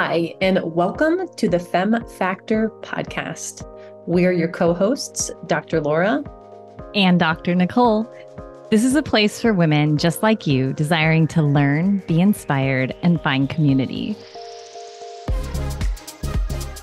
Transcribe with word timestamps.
Hi, 0.00 0.32
and 0.40 0.60
welcome 0.62 1.26
to 1.34 1.48
the 1.48 1.58
Fem 1.58 2.06
Factor 2.06 2.70
podcast. 2.82 3.68
We're 4.06 4.30
your 4.30 4.46
co 4.46 4.72
hosts, 4.72 5.28
Dr. 5.46 5.80
Laura 5.80 6.22
and 6.94 7.18
Dr. 7.18 7.56
Nicole. 7.56 8.08
This 8.70 8.84
is 8.84 8.94
a 8.94 9.02
place 9.02 9.40
for 9.40 9.52
women 9.52 9.98
just 9.98 10.22
like 10.22 10.46
you, 10.46 10.72
desiring 10.72 11.26
to 11.26 11.42
learn, 11.42 11.98
be 12.06 12.20
inspired, 12.20 12.94
and 13.02 13.20
find 13.22 13.50
community. 13.50 14.14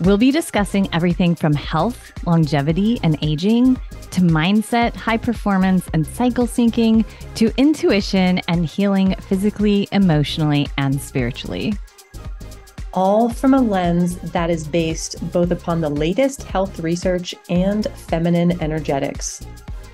We'll 0.02 0.18
be 0.18 0.32
discussing 0.32 0.89
everything 0.91 1.36
from 1.36 1.54
health, 1.54 2.11
longevity, 2.27 3.00
and 3.02 3.18
aging 3.21 3.79
to 4.11 4.20
mindset, 4.20 4.93
high 4.93 5.20
performance, 5.20 5.88
and 5.93 6.05
cycle 6.05 6.47
syncing 6.47 7.05
to 7.36 7.54
intuition 7.55 8.41
and 8.50 8.66
healing 8.66 9.16
physically, 9.21 9.88
emotionally, 9.93 10.68
and 10.77 11.00
spiritually 11.00 11.75
all 12.96 13.27
from 13.27 13.54
a 13.54 13.62
lens 13.62 14.16
that 14.31 14.49
is 14.49 14.66
based 14.66 15.17
both 15.34 15.52
upon 15.52 15.81
the 15.81 15.90
latest 15.90 16.44
health 16.44 16.80
research 16.80 17.35
and 17.49 17.88
feminine 18.08 18.62
energetics. 18.62 19.45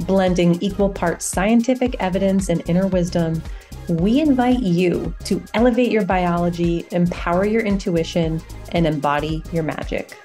Blending 0.01 0.61
equal 0.61 0.89
parts 0.89 1.25
scientific 1.25 1.95
evidence 1.99 2.49
and 2.49 2.61
inner 2.69 2.85
wisdom, 2.85 3.41
we 3.89 4.21
invite 4.21 4.59
you 4.59 5.15
to 5.25 5.41
elevate 5.55 5.91
your 5.91 6.05
biology, 6.05 6.85
empower 6.91 7.43
your 7.43 7.63
intuition, 7.63 8.39
and 8.71 8.85
embody 8.85 9.43
your 9.51 9.63
magic. 9.63 10.15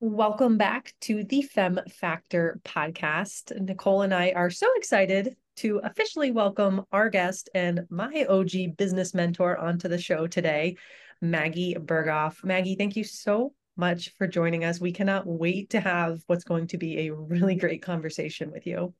Welcome 0.00 0.58
back 0.58 0.94
to 1.02 1.22
the 1.22 1.42
Fem 1.42 1.78
Factor 1.88 2.60
podcast. 2.64 3.56
Nicole 3.60 4.02
and 4.02 4.12
I 4.12 4.32
are 4.32 4.50
so 4.50 4.66
excited 4.74 5.36
to 5.58 5.80
officially 5.82 6.30
welcome 6.30 6.84
our 6.92 7.10
guest 7.10 7.50
and 7.52 7.84
my 7.90 8.24
OG 8.28 8.76
business 8.76 9.12
mentor 9.12 9.58
onto 9.58 9.88
the 9.88 9.98
show 9.98 10.28
today, 10.28 10.76
Maggie 11.20 11.74
Berghoff. 11.74 12.44
Maggie, 12.44 12.76
thank 12.76 12.94
you 12.94 13.02
so 13.02 13.52
much 13.76 14.12
for 14.16 14.28
joining 14.28 14.64
us. 14.64 14.80
We 14.80 14.92
cannot 14.92 15.26
wait 15.26 15.70
to 15.70 15.80
have 15.80 16.20
what's 16.28 16.44
going 16.44 16.68
to 16.68 16.78
be 16.78 17.08
a 17.08 17.14
really 17.14 17.56
great 17.56 17.82
conversation 17.82 18.52
with 18.52 18.68
you. 18.68 18.94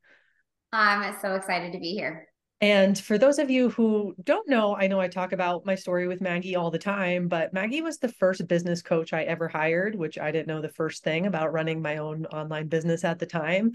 I'm 0.72 1.16
so 1.22 1.34
excited 1.34 1.72
to 1.72 1.78
be 1.78 1.92
here. 1.92 2.26
And 2.60 2.98
for 2.98 3.18
those 3.18 3.38
of 3.38 3.50
you 3.50 3.70
who 3.70 4.16
don't 4.24 4.48
know, 4.48 4.74
I 4.74 4.88
know 4.88 4.98
I 4.98 5.06
talk 5.06 5.30
about 5.30 5.64
my 5.64 5.76
story 5.76 6.08
with 6.08 6.20
Maggie 6.20 6.56
all 6.56 6.72
the 6.72 6.78
time, 6.78 7.28
but 7.28 7.52
Maggie 7.52 7.82
was 7.82 7.98
the 7.98 8.08
first 8.08 8.48
business 8.48 8.82
coach 8.82 9.12
I 9.12 9.22
ever 9.22 9.46
hired, 9.46 9.94
which 9.94 10.18
I 10.18 10.32
didn't 10.32 10.48
know 10.48 10.60
the 10.60 10.68
first 10.68 11.04
thing 11.04 11.26
about 11.26 11.52
running 11.52 11.80
my 11.80 11.98
own 11.98 12.26
online 12.26 12.66
business 12.66 13.04
at 13.04 13.20
the 13.20 13.26
time. 13.26 13.74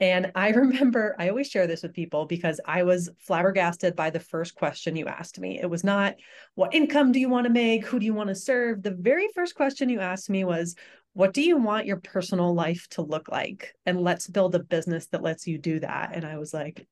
And 0.00 0.32
I 0.34 0.48
remember, 0.50 1.14
I 1.18 1.28
always 1.28 1.48
share 1.48 1.66
this 1.66 1.82
with 1.82 1.92
people 1.92 2.26
because 2.26 2.60
I 2.66 2.82
was 2.82 3.10
flabbergasted 3.18 3.94
by 3.96 4.10
the 4.10 4.20
first 4.20 4.54
question 4.54 4.96
you 4.96 5.06
asked 5.06 5.38
me. 5.38 5.60
It 5.60 5.70
was 5.70 5.84
not, 5.84 6.16
what 6.54 6.74
income 6.74 7.12
do 7.12 7.20
you 7.20 7.28
want 7.28 7.46
to 7.46 7.52
make? 7.52 7.86
Who 7.86 7.98
do 7.98 8.06
you 8.06 8.14
want 8.14 8.28
to 8.28 8.34
serve? 8.34 8.82
The 8.82 8.90
very 8.90 9.28
first 9.34 9.54
question 9.54 9.88
you 9.88 10.00
asked 10.00 10.30
me 10.30 10.44
was, 10.44 10.74
what 11.14 11.34
do 11.34 11.42
you 11.42 11.58
want 11.58 11.86
your 11.86 11.98
personal 11.98 12.54
life 12.54 12.88
to 12.90 13.02
look 13.02 13.28
like? 13.28 13.74
And 13.84 14.00
let's 14.00 14.26
build 14.26 14.54
a 14.54 14.60
business 14.60 15.06
that 15.08 15.22
lets 15.22 15.46
you 15.46 15.58
do 15.58 15.78
that. 15.80 16.12
And 16.14 16.24
I 16.24 16.38
was 16.38 16.54
like, 16.54 16.86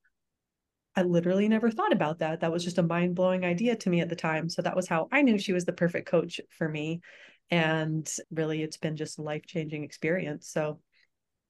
I 0.94 1.02
literally 1.02 1.48
never 1.48 1.70
thought 1.70 1.92
about 1.92 2.18
that. 2.18 2.40
That 2.40 2.52
was 2.52 2.64
just 2.64 2.78
a 2.78 2.82
mind 2.82 3.14
blowing 3.14 3.44
idea 3.44 3.76
to 3.76 3.90
me 3.90 4.00
at 4.00 4.08
the 4.08 4.16
time. 4.16 4.48
So 4.48 4.60
that 4.62 4.76
was 4.76 4.88
how 4.88 5.08
I 5.10 5.22
knew 5.22 5.38
she 5.38 5.52
was 5.52 5.64
the 5.64 5.72
perfect 5.72 6.08
coach 6.08 6.40
for 6.50 6.68
me. 6.68 7.00
And 7.50 8.08
really, 8.30 8.62
it's 8.62 8.76
been 8.76 8.96
just 8.96 9.18
a 9.18 9.22
life 9.22 9.46
changing 9.46 9.84
experience. 9.84 10.48
So 10.48 10.80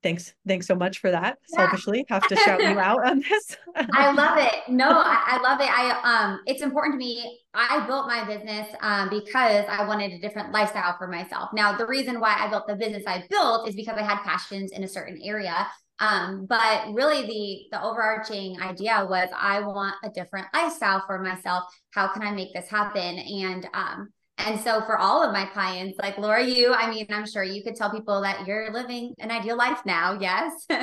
thanks 0.03 0.35
thanks 0.47 0.67
so 0.67 0.75
much 0.75 0.99
for 0.99 1.11
that. 1.11 1.39
Yeah. 1.51 1.57
selfishly 1.57 2.05
have 2.09 2.27
to 2.29 2.37
shout 2.37 2.63
you 2.63 2.79
out 2.79 3.07
on 3.07 3.21
this. 3.21 3.57
I 3.93 4.13
love 4.13 4.39
it. 4.39 4.69
No 4.69 4.89
I, 4.89 5.23
I, 5.27 5.43
love 5.43 5.61
it. 5.61 5.69
I 5.71 6.01
um 6.03 6.41
it's 6.47 6.63
important 6.63 6.95
to 6.95 6.99
me. 6.99 7.41
I 7.55 7.87
built 7.87 8.07
my 8.07 8.25
business 8.25 8.69
um 8.81 9.11
because 9.11 9.65
i 9.69 9.87
wanted 9.87 10.13
a 10.13 10.19
different 10.19 10.53
lifestyle 10.53 10.97
for 10.99 11.07
myself. 11.07 11.51
Now 11.53 11.77
the 11.77 11.87
reason 11.87 12.21
why 12.21 12.37
i 12.39 12.49
built 12.49 12.67
the 12.67 12.77
business 12.77 13.05
i 13.07 13.25
built 13.29 13.69
is 13.69 13.75
because 13.75 13.97
i 13.97 14.03
had 14.03 14.23
passions 14.23 14.73
in 14.73 14.85
a 14.85 14.89
certain 14.89 15.21
area. 15.23 15.67
Um 15.99 16.47
but 16.49 16.93
really 16.93 17.27
the 17.27 17.77
the 17.77 17.83
overarching 17.83 18.61
idea 18.61 19.07
was 19.09 19.29
i 19.37 19.61
want 19.61 19.95
a 20.05 20.11
different 20.11 20.47
lifestyle 20.55 21.03
for 21.07 21.19
myself. 21.23 21.65
How 21.91 22.09
can 22.09 22.23
i 22.23 22.31
make 22.31 22.55
this 22.55 22.69
happen? 22.69 23.19
And 23.19 23.69
um 23.75 24.13
and 24.47 24.61
so 24.61 24.83
for 24.83 24.99
all 24.99 25.23
of 25.23 25.33
my 25.33 25.47
clients, 25.47 25.99
like 25.99 26.19
Laura, 26.19 26.45
you, 26.45 26.73
I 26.73 26.91
mean, 26.91 27.07
I'm 27.11 27.27
sure 27.27 27.43
you 27.43 27.63
could 27.63 27.77
tell 27.77 27.91
people 27.91 28.23
that 28.23 28.47
you're 28.47 28.73
living 28.73 29.15
an 29.19 29.31
ideal 29.31 29.57
life 29.57 29.81
now. 29.85 30.19
Yes. 30.21 30.67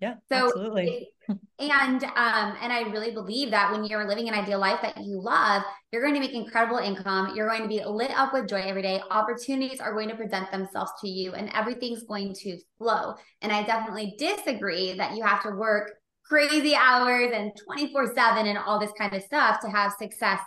Yeah. 0.00 0.14
so 0.32 0.46
absolutely. 0.46 1.10
and 1.58 2.02
um, 2.02 2.56
and 2.62 2.72
I 2.72 2.88
really 2.90 3.10
believe 3.10 3.50
that 3.50 3.70
when 3.70 3.84
you're 3.84 4.08
living 4.08 4.28
an 4.28 4.34
ideal 4.34 4.58
life 4.58 4.80
that 4.80 4.96
you 4.96 5.20
love, 5.20 5.62
you're 5.92 6.00
going 6.00 6.14
to 6.14 6.20
make 6.20 6.32
incredible 6.32 6.78
income. 6.78 7.34
You're 7.36 7.50
going 7.50 7.62
to 7.64 7.68
be 7.68 7.84
lit 7.84 8.10
up 8.12 8.32
with 8.32 8.48
joy 8.48 8.62
every 8.62 8.80
day. 8.80 9.02
Opportunities 9.10 9.78
are 9.78 9.92
going 9.92 10.08
to 10.08 10.16
present 10.16 10.50
themselves 10.50 10.92
to 11.02 11.08
you 11.08 11.34
and 11.34 11.50
everything's 11.54 12.02
going 12.04 12.32
to 12.36 12.58
flow. 12.78 13.14
And 13.42 13.52
I 13.52 13.62
definitely 13.62 14.14
disagree 14.16 14.94
that 14.94 15.14
you 15.16 15.22
have 15.22 15.42
to 15.42 15.50
work 15.50 15.92
crazy 16.24 16.74
hours 16.74 17.30
and 17.34 17.52
24 17.66 18.14
7 18.14 18.46
and 18.46 18.56
all 18.56 18.80
this 18.80 18.92
kind 18.96 19.12
of 19.12 19.22
stuff 19.22 19.60
to 19.60 19.68
have 19.68 19.92
success 19.98 20.40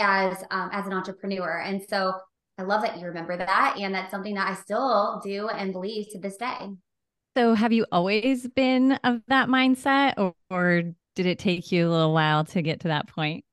as 0.00 0.42
um, 0.50 0.70
as 0.72 0.86
an 0.86 0.92
entrepreneur. 0.92 1.60
And 1.60 1.82
so 1.88 2.14
I 2.58 2.62
love 2.62 2.82
that 2.82 2.98
you 2.98 3.06
remember 3.06 3.36
that, 3.36 3.76
and 3.78 3.94
that's 3.94 4.10
something 4.10 4.34
that 4.34 4.48
I 4.48 4.54
still 4.54 5.20
do 5.24 5.48
and 5.48 5.72
believe 5.72 6.08
to 6.12 6.18
this 6.18 6.36
day. 6.36 6.68
So, 7.36 7.54
have 7.54 7.72
you 7.72 7.86
always 7.92 8.48
been 8.48 8.92
of 9.04 9.22
that 9.28 9.48
mindset, 9.48 10.14
or, 10.18 10.34
or 10.50 10.82
did 11.14 11.26
it 11.26 11.38
take 11.38 11.70
you 11.72 11.88
a 11.88 11.90
little 11.90 12.12
while 12.12 12.44
to 12.46 12.62
get 12.62 12.80
to 12.80 12.88
that 12.88 13.06
point? 13.08 13.44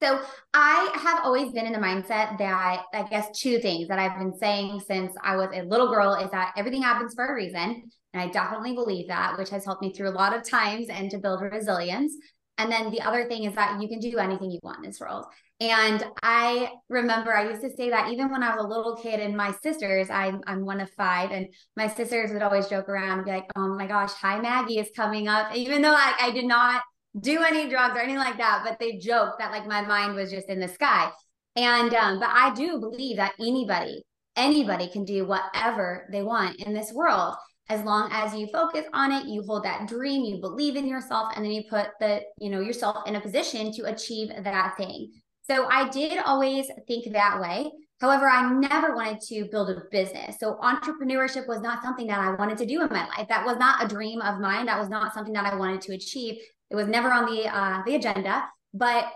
So 0.00 0.20
I 0.54 0.90
have 0.94 1.24
always 1.24 1.52
been 1.52 1.66
in 1.66 1.72
the 1.72 1.78
mindset 1.78 2.38
that 2.38 2.84
I 2.94 3.02
guess 3.10 3.36
two 3.36 3.58
things 3.58 3.88
that 3.88 3.98
I've 3.98 4.16
been 4.16 4.36
saying 4.38 4.80
since 4.86 5.12
I 5.24 5.34
was 5.34 5.48
a 5.52 5.62
little 5.62 5.88
girl 5.88 6.14
is 6.14 6.30
that 6.30 6.52
everything 6.56 6.82
happens 6.82 7.14
for 7.14 7.26
a 7.26 7.34
reason. 7.34 7.82
And 8.12 8.22
I 8.22 8.28
definitely 8.28 8.74
believe 8.74 9.08
that, 9.08 9.36
which 9.36 9.50
has 9.50 9.64
helped 9.64 9.82
me 9.82 9.92
through 9.92 10.10
a 10.10 10.10
lot 10.10 10.36
of 10.36 10.48
times 10.48 10.88
and 10.88 11.10
to 11.10 11.18
build 11.18 11.42
resilience. 11.42 12.12
And 12.58 12.70
then 12.70 12.90
the 12.90 13.00
other 13.00 13.26
thing 13.26 13.44
is 13.44 13.54
that 13.56 13.82
you 13.82 13.88
can 13.88 13.98
do 13.98 14.18
anything 14.18 14.52
you 14.52 14.60
want 14.62 14.78
in 14.78 14.84
this 14.84 15.00
world. 15.00 15.26
And 15.60 16.04
I 16.22 16.70
remember 16.88 17.34
I 17.34 17.48
used 17.48 17.62
to 17.62 17.70
say 17.70 17.90
that 17.90 18.12
even 18.12 18.30
when 18.30 18.44
I 18.44 18.54
was 18.54 18.64
a 18.64 18.68
little 18.68 18.94
kid 18.94 19.18
and 19.18 19.36
my 19.36 19.52
sisters, 19.60 20.08
I'm, 20.08 20.40
I'm 20.46 20.64
one 20.64 20.80
of 20.80 20.88
five, 20.90 21.32
and 21.32 21.48
my 21.76 21.88
sisters 21.88 22.30
would 22.30 22.42
always 22.42 22.68
joke 22.68 22.88
around 22.88 23.18
and 23.18 23.24
be 23.24 23.32
like, 23.32 23.46
oh 23.56 23.74
my 23.74 23.88
gosh, 23.88 24.12
high 24.12 24.40
Maggie 24.40 24.78
is 24.78 24.88
coming 24.94 25.26
up. 25.26 25.54
Even 25.56 25.82
though 25.82 25.94
I, 25.94 26.14
I 26.20 26.30
did 26.30 26.44
not 26.44 26.82
do 27.18 27.42
any 27.42 27.68
drugs 27.68 27.96
or 27.96 28.00
anything 28.00 28.18
like 28.18 28.38
that, 28.38 28.62
but 28.64 28.78
they 28.78 28.98
joked 28.98 29.40
that 29.40 29.50
like 29.50 29.66
my 29.66 29.82
mind 29.82 30.14
was 30.14 30.30
just 30.30 30.48
in 30.48 30.60
the 30.60 30.68
sky. 30.68 31.10
And, 31.56 31.92
um, 31.92 32.20
but 32.20 32.28
I 32.30 32.54
do 32.54 32.78
believe 32.78 33.16
that 33.16 33.32
anybody, 33.40 34.04
anybody 34.36 34.88
can 34.88 35.04
do 35.04 35.26
whatever 35.26 36.08
they 36.12 36.22
want 36.22 36.60
in 36.60 36.72
this 36.72 36.92
world 36.92 37.34
as 37.68 37.82
long 37.82 38.08
as 38.12 38.34
you 38.34 38.46
focus 38.50 38.86
on 38.94 39.12
it 39.12 39.26
you 39.26 39.42
hold 39.42 39.62
that 39.62 39.86
dream 39.86 40.24
you 40.24 40.40
believe 40.40 40.74
in 40.74 40.86
yourself 40.86 41.30
and 41.36 41.44
then 41.44 41.52
you 41.52 41.62
put 41.68 41.88
the 42.00 42.22
you 42.38 42.48
know 42.48 42.60
yourself 42.60 43.06
in 43.06 43.16
a 43.16 43.20
position 43.20 43.70
to 43.70 43.84
achieve 43.84 44.30
that 44.42 44.74
thing 44.78 45.10
so 45.50 45.66
I 45.70 45.88
did 45.88 46.18
always 46.18 46.66
think 46.86 47.12
that 47.12 47.40
way. 47.40 47.70
However, 48.00 48.28
I 48.28 48.52
never 48.52 48.94
wanted 48.94 49.20
to 49.22 49.48
build 49.50 49.70
a 49.70 49.82
business. 49.90 50.36
So 50.38 50.56
entrepreneurship 50.62 51.48
was 51.48 51.60
not 51.60 51.82
something 51.82 52.06
that 52.06 52.20
I 52.20 52.34
wanted 52.34 52.58
to 52.58 52.66
do 52.66 52.82
in 52.82 52.88
my 52.90 53.06
life. 53.08 53.26
That 53.28 53.44
was 53.44 53.56
not 53.56 53.84
a 53.84 53.88
dream 53.88 54.20
of 54.20 54.38
mine. 54.38 54.66
That 54.66 54.78
was 54.78 54.88
not 54.88 55.14
something 55.14 55.32
that 55.32 55.52
I 55.52 55.56
wanted 55.56 55.80
to 55.82 55.94
achieve. 55.94 56.36
It 56.70 56.76
was 56.76 56.86
never 56.86 57.10
on 57.10 57.26
the 57.26 57.48
uh, 57.48 57.82
the 57.84 57.96
agenda. 57.96 58.44
But 58.72 59.06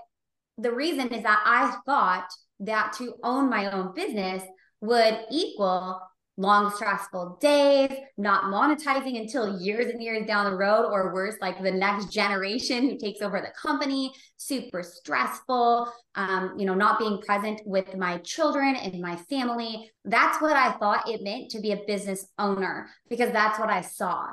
the 0.59 0.73
reason 0.73 1.09
is 1.09 1.23
that 1.23 1.43
I 1.45 1.77
thought 1.87 2.29
that 2.61 2.95
to 2.99 3.15
own 3.23 3.49
my 3.49 3.71
own 3.71 3.95
business 3.95 4.43
would 4.81 5.21
equal 5.31 6.01
long 6.43 6.71
stressful 6.71 7.39
days 7.41 7.91
not 8.19 8.45
monetizing 8.45 9.19
until 9.19 9.61
years 9.61 9.87
and 9.87 10.03
years 10.03 10.27
down 10.27 10.51
the 10.51 10.57
road 10.57 10.85
or 10.91 11.15
worse 11.15 11.37
like 11.41 11.63
the 11.63 11.71
next 11.71 12.13
generation 12.13 12.91
who 12.91 12.99
takes 12.99 13.23
over 13.23 13.41
the 13.41 13.53
company 13.69 14.13
super 14.37 14.83
stressful 14.83 15.91
um, 16.17 16.55
you 16.59 16.67
know 16.67 16.75
not 16.75 16.99
being 16.99 17.23
present 17.23 17.61
with 17.65 17.97
my 17.97 18.19
children 18.19 18.75
and 18.75 19.01
my 19.01 19.17
family. 19.17 19.91
That's 20.05 20.43
what 20.43 20.57
i 20.57 20.73
thought 20.73 21.09
it 21.09 21.23
meant 21.23 21.51
to 21.53 21.61
be 21.61 21.73
a 21.73 21.85
business 21.87 22.27
owner 22.39 22.89
because 23.09 23.33
that's 23.33 23.59
what 23.59 23.71
i 23.71 23.81
saw. 23.81 24.27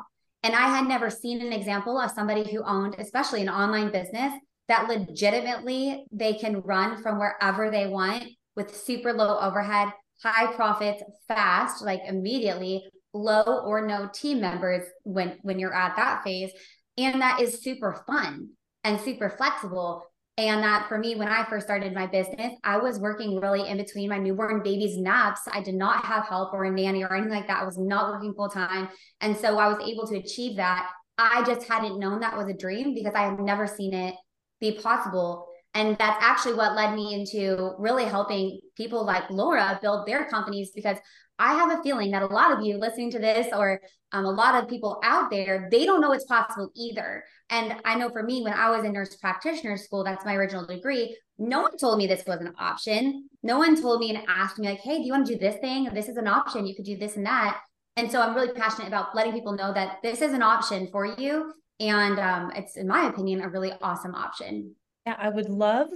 And 0.44 0.56
i 0.56 0.68
had 0.76 0.88
never 0.88 1.10
seen 1.10 1.42
an 1.42 1.54
example 1.54 2.00
of 2.00 2.12
somebody 2.12 2.52
who 2.52 2.64
owned 2.64 2.96
especially 2.98 3.44
an 3.44 3.50
online 3.50 3.92
business 3.92 4.34
that 4.68 4.88
legitimately 4.88 6.06
they 6.12 6.34
can 6.34 6.62
run 6.62 7.02
from 7.02 7.20
wherever 7.20 7.70
they 7.70 7.88
want 7.88 8.24
with 8.56 8.76
super 8.76 9.14
low 9.14 9.40
overhead 9.40 9.92
high 10.24 10.54
profits 10.54 11.04
fast, 11.28 11.84
like 11.84 12.02
immediately, 12.08 12.84
low 13.14 13.64
or 13.66 13.88
no 13.88 14.08
team 14.14 14.40
members 14.42 14.84
when 15.04 15.38
when 15.42 15.60
you're 15.60 15.74
at 15.74 15.96
that 15.96 16.24
phase. 16.24 16.52
And 16.98 17.22
that 17.22 17.42
is 17.42 17.62
super 17.62 18.04
fun 18.06 18.50
and 18.84 19.00
super 19.00 19.30
flexible. 19.30 20.04
And 20.38 20.64
that 20.64 20.88
for 20.88 20.98
me, 20.98 21.16
when 21.16 21.28
I 21.28 21.44
first 21.50 21.66
started 21.66 21.94
my 21.94 22.08
business, 22.08 22.54
I 22.64 22.78
was 22.78 23.00
working 23.00 23.40
really 23.42 23.68
in 23.68 23.78
between 23.78 24.10
my 24.10 24.18
newborn 24.18 24.64
baby's 24.64 24.98
naps. 24.98 25.42
I 25.52 25.62
did 25.62 25.76
not 25.76 26.06
have 26.06 26.28
help 26.28 26.54
or 26.54 26.64
a 26.64 26.72
nanny 26.72 27.04
or 27.04 27.14
anything 27.14 27.34
like 27.34 27.48
that. 27.48 27.62
I 27.62 27.66
was 27.66 27.78
not 27.78 28.10
working 28.10 28.34
full 28.34 28.48
time. 28.48 28.88
And 29.20 29.36
so 29.36 29.58
I 29.58 29.68
was 29.68 29.86
able 29.86 30.08
to 30.08 30.18
achieve 30.18 30.56
that. 30.56 30.90
I 31.18 31.44
just 31.44 31.68
hadn't 31.68 32.00
known 32.00 32.22
that 32.22 32.38
was 32.38 32.48
a 32.48 32.54
dream 32.54 32.94
because 32.94 33.14
I 33.16 33.24
had 33.24 33.40
never 33.40 33.68
seen 33.68 33.94
it 33.94 34.16
be 34.62 34.80
possible 34.82 35.49
And 35.74 35.98
that's 35.98 36.24
actually 36.24 36.56
what 36.56 36.76
led 36.76 36.96
me 36.96 37.14
into 37.14 37.74
really 37.78 38.06
helping 38.06 38.60
people 38.76 39.06
like 39.06 39.30
Laura 39.30 39.78
build 39.82 40.08
their 40.08 40.26
companies 40.26 40.72
because 40.74 40.98
I 41.38 41.54
have 41.54 41.80
a 41.80 41.82
feeling 41.84 42.12
that 42.12 42.24
a 42.24 42.28
lot 42.28 42.52
of 42.52 42.66
you 42.66 42.78
listening 42.78 43.12
to 43.12 43.20
this 43.20 43.48
or 43.54 43.80
um, 44.12 44.26
a 44.26 44.32
lot 44.32 44.62
of 44.62 44.70
people 44.70 45.00
out 45.04 45.30
there, 45.30 45.70
they 45.72 45.86
don't 45.86 46.02
know 46.02 46.12
it's 46.12 46.26
possible 46.26 46.70
either. 46.76 47.24
And 47.50 47.76
I 47.86 47.96
know 47.96 48.10
for 48.10 48.24
me, 48.24 48.42
when 48.42 48.54
I 48.54 48.70
was 48.72 48.84
in 48.84 48.92
nurse 48.92 49.16
practitioner 49.16 49.78
school, 49.78 50.04
that's 50.04 50.26
my 50.26 50.36
original 50.36 50.66
degree, 50.66 51.16
no 51.38 51.62
one 51.62 51.78
told 51.78 51.98
me 51.98 52.08
this 52.08 52.26
was 52.28 52.42
an 52.42 52.54
option. 52.60 53.30
No 53.42 53.58
one 53.58 53.82
told 53.82 54.02
me 54.02 54.14
and 54.14 54.26
asked 54.28 54.60
me, 54.60 54.68
like, 54.68 54.80
hey, 54.80 54.98
do 54.98 55.06
you 55.06 55.14
want 55.14 55.28
to 55.28 55.34
do 55.34 55.40
this 55.40 55.56
thing? 55.62 55.86
This 55.94 56.10
is 56.10 56.18
an 56.18 56.28
option. 56.28 56.68
You 56.68 56.76
could 56.76 56.86
do 56.86 56.98
this 56.98 57.16
and 57.16 57.26
that. 57.26 57.62
And 57.96 58.12
so 58.12 58.22
I'm 58.22 58.36
really 58.36 58.54
passionate 58.54 58.90
about 58.90 59.16
letting 59.16 59.34
people 59.34 59.54
know 59.54 59.74
that 59.74 59.98
this 60.04 60.22
is 60.22 60.34
an 60.34 60.42
option 60.42 60.90
for 60.92 61.06
you. 61.06 61.54
And 61.80 62.20
um, 62.20 62.52
it's, 62.56 62.76
in 62.76 62.88
my 62.88 63.08
opinion, 63.08 63.42
a 63.42 63.50
really 63.50 63.72
awesome 63.82 64.14
option. 64.14 64.76
I 65.18 65.30
would 65.30 65.50
love 65.50 65.90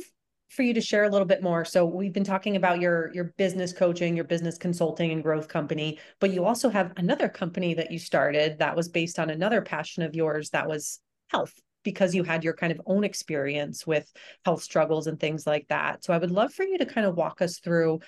for 0.49 0.61
you 0.61 0.73
to 0.73 0.81
share 0.81 1.03
a 1.03 1.09
little 1.09 1.27
bit 1.27 1.41
more. 1.41 1.65
So 1.65 1.85
we've 1.85 2.13
been 2.13 2.23
talking 2.23 2.55
about 2.55 2.79
your 2.79 3.11
your 3.13 3.33
business 3.37 3.73
coaching, 3.73 4.15
your 4.15 4.25
business 4.25 4.57
consulting 4.57 5.11
and 5.11 5.23
growth 5.23 5.47
company, 5.47 5.99
but 6.19 6.31
you 6.31 6.45
also 6.45 6.69
have 6.69 6.93
another 6.97 7.27
company 7.27 7.73
that 7.73 7.91
you 7.91 7.99
started 7.99 8.59
that 8.59 8.75
was 8.75 8.89
based 8.89 9.19
on 9.19 9.29
another 9.29 9.61
passion 9.61 10.03
of 10.03 10.15
yours 10.15 10.51
that 10.51 10.67
was 10.67 10.99
health 11.29 11.53
because 11.83 12.15
you 12.15 12.23
had 12.23 12.43
your 12.43 12.53
kind 12.53 12.71
of 12.71 12.81
own 12.85 13.03
experience 13.03 13.85
with 13.85 14.09
health 14.45 14.63
struggles 14.63 15.07
and 15.07 15.19
things 15.19 15.45
like 15.45 15.67
that. 15.67 16.03
So 16.03 16.13
I 16.13 16.17
would 16.17 16.31
love 16.31 16.53
for 16.53 16.63
you 16.63 16.77
to 16.77 16.85
kind 16.85 17.05
of 17.05 17.15
walk 17.15 17.41
us 17.41 17.59
through 17.59 17.99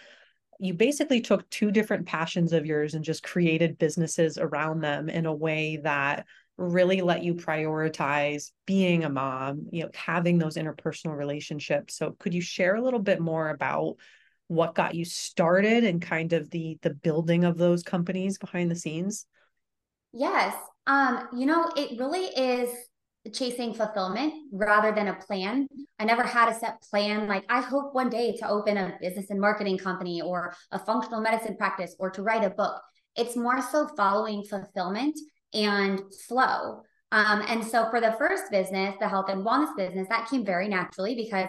you 0.59 0.73
basically 0.73 1.21
took 1.21 1.49
two 1.49 1.71
different 1.71 2.05
passions 2.05 2.53
of 2.53 2.65
yours 2.65 2.93
and 2.93 3.03
just 3.03 3.23
created 3.23 3.77
businesses 3.77 4.37
around 4.37 4.81
them 4.81 5.09
in 5.09 5.25
a 5.25 5.33
way 5.33 5.77
that 5.83 6.25
really 6.57 7.01
let 7.01 7.23
you 7.23 7.35
prioritize 7.35 8.51
being 8.65 9.03
a 9.03 9.09
mom, 9.09 9.67
you 9.71 9.83
know, 9.83 9.89
having 9.93 10.37
those 10.37 10.55
interpersonal 10.55 11.15
relationships. 11.15 11.97
So 11.97 12.15
could 12.19 12.33
you 12.33 12.41
share 12.41 12.75
a 12.75 12.81
little 12.81 12.99
bit 12.99 13.19
more 13.19 13.49
about 13.49 13.97
what 14.47 14.75
got 14.75 14.95
you 14.95 15.05
started 15.05 15.83
and 15.83 16.01
kind 16.01 16.31
of 16.33 16.49
the 16.51 16.77
the 16.81 16.93
building 16.93 17.43
of 17.43 17.57
those 17.57 17.83
companies 17.83 18.37
behind 18.37 18.71
the 18.71 18.75
scenes? 18.75 19.25
Yes. 20.13 20.55
Um, 20.87 21.27
you 21.35 21.45
know, 21.45 21.71
it 21.75 21.99
really 21.99 22.25
is 22.25 22.69
chasing 23.33 23.73
fulfillment 23.73 24.33
rather 24.51 24.93
than 24.93 25.07
a 25.07 25.15
plan. 25.15 25.67
I 25.99 26.05
never 26.05 26.23
had 26.23 26.47
a 26.47 26.53
set 26.53 26.81
plan. 26.89 27.27
Like, 27.27 27.43
I 27.49 27.59
hope 27.59 27.93
one 27.93 28.09
day 28.09 28.35
to 28.37 28.47
open 28.47 28.77
a 28.77 28.97
business 29.01 29.29
and 29.29 29.41
marketing 29.41 29.77
company 29.77 30.21
or 30.21 30.55
a 30.71 30.79
functional 30.79 31.21
medicine 31.21 31.57
practice 31.57 31.95
or 31.99 32.11
to 32.11 32.21
write 32.21 32.43
a 32.43 32.51
book. 32.51 32.81
It's 33.15 33.35
more 33.35 33.61
so 33.61 33.89
following 33.97 34.43
fulfillment 34.43 35.17
and 35.55 36.01
flow. 36.27 36.81
Um, 37.11 37.43
and 37.47 37.65
so 37.65 37.89
for 37.89 38.01
the 38.01 38.15
first 38.19 38.51
business, 38.51 38.95
the 38.99 39.07
health 39.07 39.29
and 39.29 39.45
wellness 39.45 39.75
business, 39.75 40.07
that 40.09 40.29
came 40.29 40.45
very 40.45 40.67
naturally 40.67 41.15
because 41.15 41.47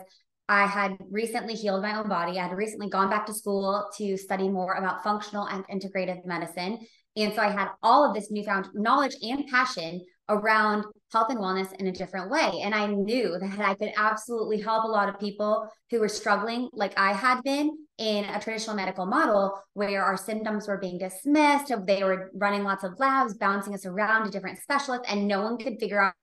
I 0.49 0.67
had 0.67 0.97
recently 1.11 1.55
healed 1.55 1.83
my 1.83 1.99
own 1.99 2.09
body. 2.09 2.39
I 2.39 2.47
had 2.47 2.57
recently 2.57 2.89
gone 2.89 3.11
back 3.11 3.27
to 3.27 3.35
school 3.35 3.89
to 3.99 4.17
study 4.17 4.49
more 4.49 4.75
about 4.75 5.03
functional 5.03 5.47
and 5.49 5.67
integrative 5.67 6.25
medicine. 6.25 6.79
And 7.17 7.35
so 7.35 7.43
I 7.43 7.49
had 7.49 7.69
all 7.83 8.09
of 8.09 8.15
this 8.15 8.31
newfound 8.31 8.69
knowledge 8.75 9.17
and 9.23 9.47
passion 9.49 10.05
around 10.29 10.85
health 11.13 11.31
and 11.31 11.39
wellness 11.39 11.73
in 11.75 11.87
a 11.87 11.93
different 11.93 12.31
way. 12.31 12.61
And 12.63 12.75
I 12.75 12.87
knew 12.87 13.39
that 13.39 13.61
I 13.61 13.75
could 13.75 13.93
absolutely 13.97 14.61
help 14.61 14.85
a 14.85 14.89
lot 14.89 15.09
of 15.09 15.21
people 15.21 15.69
who 15.91 16.01
were 16.01 16.09
struggling, 16.09 16.69
like 16.73 16.99
I 16.99 17.13
had 17.13 17.43
been 17.43 17.79
in 17.99 18.25
a 18.25 18.41
traditional 18.41 18.77
medical 18.77 19.07
model 19.07 19.59
where 19.75 20.05
our 20.05 20.17
symptoms 20.17 20.67
were 20.67 20.79
being 20.79 20.99
dismissed. 20.99 21.73
They 21.87 22.03
were 22.03 22.31
running 22.35 22.65
lots 22.65 22.85
of 22.85 22.99
labs, 22.99 23.35
bouncing 23.35 23.75
us 23.75 23.87
around 23.87 24.25
to 24.25 24.31
different 24.31 24.59
specialists, 24.59 25.07
and 25.09 25.29
no 25.29 25.43
one 25.43 25.59
could 25.59 25.79
figure 25.79 26.01
out 26.01 26.15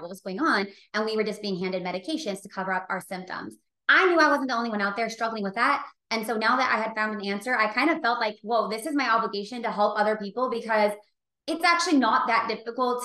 what 0.00 0.08
was 0.08 0.20
going 0.20 0.40
on. 0.40 0.66
And 0.94 1.04
we 1.04 1.16
were 1.16 1.24
just 1.24 1.42
being 1.42 1.58
handed 1.60 1.82
medications 1.82 2.42
to 2.42 2.48
cover 2.48 2.72
up 2.72 2.86
our 2.88 3.00
symptoms. 3.00 3.56
I 3.88 4.06
knew 4.06 4.18
I 4.18 4.28
wasn't 4.28 4.48
the 4.48 4.56
only 4.56 4.70
one 4.70 4.80
out 4.80 4.96
there 4.96 5.10
struggling 5.10 5.42
with 5.42 5.54
that. 5.56 5.84
And 6.10 6.26
so 6.26 6.36
now 6.36 6.56
that 6.56 6.72
I 6.72 6.80
had 6.80 6.94
found 6.94 7.14
an 7.14 7.26
answer, 7.26 7.54
I 7.54 7.72
kind 7.72 7.90
of 7.90 8.00
felt 8.00 8.20
like, 8.20 8.36
whoa, 8.42 8.68
this 8.68 8.86
is 8.86 8.94
my 8.94 9.10
obligation 9.10 9.62
to 9.62 9.70
help 9.70 9.98
other 9.98 10.16
people 10.16 10.50
because 10.50 10.92
it's 11.46 11.64
actually 11.64 11.98
not 11.98 12.26
that 12.28 12.48
difficult 12.48 13.04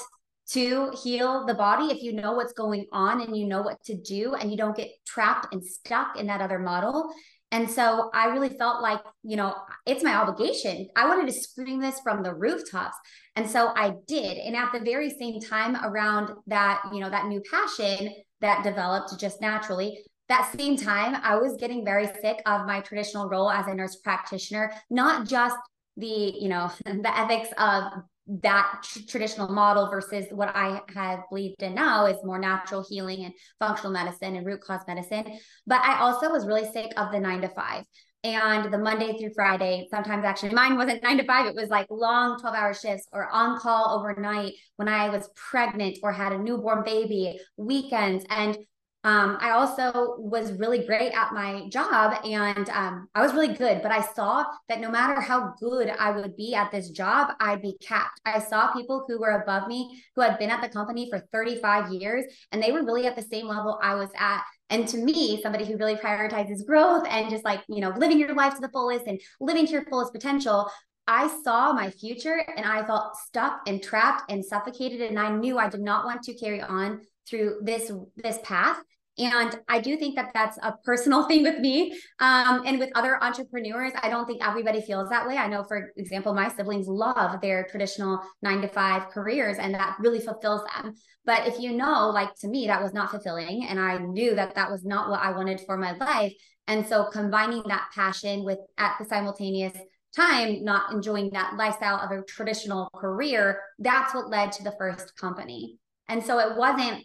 to 0.49 0.91
heal 1.03 1.45
the 1.45 1.53
body 1.53 1.87
if 1.87 2.01
you 2.01 2.13
know 2.13 2.33
what's 2.33 2.53
going 2.53 2.85
on 2.91 3.21
and 3.21 3.35
you 3.35 3.45
know 3.45 3.61
what 3.61 3.83
to 3.83 3.97
do 3.97 4.33
and 4.35 4.49
you 4.49 4.57
don't 4.57 4.77
get 4.77 4.89
trapped 5.05 5.53
and 5.53 5.63
stuck 5.63 6.17
in 6.17 6.27
that 6.27 6.41
other 6.41 6.59
model. 6.59 7.11
And 7.51 7.69
so 7.69 8.09
I 8.13 8.27
really 8.27 8.49
felt 8.49 8.81
like, 8.81 9.01
you 9.23 9.37
know, 9.37 9.55
it's 9.85 10.03
my 10.03 10.15
obligation. 10.15 10.87
I 10.95 11.07
wanted 11.07 11.27
to 11.27 11.39
scream 11.39 11.79
this 11.79 11.99
from 12.01 12.23
the 12.23 12.33
rooftops. 12.33 12.97
And 13.35 13.49
so 13.49 13.71
I 13.75 13.93
did. 14.05 14.37
And 14.37 14.55
at 14.55 14.71
the 14.73 14.81
very 14.81 15.09
same 15.09 15.39
time, 15.39 15.77
around 15.83 16.31
that, 16.47 16.81
you 16.93 16.99
know, 16.99 17.09
that 17.09 17.27
new 17.27 17.41
passion 17.49 18.13
that 18.41 18.63
developed 18.63 19.17
just 19.19 19.39
naturally, 19.41 20.03
that 20.29 20.53
same 20.57 20.75
time, 20.75 21.19
I 21.23 21.37
was 21.37 21.55
getting 21.55 21.85
very 21.85 22.07
sick 22.21 22.41
of 22.45 22.65
my 22.65 22.81
traditional 22.81 23.29
role 23.29 23.49
as 23.49 23.67
a 23.67 23.73
nurse 23.73 23.95
practitioner, 23.97 24.73
not 24.89 25.25
just 25.25 25.55
the, 25.95 26.33
you 26.37 26.49
know, 26.49 26.69
the 26.85 27.17
ethics 27.17 27.49
of 27.57 27.83
that 28.27 28.81
tr- 28.83 28.99
traditional 29.07 29.47
model 29.47 29.89
versus 29.89 30.25
what 30.31 30.55
I 30.55 30.81
have 30.93 31.21
believed 31.29 31.63
in 31.63 31.75
now 31.75 32.05
is 32.05 32.17
more 32.23 32.39
natural 32.39 32.85
healing 32.87 33.25
and 33.25 33.33
functional 33.59 33.91
medicine 33.91 34.35
and 34.35 34.45
root 34.45 34.61
cause 34.61 34.81
medicine. 34.87 35.39
But 35.65 35.81
I 35.81 35.99
also 35.99 36.29
was 36.29 36.45
really 36.45 36.69
sick 36.71 36.91
of 36.97 37.11
the 37.11 37.19
nine 37.19 37.41
to 37.41 37.49
five 37.49 37.83
and 38.23 38.73
the 38.73 38.77
Monday 38.77 39.17
through 39.17 39.33
Friday. 39.33 39.87
Sometimes 39.89 40.25
actually 40.25 40.53
mine 40.53 40.77
wasn't 40.77 41.03
nine 41.03 41.17
to 41.17 41.23
five, 41.23 41.45
it 41.45 41.55
was 41.55 41.69
like 41.69 41.87
long 41.89 42.39
12 42.39 42.55
hour 42.55 42.73
shifts 42.73 43.07
or 43.13 43.29
on 43.29 43.59
call 43.59 43.97
overnight 43.99 44.53
when 44.75 44.87
I 44.87 45.09
was 45.09 45.29
pregnant 45.35 45.99
or 46.03 46.11
had 46.11 46.33
a 46.33 46.37
newborn 46.37 46.83
baby, 46.83 47.39
weekends. 47.55 48.25
And 48.29 48.57
um, 49.07 49.37
I 49.39 49.51
also 49.51 50.15
was 50.17 50.51
really 50.51 50.85
great 50.85 51.13
at 51.13 51.31
my 51.31 51.69
job 51.69 52.19
and 52.25 52.69
um, 52.71 53.07
I 53.15 53.21
was 53.21 53.33
really 53.33 53.53
good, 53.53 53.81
but 53.81 53.89
I 53.89 54.01
saw 54.01 54.43
that 54.67 54.81
no 54.81 54.91
matter 54.91 55.21
how 55.21 55.53
good 55.61 55.87
I 55.97 56.11
would 56.11 56.35
be 56.35 56.53
at 56.53 56.73
this 56.73 56.89
job, 56.89 57.31
I'd 57.39 57.61
be 57.61 57.77
capped. 57.81 58.19
I 58.25 58.39
saw 58.39 58.73
people 58.73 59.05
who 59.07 59.17
were 59.17 59.41
above 59.41 59.69
me 59.69 60.03
who 60.13 60.21
had 60.21 60.37
been 60.37 60.49
at 60.49 60.61
the 60.61 60.67
company 60.67 61.09
for 61.09 61.25
35 61.31 61.93
years 61.93 62.25
and 62.51 62.61
they 62.61 62.73
were 62.73 62.83
really 62.83 63.07
at 63.07 63.15
the 63.15 63.21
same 63.21 63.47
level 63.47 63.79
I 63.81 63.95
was 63.95 64.09
at. 64.19 64.43
And 64.69 64.85
to 64.89 64.97
me, 64.97 65.41
somebody 65.41 65.63
who 65.63 65.77
really 65.77 65.95
prioritizes 65.95 66.65
growth 66.65 67.07
and 67.09 67.29
just 67.29 67.45
like, 67.45 67.61
you 67.69 67.79
know, 67.79 67.93
living 67.95 68.19
your 68.19 68.35
life 68.35 68.55
to 68.55 68.59
the 68.59 68.67
fullest 68.67 69.07
and 69.07 69.21
living 69.39 69.65
to 69.67 69.71
your 69.71 69.85
fullest 69.85 70.11
potential, 70.11 70.69
I 71.07 71.33
saw 71.45 71.71
my 71.71 71.91
future 71.91 72.43
and 72.57 72.65
I 72.65 72.85
felt 72.85 73.15
stuck 73.15 73.61
and 73.67 73.81
trapped 73.81 74.29
and 74.29 74.43
suffocated. 74.43 74.99
And 74.99 75.17
I 75.17 75.29
knew 75.29 75.57
I 75.57 75.69
did 75.69 75.79
not 75.79 76.03
want 76.03 76.23
to 76.23 76.33
carry 76.33 76.61
on 76.61 77.03
through 77.25 77.59
this 77.61 77.91
this 78.17 78.39
path 78.43 78.81
and 79.17 79.59
I 79.67 79.79
do 79.79 79.97
think 79.97 80.15
that 80.15 80.31
that's 80.33 80.57
a 80.61 80.73
personal 80.83 81.23
thing 81.27 81.43
with 81.43 81.59
me. 81.59 81.97
Um, 82.19 82.63
and 82.65 82.79
with 82.79 82.91
other 82.95 83.21
entrepreneurs, 83.23 83.93
I 84.01 84.09
don't 84.09 84.25
think 84.25 84.45
everybody 84.45 84.81
feels 84.81 85.09
that 85.09 85.27
way. 85.27 85.37
I 85.37 85.47
know, 85.47 85.63
for 85.63 85.91
example, 85.97 86.33
my 86.33 86.49
siblings 86.49 86.87
love 86.87 87.41
their 87.41 87.65
traditional 87.69 88.21
nine 88.41 88.61
to 88.61 88.67
five 88.67 89.09
careers, 89.09 89.57
and 89.57 89.73
that 89.73 89.97
really 89.99 90.19
fulfills 90.19 90.61
them. 90.75 90.93
But 91.25 91.47
if 91.47 91.59
you 91.59 91.73
know, 91.73 92.09
like 92.09 92.33
to 92.41 92.47
me, 92.47 92.67
that 92.67 92.81
was 92.81 92.93
not 92.93 93.11
fulfilling. 93.11 93.65
And 93.67 93.79
I 93.79 93.97
knew 93.97 94.35
that 94.35 94.55
that 94.55 94.71
was 94.71 94.85
not 94.85 95.09
what 95.09 95.21
I 95.21 95.31
wanted 95.31 95.61
for 95.65 95.77
my 95.77 95.93
life. 95.93 96.33
And 96.67 96.85
so 96.85 97.05
combining 97.05 97.63
that 97.67 97.89
passion 97.95 98.43
with 98.43 98.59
at 98.77 98.95
the 98.99 99.05
simultaneous 99.05 99.73
time 100.15 100.63
not 100.63 100.91
enjoying 100.91 101.29
that 101.31 101.55
lifestyle 101.57 101.99
of 101.99 102.11
a 102.11 102.23
traditional 102.23 102.89
career, 102.95 103.61
that's 103.79 104.13
what 104.13 104.29
led 104.29 104.51
to 104.53 104.63
the 104.63 104.75
first 104.77 105.15
company. 105.17 105.77
And 106.07 106.23
so 106.23 106.39
it 106.39 106.57
wasn't 106.57 107.03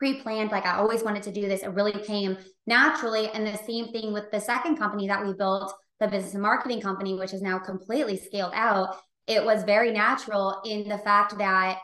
pre-planned 0.00 0.50
like 0.50 0.64
i 0.66 0.76
always 0.78 1.04
wanted 1.04 1.22
to 1.22 1.30
do 1.30 1.46
this. 1.46 1.62
It 1.62 1.68
really 1.68 1.92
came 1.92 2.36
naturally. 2.66 3.28
And 3.28 3.46
the 3.46 3.56
same 3.58 3.92
thing 3.92 4.12
with 4.12 4.30
the 4.32 4.40
second 4.40 4.76
company 4.78 5.06
that 5.06 5.24
we 5.24 5.34
built 5.34 5.72
the 6.00 6.08
business 6.08 6.32
and 6.32 6.42
marketing 6.42 6.80
company 6.80 7.14
which 7.16 7.34
is 7.34 7.42
now 7.42 7.58
completely 7.58 8.16
scaled 8.16 8.52
out. 8.54 8.96
It 9.28 9.44
was 9.44 9.62
very 9.62 9.92
natural 9.92 10.62
in 10.64 10.88
the 10.88 10.98
fact 10.98 11.38
that 11.38 11.78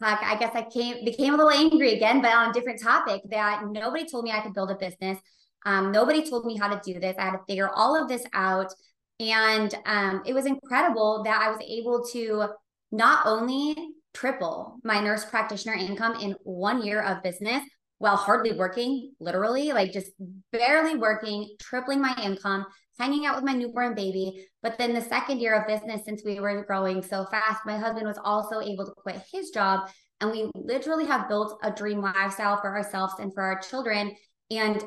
like 0.00 0.22
i 0.22 0.36
guess 0.36 0.54
i 0.54 0.62
came 0.62 1.04
became 1.04 1.34
a 1.34 1.36
little 1.36 1.50
angry 1.50 1.94
again 1.94 2.20
but 2.20 2.34
on 2.34 2.50
a 2.50 2.52
different 2.52 2.82
topic 2.82 3.22
that 3.30 3.62
nobody 3.70 4.04
told 4.08 4.24
me 4.24 4.32
i 4.32 4.40
could 4.40 4.54
build 4.54 4.70
a 4.70 4.76
business. 4.76 5.18
Um, 5.64 5.92
nobody 5.92 6.28
told 6.28 6.44
me 6.44 6.56
how 6.56 6.68
to 6.68 6.80
do 6.84 7.00
this. 7.00 7.16
I 7.18 7.26
had 7.26 7.32
to 7.32 7.44
figure 7.48 7.70
all 7.72 7.94
of 8.00 8.08
this 8.08 8.24
out. 8.34 8.72
And 9.20 9.72
um, 9.86 10.22
it 10.26 10.34
was 10.34 10.44
incredible 10.44 11.22
that 11.24 11.40
i 11.40 11.50
was 11.50 11.60
able 11.66 12.04
to 12.12 12.48
not 12.90 13.24
only 13.24 13.76
triple 14.14 14.78
my 14.84 15.00
nurse 15.00 15.24
practitioner 15.24 15.74
income 15.74 16.16
in 16.20 16.34
one 16.42 16.82
year 16.82 17.02
of 17.02 17.22
business 17.22 17.62
while 18.02 18.16
hardly 18.16 18.52
working, 18.52 19.12
literally, 19.20 19.72
like 19.72 19.92
just 19.92 20.10
barely 20.50 20.96
working, 20.96 21.54
tripling 21.60 22.00
my 22.00 22.12
income, 22.20 22.66
hanging 22.98 23.26
out 23.26 23.36
with 23.36 23.44
my 23.44 23.52
newborn 23.52 23.94
baby. 23.94 24.44
But 24.60 24.76
then 24.76 24.92
the 24.92 25.00
second 25.00 25.38
year 25.38 25.54
of 25.54 25.68
business, 25.68 26.04
since 26.04 26.24
we 26.24 26.40
were 26.40 26.64
growing 26.64 27.00
so 27.00 27.26
fast, 27.26 27.60
my 27.64 27.78
husband 27.78 28.08
was 28.08 28.18
also 28.24 28.60
able 28.60 28.86
to 28.86 28.92
quit 28.96 29.22
his 29.32 29.50
job. 29.50 29.88
And 30.20 30.32
we 30.32 30.50
literally 30.56 31.06
have 31.06 31.28
built 31.28 31.60
a 31.62 31.70
dream 31.70 32.00
lifestyle 32.00 32.60
for 32.60 32.76
ourselves 32.76 33.14
and 33.20 33.32
for 33.32 33.44
our 33.44 33.60
children. 33.60 34.16
And 34.50 34.82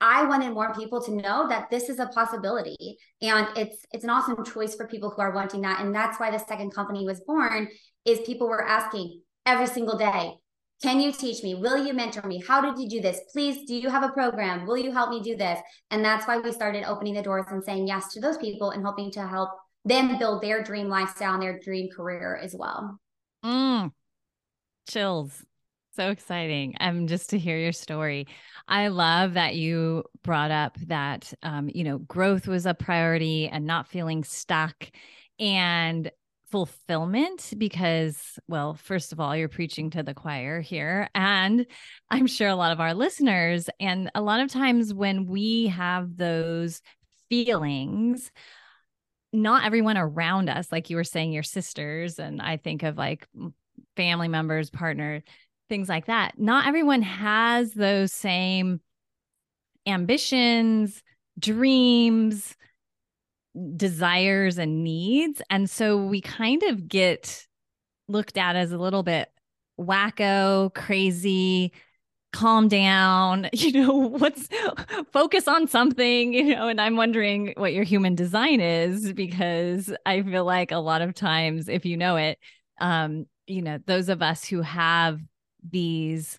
I 0.00 0.24
wanted 0.24 0.54
more 0.54 0.74
people 0.74 1.02
to 1.02 1.14
know 1.14 1.46
that 1.48 1.70
this 1.70 1.88
is 1.88 1.98
a 1.98 2.06
possibility 2.06 2.96
and 3.20 3.46
it's 3.56 3.84
it's 3.92 4.04
an 4.04 4.10
awesome 4.10 4.42
choice 4.44 4.74
for 4.74 4.86
people 4.86 5.10
who 5.10 5.20
are 5.20 5.34
wanting 5.34 5.60
that 5.62 5.80
and 5.80 5.94
that's 5.94 6.18
why 6.18 6.30
the 6.30 6.38
second 6.38 6.72
company 6.74 7.04
was 7.04 7.20
born 7.20 7.68
is 8.04 8.20
people 8.20 8.48
were 8.48 8.66
asking 8.66 9.20
every 9.46 9.66
single 9.66 9.98
day, 9.98 10.34
can 10.82 11.00
you 11.00 11.12
teach 11.12 11.42
me? 11.42 11.54
Will 11.54 11.84
you 11.84 11.92
mentor 11.92 12.26
me? 12.26 12.42
How 12.46 12.60
did 12.60 12.80
you 12.80 12.88
do 12.88 13.02
this? 13.02 13.20
Please, 13.32 13.66
do 13.66 13.74
you 13.74 13.90
have 13.90 14.02
a 14.02 14.12
program? 14.12 14.66
Will 14.66 14.78
you 14.78 14.92
help 14.92 15.10
me 15.10 15.20
do 15.20 15.36
this? 15.36 15.60
And 15.90 16.04
that's 16.04 16.26
why 16.26 16.38
we 16.38 16.52
started 16.52 16.84
opening 16.84 17.14
the 17.14 17.22
doors 17.22 17.44
and 17.50 17.62
saying 17.62 17.86
yes 17.86 18.12
to 18.14 18.20
those 18.20 18.38
people 18.38 18.70
and 18.70 18.84
hoping 18.84 19.10
to 19.12 19.26
help 19.26 19.50
them 19.84 20.18
build 20.18 20.42
their 20.42 20.62
dream 20.62 20.88
lifestyle 20.88 21.34
and 21.34 21.42
their 21.42 21.58
dream 21.58 21.88
career 21.94 22.38
as 22.42 22.54
well. 22.58 22.98
Mm. 23.44 23.92
Chills. 24.88 25.44
So 26.00 26.08
exciting. 26.08 26.76
Um, 26.80 27.06
just 27.06 27.28
to 27.28 27.38
hear 27.38 27.58
your 27.58 27.72
story. 27.72 28.26
I 28.66 28.88
love 28.88 29.34
that 29.34 29.56
you 29.56 30.04
brought 30.22 30.50
up 30.50 30.78
that 30.86 31.34
um, 31.42 31.68
you 31.68 31.84
know, 31.84 31.98
growth 31.98 32.48
was 32.48 32.64
a 32.64 32.72
priority 32.72 33.48
and 33.48 33.66
not 33.66 33.86
feeling 33.86 34.24
stuck 34.24 34.90
and 35.38 36.10
fulfillment 36.50 37.52
because 37.58 38.38
well 38.48 38.72
first 38.72 39.12
of 39.12 39.20
all 39.20 39.36
you're 39.36 39.46
preaching 39.46 39.90
to 39.90 40.02
the 40.02 40.14
choir 40.14 40.60
here 40.60 41.08
and 41.14 41.64
i'm 42.10 42.26
sure 42.26 42.48
a 42.48 42.56
lot 42.56 42.72
of 42.72 42.80
our 42.80 42.92
listeners 42.92 43.70
and 43.78 44.10
a 44.16 44.20
lot 44.20 44.40
of 44.40 44.50
times 44.50 44.92
when 44.92 45.26
we 45.26 45.68
have 45.68 46.16
those 46.16 46.82
feelings 47.28 48.32
not 49.32 49.64
everyone 49.64 49.96
around 49.96 50.48
us 50.50 50.72
like 50.72 50.90
you 50.90 50.96
were 50.96 51.04
saying 51.04 51.30
your 51.30 51.44
sisters 51.44 52.18
and 52.18 52.42
i 52.42 52.56
think 52.56 52.82
of 52.82 52.98
like 52.98 53.28
family 53.96 54.26
members 54.26 54.70
partner 54.70 55.22
things 55.70 55.88
like 55.88 56.04
that 56.04 56.38
not 56.38 56.66
everyone 56.66 57.00
has 57.00 57.72
those 57.72 58.12
same 58.12 58.80
ambitions 59.86 61.02
dreams 61.38 62.54
desires 63.76 64.58
and 64.58 64.84
needs. 64.84 65.42
And 65.50 65.68
so 65.68 65.96
we 65.96 66.20
kind 66.20 66.62
of 66.64 66.88
get 66.88 67.46
looked 68.08 68.36
at 68.36 68.56
as 68.56 68.72
a 68.72 68.78
little 68.78 69.02
bit 69.02 69.30
wacko, 69.78 70.72
crazy, 70.74 71.72
calm 72.32 72.68
down, 72.68 73.48
you 73.52 73.72
know, 73.72 73.92
what's 73.94 74.48
focus 75.12 75.48
on 75.48 75.66
something, 75.66 76.32
you 76.32 76.54
know, 76.54 76.68
and 76.68 76.80
I'm 76.80 76.96
wondering 76.96 77.54
what 77.56 77.72
your 77.72 77.84
human 77.84 78.14
design 78.14 78.60
is 78.60 79.12
because 79.12 79.92
I 80.06 80.22
feel 80.22 80.44
like 80.44 80.72
a 80.72 80.78
lot 80.78 81.02
of 81.02 81.14
times 81.14 81.68
if 81.68 81.84
you 81.84 81.96
know 81.96 82.16
it, 82.16 82.38
um, 82.80 83.26
you 83.46 83.62
know, 83.62 83.78
those 83.86 84.08
of 84.08 84.22
us 84.22 84.44
who 84.44 84.62
have 84.62 85.20
these 85.68 86.38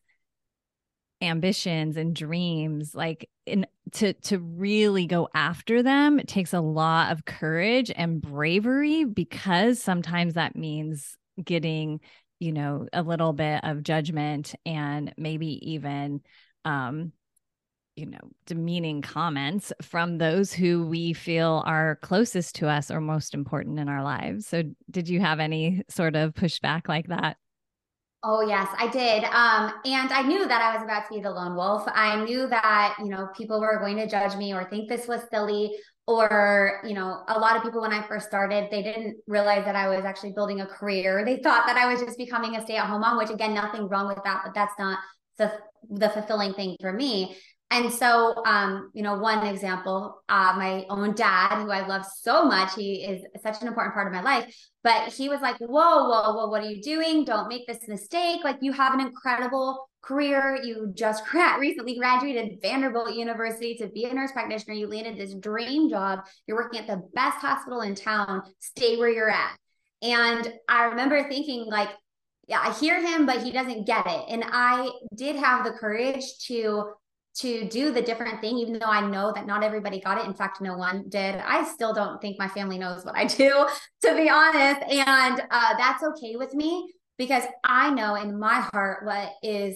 ambitions 1.22 1.98
and 1.98 2.16
dreams 2.16 2.96
like 2.96 3.30
in 3.46 3.66
to 3.92 4.13
to 4.13 4.40
really 4.40 5.06
go 5.06 5.30
after 5.36 5.84
them 5.84 6.20
it 6.20 6.28
takes 6.28 6.51
a 6.51 6.60
lot 6.60 7.12
of 7.12 7.25
courage 7.25 7.92
and 7.96 8.22
bravery 8.22 9.04
because 9.04 9.80
sometimes 9.80 10.34
that 10.34 10.56
means 10.56 11.18
getting 11.44 12.00
you 12.40 12.51
know 12.51 12.88
a 12.92 13.04
little 13.04 13.34
bit 13.34 13.63
of 13.63 13.84
judgment 13.84 14.56
and 14.66 15.13
maybe 15.16 15.72
even 15.72 16.22
um 16.66 17.12
you 17.96 18.08
know 18.08 18.20
demeaning 18.48 19.01
comments 19.01 19.72
from 19.82 20.18
those 20.18 20.51
who 20.51 20.88
we 20.88 21.13
feel 21.13 21.62
are 21.66 22.00
closest 22.01 22.56
to 22.56 22.68
us 22.68 22.90
or 22.90 23.01
most 23.01 23.34
important 23.34 23.80
in 23.80 23.90
our 23.90 24.04
lives. 24.04 24.48
So 24.48 24.63
did 24.90 25.10
you 25.10 25.20
have 25.20 25.40
any 25.40 25.84
sort 25.90 26.16
of 26.16 26.34
pushback 26.34 26.88
like 26.88 27.08
that 27.08 27.38
Oh 28.24 28.42
yes, 28.42 28.68
I 28.78 28.88
did. 28.88 29.24
Um, 29.24 29.74
and 29.84 30.12
I 30.12 30.22
knew 30.22 30.48
that 30.48 30.62
I 30.62 30.75
was 30.75 30.84
about 30.84 31.08
to 31.08 31.16
be 31.16 31.22
the 31.22 31.32
lone 31.32 31.56
wolf. 31.56 31.84
I 31.88 32.24
knew 32.24 32.48
that, 32.48 32.96
you 33.00 33.10
know, 33.10 33.30
people 33.36 33.60
were 33.60 33.80
going 33.80 33.98
to 33.98 34.08
judge 34.08 34.36
me 34.36 34.54
or 34.54 34.70
think 34.70 34.90
this 34.90 35.08
was 35.08 35.22
silly. 35.32 35.72
Or, 36.06 36.82
you 36.86 36.94
know, 36.94 37.24
a 37.28 37.40
lot 37.40 37.56
of 37.56 37.63
people 37.63 37.82
when 37.82 37.94
I 37.94 38.06
first 38.08 38.28
started, 38.28 38.68
they 38.70 38.84
didn't 38.84 39.18
realize 39.28 39.66
that 39.66 39.75
I 39.75 39.88
was 39.88 40.06
actually 40.06 40.34
building 40.34 40.62
a 40.62 40.68
career. 40.68 41.24
They 41.25 41.38
thought 41.38 41.66
that 41.66 41.78
I 41.78 41.92
was 41.92 42.01
just 42.01 42.18
becoming 42.18 42.56
a 42.56 42.62
stay-at-home 42.62 43.01
mom, 43.01 43.18
which 43.18 43.30
again, 43.30 43.54
nothing 43.56 43.88
wrong 43.88 44.08
with 44.08 44.20
that, 44.24 44.42
but 44.44 44.54
that's 44.54 44.74
not 44.78 45.00
the 45.38 45.51
the 45.90 46.10
fulfilling 46.10 46.54
thing 46.54 46.78
for 46.80 46.94
me. 46.94 47.36
And 47.72 47.92
so, 47.92 48.44
um, 48.46 48.92
you 48.94 49.01
know, 49.01 49.18
one 49.18 49.48
example, 49.48 50.22
uh, 50.28 50.54
my 50.58 50.86
own 50.90 51.16
dad, 51.16 51.63
who 51.63 51.72
I 51.72 51.88
love 51.88 52.06
so 52.06 52.44
much, 52.44 52.75
he 52.75 53.06
is 53.06 53.24
such 53.42 53.62
an 53.62 53.68
important 53.70 53.94
part 53.94 54.08
of 54.08 54.13
my 54.13 54.22
life. 54.22 54.54
But 54.84 55.13
he 55.13 55.30
was 55.30 55.40
like, 55.40 55.56
"Whoa, 55.60 55.70
whoa, 55.70 56.34
whoa! 56.34 56.48
What 56.50 56.62
are 56.63 56.70
you 56.70 56.82
doing? 56.82 57.24
Don't 57.24 57.48
make 57.48 57.66
this 57.68 57.88
mistake. 57.88 58.44
Like, 58.44 58.58
you 58.60 58.74
have 58.74 58.94
an 58.94 59.00
incredible 59.00 59.88
career. 60.01 60.60
You 60.62 60.92
just 60.94 61.24
recently 61.60 61.98
graduated 61.98 62.60
Vanderbilt 62.62 63.13
University 63.13 63.75
to 63.75 63.88
be 63.88 64.04
a 64.04 64.13
nurse 64.13 64.34
practitioner. 64.34 64.74
You 64.74 64.88
landed 64.88 65.18
this 65.18 65.34
dream 65.36 65.90
job. 65.90 66.25
You're 66.48 66.58
working 66.58 66.82
at 66.82 66.88
the 66.88 67.01
best 67.13 67.38
hospital 67.38 67.82
in 67.82 67.96
town. 67.96 68.44
Stay 68.60 68.98
where 68.98 69.10
you're 69.10 69.30
at." 69.30 69.56
And 70.01 70.51
I 70.68 70.86
remember 70.86 71.24
thinking, 71.30 71.68
like, 71.68 71.90
yeah, 72.48 72.60
I 72.60 72.74
hear 72.74 73.00
him, 73.00 73.25
but 73.25 73.44
he 73.44 73.51
doesn't 73.51 73.86
get 73.86 74.06
it. 74.08 74.25
And 74.28 74.44
I 74.46 74.90
did 75.16 75.38
have 75.38 75.63
the 75.63 75.72
courage 75.72 76.25
to 76.48 76.92
to 77.34 77.68
do 77.70 77.92
the 77.92 78.02
different 78.02 78.42
thing, 78.42 78.58
even 78.58 78.74
though 78.74 78.86
I 78.86 79.08
know 79.08 79.32
that 79.34 79.46
not 79.48 79.64
everybody 79.64 80.02
got 80.02 80.18
it. 80.18 80.26
In 80.26 80.34
fact, 80.34 80.62
no 80.62 80.76
one 80.76 81.06
did. 81.08 81.36
I 81.36 81.64
still 81.64 81.94
don't 81.94 82.22
think 82.22 82.38
my 82.38 82.48
family 82.48 82.78
knows 82.78 83.06
what 83.06 83.16
I 83.16 83.26
do, 83.26 83.68
to 84.04 84.16
be 84.16 84.30
honest. 84.30 84.82
And 84.90 85.42
uh, 85.50 85.78
that's 85.78 86.04
okay 86.04 86.36
with 86.36 86.54
me 86.54 86.92
because 87.18 87.44
I 87.64 87.90
know 87.92 88.16
in 88.16 88.38
my 88.38 88.68
heart 88.74 89.06
what 89.06 89.32
is 89.44 89.76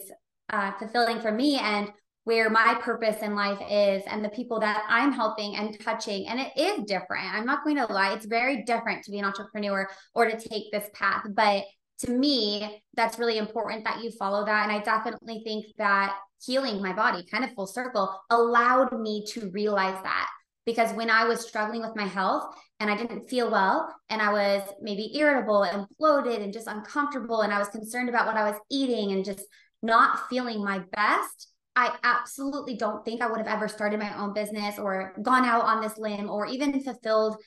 uh, 0.49 0.71
fulfilling 0.73 1.21
for 1.21 1.31
me 1.31 1.57
and 1.57 1.91
where 2.25 2.49
my 2.49 2.75
purpose 2.81 3.21
in 3.21 3.35
life 3.35 3.61
is 3.69 4.03
and 4.07 4.25
the 4.25 4.29
people 4.29 4.59
that 4.59 4.83
I'm 4.89 5.13
helping 5.13 5.55
and 5.55 5.79
touching. 5.79 6.27
And 6.27 6.39
it 6.39 6.51
is 6.57 6.83
different. 6.85 7.31
I'm 7.33 7.45
not 7.45 7.63
going 7.63 7.77
to 7.77 7.85
lie. 7.85 8.13
It's 8.13 8.25
very 8.25 8.63
different 8.63 9.03
to 9.03 9.11
be 9.11 9.19
an 9.19 9.25
entrepreneur 9.25 9.87
or 10.15 10.25
to 10.25 10.49
take 10.49 10.71
this 10.71 10.89
path. 10.93 11.23
But 11.29 11.65
to 11.99 12.11
me, 12.11 12.83
that's 12.95 13.19
really 13.19 13.37
important 13.37 13.85
that 13.85 14.03
you 14.03 14.11
follow 14.11 14.43
that. 14.43 14.63
And 14.63 14.71
I 14.71 14.79
definitely 14.79 15.41
think 15.45 15.67
that 15.77 16.17
healing 16.45 16.81
my 16.81 16.93
body, 16.93 17.25
kind 17.29 17.43
of 17.43 17.53
full 17.53 17.67
circle, 17.67 18.19
allowed 18.29 18.99
me 18.99 19.23
to 19.29 19.49
realize 19.51 20.01
that. 20.03 20.29
Because 20.65 20.91
when 20.93 21.09
I 21.09 21.25
was 21.25 21.47
struggling 21.47 21.81
with 21.81 21.95
my 21.95 22.07
health 22.07 22.55
and 22.79 22.89
I 22.89 22.97
didn't 22.97 23.29
feel 23.29 23.51
well, 23.51 23.93
and 24.09 24.21
I 24.21 24.31
was 24.31 24.63
maybe 24.81 25.15
irritable 25.15 25.63
and 25.63 25.85
bloated 25.99 26.41
and 26.41 26.51
just 26.51 26.67
uncomfortable, 26.67 27.41
and 27.41 27.53
I 27.53 27.59
was 27.59 27.69
concerned 27.69 28.09
about 28.09 28.25
what 28.25 28.37
I 28.37 28.49
was 28.49 28.59
eating 28.71 29.11
and 29.11 29.23
just 29.23 29.45
not 29.83 30.27
feeling 30.29 30.63
my 30.63 30.79
best, 30.91 31.51
I 31.75 31.95
absolutely 32.03 32.77
don't 32.77 33.03
think 33.03 33.21
I 33.21 33.27
would 33.27 33.37
have 33.37 33.47
ever 33.47 33.67
started 33.67 33.99
my 33.99 34.17
own 34.17 34.33
business 34.33 34.79
or 34.79 35.13
gone 35.21 35.45
out 35.45 35.65
on 35.65 35.81
this 35.81 35.97
limb 35.97 36.29
or 36.29 36.47
even 36.47 36.81
fulfilled, 36.81 37.37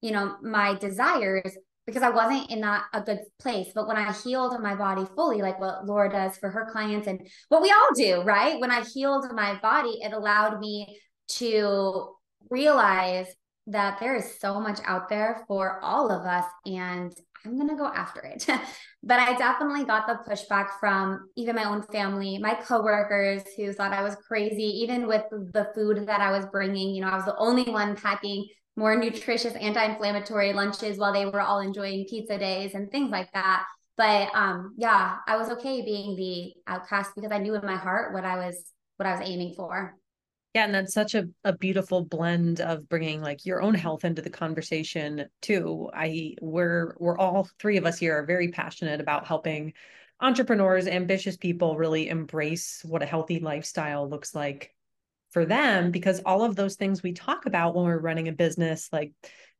you 0.00 0.10
know, 0.10 0.36
my 0.42 0.74
desires 0.74 1.56
because 1.86 2.02
I 2.02 2.10
wasn't 2.10 2.50
in 2.50 2.60
that 2.62 2.84
a 2.92 3.00
good 3.00 3.20
place. 3.38 3.68
But 3.74 3.86
when 3.86 3.96
I 3.96 4.12
healed 4.12 4.58
my 4.60 4.74
body 4.74 5.04
fully, 5.14 5.42
like 5.42 5.60
what 5.60 5.86
Laura 5.86 6.10
does 6.10 6.36
for 6.36 6.50
her 6.50 6.68
clients 6.70 7.06
and 7.06 7.20
what 7.48 7.62
we 7.62 7.70
all 7.70 7.94
do, 7.94 8.22
right? 8.22 8.60
When 8.60 8.70
I 8.70 8.82
healed 8.82 9.26
my 9.32 9.58
body, 9.60 9.98
it 10.00 10.12
allowed 10.12 10.60
me 10.60 10.98
to 11.36 12.14
realize 12.50 13.26
that 13.66 13.98
there 14.00 14.16
is 14.16 14.38
so 14.40 14.60
much 14.60 14.78
out 14.84 15.08
there 15.08 15.44
for 15.48 15.80
all 15.82 16.10
of 16.10 16.26
us 16.26 16.44
and 16.66 17.12
I'm 17.44 17.56
going 17.56 17.68
to 17.68 17.76
go 17.76 17.86
after 17.86 18.20
it. 18.20 18.46
but 19.02 19.20
I 19.20 19.34
definitely 19.36 19.84
got 19.84 20.06
the 20.06 20.30
pushback 20.30 20.68
from 20.80 21.28
even 21.36 21.56
my 21.56 21.64
own 21.64 21.82
family, 21.82 22.38
my 22.38 22.54
coworkers 22.54 23.42
who 23.56 23.72
thought 23.72 23.92
I 23.92 24.02
was 24.02 24.16
crazy, 24.16 24.62
even 24.62 25.06
with 25.06 25.24
the 25.30 25.68
food 25.74 26.06
that 26.06 26.20
I 26.20 26.30
was 26.30 26.46
bringing. 26.46 26.94
You 26.94 27.02
know, 27.02 27.08
I 27.08 27.16
was 27.16 27.26
the 27.26 27.36
only 27.36 27.64
one 27.64 27.96
packing 27.96 28.46
more 28.76 28.96
nutritious 28.96 29.54
anti-inflammatory 29.54 30.52
lunches 30.52 30.98
while 30.98 31.12
they 31.12 31.26
were 31.26 31.40
all 31.40 31.60
enjoying 31.60 32.06
pizza 32.08 32.38
days 32.38 32.74
and 32.74 32.90
things 32.90 33.10
like 33.10 33.32
that. 33.32 33.64
But 33.96 34.28
um 34.34 34.74
yeah 34.76 35.18
i 35.28 35.36
was 35.36 35.50
okay 35.50 35.82
being 35.82 36.16
the 36.16 36.52
outcast 36.66 37.12
because 37.14 37.30
i 37.30 37.38
knew 37.38 37.54
in 37.54 37.64
my 37.64 37.76
heart 37.76 38.12
what 38.12 38.24
i 38.24 38.44
was 38.44 38.56
what 38.96 39.06
i 39.06 39.12
was 39.12 39.28
aiming 39.28 39.54
for. 39.54 39.94
Yeah 40.52 40.64
and 40.64 40.74
that's 40.74 40.94
such 40.94 41.14
a, 41.14 41.28
a 41.44 41.56
beautiful 41.56 42.04
blend 42.04 42.60
of 42.60 42.88
bringing 42.88 43.20
like 43.20 43.46
your 43.46 43.62
own 43.62 43.74
health 43.74 44.04
into 44.04 44.22
the 44.22 44.30
conversation 44.30 45.26
too. 45.42 45.90
I 45.94 46.34
we're 46.40 46.96
we're 46.98 47.18
all 47.18 47.48
three 47.60 47.76
of 47.76 47.86
us 47.86 47.98
here 47.98 48.18
are 48.18 48.26
very 48.26 48.48
passionate 48.48 49.00
about 49.00 49.26
helping 49.26 49.74
entrepreneurs 50.20 50.86
ambitious 50.86 51.36
people 51.36 51.76
really 51.76 52.08
embrace 52.08 52.82
what 52.84 53.02
a 53.02 53.06
healthy 53.06 53.40
lifestyle 53.40 54.08
looks 54.08 54.34
like 54.34 54.74
for 55.34 55.44
them 55.44 55.90
because 55.90 56.22
all 56.24 56.44
of 56.44 56.54
those 56.54 56.76
things 56.76 57.02
we 57.02 57.12
talk 57.12 57.44
about 57.44 57.74
when 57.74 57.84
we're 57.84 57.98
running 57.98 58.28
a 58.28 58.32
business 58.32 58.88
like 58.92 59.12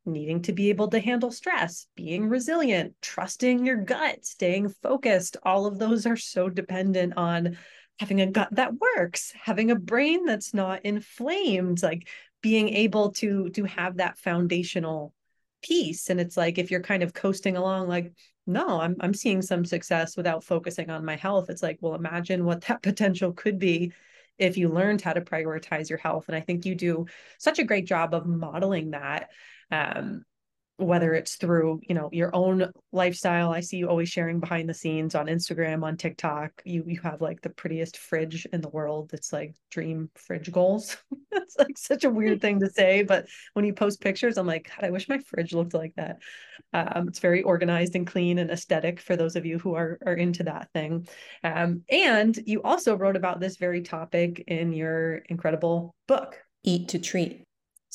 needing 0.07 0.41
to 0.41 0.53
be 0.53 0.71
able 0.71 0.87
to 0.87 1.01
handle 1.01 1.33
stress 1.33 1.89
being 1.97 2.29
resilient 2.29 2.95
trusting 3.03 3.67
your 3.67 3.79
gut 3.79 4.25
staying 4.25 4.69
focused 4.69 5.37
all 5.43 5.67
of 5.67 5.81
those 5.81 6.07
are 6.07 6.17
so 6.17 6.49
dependent 6.49 7.15
on 7.17 7.59
having 7.99 8.21
a 8.21 8.31
gut 8.31 8.49
that 8.53 8.73
works 8.97 9.33
having 9.43 9.73
a 9.73 9.77
brain 9.77 10.25
that's 10.25 10.55
not 10.55 10.85
inflamed 10.85 11.83
like 11.83 12.09
being 12.41 12.69
able 12.69 13.11
to 13.11 13.51
to 13.51 13.65
have 13.65 13.97
that 13.97 14.17
foundational 14.17 15.13
piece 15.61 16.09
and 16.09 16.21
it's 16.21 16.37
like 16.37 16.57
if 16.57 16.71
you're 16.71 16.83
kind 16.83 17.03
of 17.03 17.13
coasting 17.13 17.57
along 17.57 17.89
like 17.89 18.13
no 18.47 18.81
i'm 18.81 18.95
i'm 19.01 19.15
seeing 19.15 19.43
some 19.43 19.65
success 19.65 20.17
without 20.17 20.45
focusing 20.45 20.89
on 20.89 21.05
my 21.05 21.17
health 21.17 21.51
it's 21.51 21.65
like 21.65 21.79
well 21.81 21.97
imagine 21.97 22.45
what 22.45 22.61
that 22.61 22.81
potential 22.83 23.33
could 23.33 23.59
be 23.59 23.93
if 24.39 24.57
you 24.57 24.69
learned 24.69 25.01
how 25.01 25.13
to 25.13 25.21
prioritize 25.21 25.89
your 25.89 25.99
health. 25.99 26.25
And 26.29 26.37
I 26.37 26.41
think 26.41 26.67
you 26.67 26.75
do 26.75 27.07
such 27.39 27.59
a 27.59 27.65
great 27.65 27.87
job 27.87 28.15
of 28.15 28.27
modeling 28.27 28.91
that. 28.91 29.31
Um, 29.71 30.25
whether 30.77 31.15
it's 31.15 31.37
through 31.37 31.81
you 31.89 31.95
know 31.95 32.09
your 32.13 32.35
own 32.35 32.71
lifestyle. 32.93 33.53
I 33.53 33.61
see 33.61 33.77
you 33.77 33.89
always 33.89 34.09
sharing 34.09 34.41
behind 34.41 34.69
the 34.69 34.75
scenes 34.75 35.15
on 35.15 35.27
instagram 35.27 35.85
on 35.85 35.97
tiktok. 35.97 36.51
You 36.65 36.85
you 36.87 37.01
have 37.03 37.21
like 37.21 37.41
the 37.41 37.51
prettiest 37.51 37.97
fridge 37.97 38.47
in 38.53 38.61
the 38.61 38.69
world. 38.69 39.11
It's 39.13 39.33
like 39.33 39.55
dream 39.71 40.11
fridge 40.15 40.51
goals. 40.51 40.97
It's 41.37 41.57
like 41.59 41.77
such 41.77 42.05
a 42.05 42.11
weird 42.11 42.41
thing 42.41 42.61
to 42.61 42.71
say 42.71 43.03
but 43.03 43.27
when 43.55 43.65
you 43.65 43.75
post 43.75 44.01
pictures 44.01 44.39
i'm 44.39 44.47
like 44.47 44.69
god 44.69 44.87
i 44.87 44.91
wish 44.91 45.09
my 45.09 45.19
fridge 45.19 45.53
looked 45.53 45.75
like 45.75 45.93
that. 45.97 46.19
Um, 46.73 47.09
it's 47.09 47.19
very 47.19 47.43
organized 47.43 47.97
and 47.97 48.07
clean 48.07 48.39
and 48.39 48.51
aesthetic 48.51 49.01
for 49.01 49.17
those 49.17 49.37
of 49.37 49.45
you 49.45 49.59
who 49.59 49.75
are 49.75 49.99
are 50.07 50.15
into 50.15 50.45
that 50.45 50.69
thing. 50.73 51.09
Um, 51.43 51.83
and 51.91 52.39
you 52.47 52.63
also 52.63 52.97
wrote 52.97 53.17
about 53.17 53.41
this 53.41 53.57
very 53.57 53.83
topic 53.83 54.45
in 54.47 54.73
your 54.73 55.17
incredible 55.29 55.95
book 56.07 56.41
eat 56.63 56.89
to 56.89 56.99
treat 56.99 57.45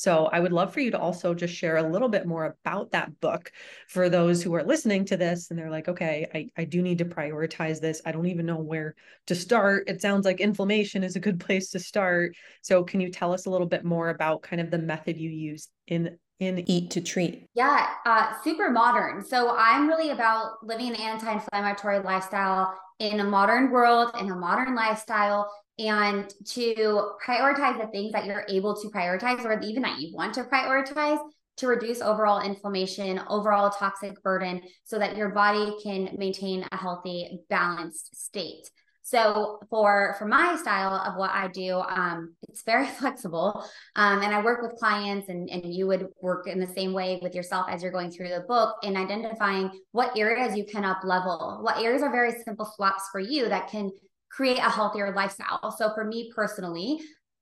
so 0.00 0.30
I 0.32 0.40
would 0.40 0.54
love 0.54 0.72
for 0.72 0.80
you 0.80 0.90
to 0.92 0.98
also 0.98 1.34
just 1.34 1.54
share 1.54 1.76
a 1.76 1.82
little 1.82 2.08
bit 2.08 2.26
more 2.26 2.56
about 2.64 2.92
that 2.92 3.20
book 3.20 3.52
for 3.86 4.08
those 4.08 4.42
who 4.42 4.54
are 4.54 4.62
listening 4.62 5.04
to 5.04 5.18
this 5.18 5.50
and 5.50 5.58
they're 5.58 5.68
like, 5.68 5.88
okay, 5.88 6.26
I, 6.34 6.48
I 6.56 6.64
do 6.64 6.80
need 6.80 6.96
to 6.98 7.04
prioritize 7.04 7.82
this. 7.82 8.00
I 8.06 8.12
don't 8.12 8.24
even 8.24 8.46
know 8.46 8.56
where 8.56 8.94
to 9.26 9.34
start. 9.34 9.90
It 9.90 10.00
sounds 10.00 10.24
like 10.24 10.40
inflammation 10.40 11.04
is 11.04 11.16
a 11.16 11.20
good 11.20 11.38
place 11.46 11.68
to 11.72 11.78
start. 11.78 12.34
So 12.62 12.82
can 12.82 13.02
you 13.02 13.10
tell 13.10 13.34
us 13.34 13.44
a 13.44 13.50
little 13.50 13.66
bit 13.66 13.84
more 13.84 14.08
about 14.08 14.40
kind 14.40 14.62
of 14.62 14.70
the 14.70 14.78
method 14.78 15.18
you 15.18 15.28
use 15.28 15.68
in 15.86 16.16
in 16.38 16.64
eat 16.70 16.92
to 16.92 17.02
treat? 17.02 17.44
Yeah, 17.52 17.86
uh, 18.06 18.32
super 18.42 18.70
modern. 18.70 19.22
So 19.22 19.54
I'm 19.54 19.86
really 19.86 20.08
about 20.08 20.64
living 20.64 20.88
an 20.88 20.94
anti-inflammatory 20.94 21.98
lifestyle 21.98 22.74
in 23.00 23.20
a 23.20 23.24
modern 23.24 23.70
world, 23.70 24.12
in 24.18 24.30
a 24.30 24.34
modern 24.34 24.74
lifestyle, 24.74 25.50
and 25.80 26.32
to 26.44 27.12
prioritize 27.26 27.80
the 27.80 27.88
things 27.90 28.12
that 28.12 28.26
you're 28.26 28.44
able 28.48 28.80
to 28.80 28.88
prioritize 28.88 29.44
or 29.44 29.58
even 29.60 29.82
that 29.82 29.98
you 29.98 30.14
want 30.14 30.34
to 30.34 30.44
prioritize 30.44 31.18
to 31.56 31.66
reduce 31.66 32.00
overall 32.00 32.40
inflammation, 32.40 33.20
overall 33.28 33.70
toxic 33.70 34.22
burden, 34.22 34.62
so 34.84 34.98
that 34.98 35.16
your 35.16 35.30
body 35.30 35.74
can 35.82 36.10
maintain 36.16 36.64
a 36.72 36.76
healthy, 36.76 37.40
balanced 37.48 38.16
state. 38.16 38.70
So 39.02 39.58
for 39.70 40.14
for 40.18 40.26
my 40.26 40.56
style 40.56 40.94
of 40.94 41.16
what 41.16 41.30
I 41.30 41.48
do, 41.48 41.80
um, 41.80 42.34
it's 42.48 42.62
very 42.62 42.86
flexible, 43.00 43.64
um, 43.96 44.22
and 44.22 44.34
I 44.34 44.42
work 44.42 44.62
with 44.62 44.78
clients, 44.78 45.28
and 45.28 45.50
and 45.50 45.74
you 45.74 45.86
would 45.86 46.06
work 46.22 46.46
in 46.46 46.60
the 46.60 46.66
same 46.66 46.92
way 46.92 47.18
with 47.20 47.34
yourself 47.34 47.66
as 47.68 47.82
you're 47.82 47.92
going 47.92 48.10
through 48.10 48.28
the 48.28 48.44
book 48.46 48.76
in 48.82 48.96
identifying 48.96 49.70
what 49.92 50.16
areas 50.16 50.56
you 50.56 50.64
can 50.64 50.84
up 50.84 50.98
level, 51.02 51.58
what 51.62 51.78
areas 51.78 52.02
are 52.02 52.12
very 52.12 52.32
simple 52.44 52.66
swaps 52.76 53.04
for 53.10 53.20
you 53.20 53.48
that 53.48 53.68
can 53.68 53.90
create 54.30 54.58
a 54.58 54.70
healthier 54.70 55.12
lifestyle. 55.14 55.74
So 55.76 55.92
for 55.94 56.04
me 56.04 56.32
personally, 56.34 57.00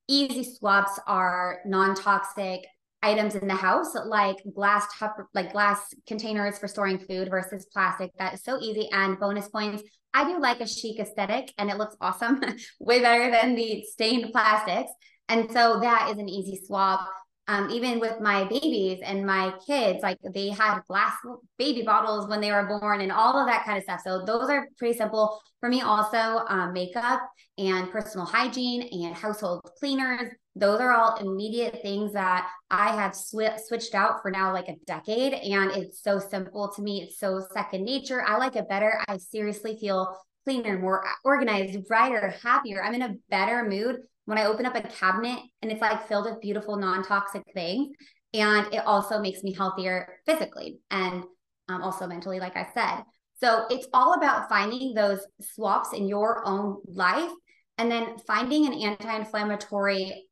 easy 0.08 0.44
swaps 0.44 0.98
are 1.06 1.60
non-toxic 1.66 2.64
items 3.02 3.36
in 3.36 3.46
the 3.46 3.54
house 3.54 3.94
like 4.06 4.38
glass 4.56 4.84
top 4.98 5.16
like 5.32 5.52
glass 5.52 5.94
containers 6.08 6.58
for 6.58 6.66
storing 6.66 6.98
food 6.98 7.30
versus 7.30 7.66
plastic. 7.72 8.10
That 8.18 8.34
is 8.34 8.42
so 8.42 8.58
easy. 8.60 8.88
And 8.90 9.18
bonus 9.18 9.48
points 9.48 9.82
i 10.14 10.24
do 10.24 10.40
like 10.40 10.60
a 10.60 10.66
chic 10.66 10.98
aesthetic 10.98 11.52
and 11.58 11.68
it 11.70 11.76
looks 11.76 11.94
awesome 12.00 12.40
way 12.80 13.00
better 13.00 13.30
than 13.30 13.54
the 13.54 13.84
stained 13.90 14.32
plastics. 14.32 14.90
And 15.28 15.50
so 15.52 15.80
that 15.80 16.10
is 16.10 16.18
an 16.18 16.28
easy 16.28 16.60
swap 16.64 17.06
um, 17.48 17.70
even 17.70 17.98
with 17.98 18.20
my 18.20 18.44
babies 18.44 19.00
and 19.02 19.24
my 19.24 19.54
kids, 19.66 20.00
like 20.02 20.18
they 20.34 20.50
had 20.50 20.80
glass 20.86 21.14
baby 21.56 21.82
bottles 21.82 22.28
when 22.28 22.42
they 22.42 22.52
were 22.52 22.78
born 22.78 23.00
and 23.00 23.10
all 23.10 23.40
of 23.40 23.46
that 23.46 23.64
kind 23.64 23.78
of 23.78 23.84
stuff. 23.84 24.02
So 24.04 24.22
those 24.24 24.50
are 24.50 24.68
pretty 24.76 24.98
simple 24.98 25.40
for 25.58 25.70
me. 25.70 25.80
Also, 25.80 26.44
um, 26.46 26.74
makeup 26.74 27.22
and 27.56 27.90
personal 27.90 28.26
hygiene 28.26 28.82
and 29.04 29.14
household 29.14 29.62
cleaners. 29.78 30.30
Those 30.56 30.80
are 30.80 30.92
all 30.92 31.16
immediate 31.16 31.80
things 31.80 32.12
that 32.12 32.46
I 32.70 32.94
have 32.94 33.16
sw- 33.16 33.58
switched 33.66 33.94
out 33.94 34.20
for 34.20 34.30
now 34.30 34.52
like 34.52 34.68
a 34.68 34.76
decade. 34.86 35.32
And 35.32 35.70
it's 35.70 36.02
so 36.02 36.18
simple 36.18 36.70
to 36.76 36.82
me. 36.82 37.02
It's 37.02 37.18
so 37.18 37.42
second 37.54 37.84
nature. 37.84 38.22
I 38.22 38.36
like 38.36 38.56
it 38.56 38.68
better. 38.68 39.00
I 39.08 39.16
seriously 39.16 39.78
feel 39.80 40.14
cleaner, 40.44 40.78
more 40.78 41.02
organized, 41.24 41.86
brighter, 41.88 42.34
happier. 42.42 42.82
I'm 42.82 42.94
in 42.94 43.02
a 43.02 43.14
better 43.30 43.66
mood 43.66 43.96
when 44.28 44.36
I 44.36 44.44
open 44.44 44.66
up 44.66 44.76
a 44.76 44.82
cabinet 44.82 45.38
and 45.62 45.72
it's 45.72 45.80
like 45.80 46.06
filled 46.06 46.26
with 46.26 46.42
beautiful 46.42 46.76
non-toxic 46.76 47.44
things. 47.54 47.96
And 48.34 48.66
it 48.74 48.82
also 48.84 49.20
makes 49.20 49.42
me 49.42 49.54
healthier 49.54 50.18
physically 50.26 50.80
and 50.90 51.24
um, 51.70 51.80
also 51.80 52.06
mentally, 52.06 52.38
like 52.38 52.54
I 52.54 52.66
said. 52.74 53.04
So 53.40 53.64
it's 53.70 53.86
all 53.94 54.12
about 54.12 54.50
finding 54.50 54.92
those 54.92 55.20
swaps 55.40 55.94
in 55.94 56.06
your 56.06 56.46
own 56.46 56.76
life 56.86 57.30
and 57.78 57.90
then 57.90 58.18
finding 58.26 58.66
an 58.66 58.74
anti-inflammatory, 58.74 60.26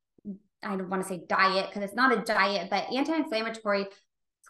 I 0.62 0.76
don't 0.76 0.90
want 0.90 1.02
to 1.02 1.08
say 1.08 1.22
diet 1.26 1.68
because 1.70 1.82
it's 1.82 1.96
not 1.96 2.12
a 2.12 2.20
diet, 2.20 2.68
but 2.68 2.92
anti-inflammatory 2.92 3.86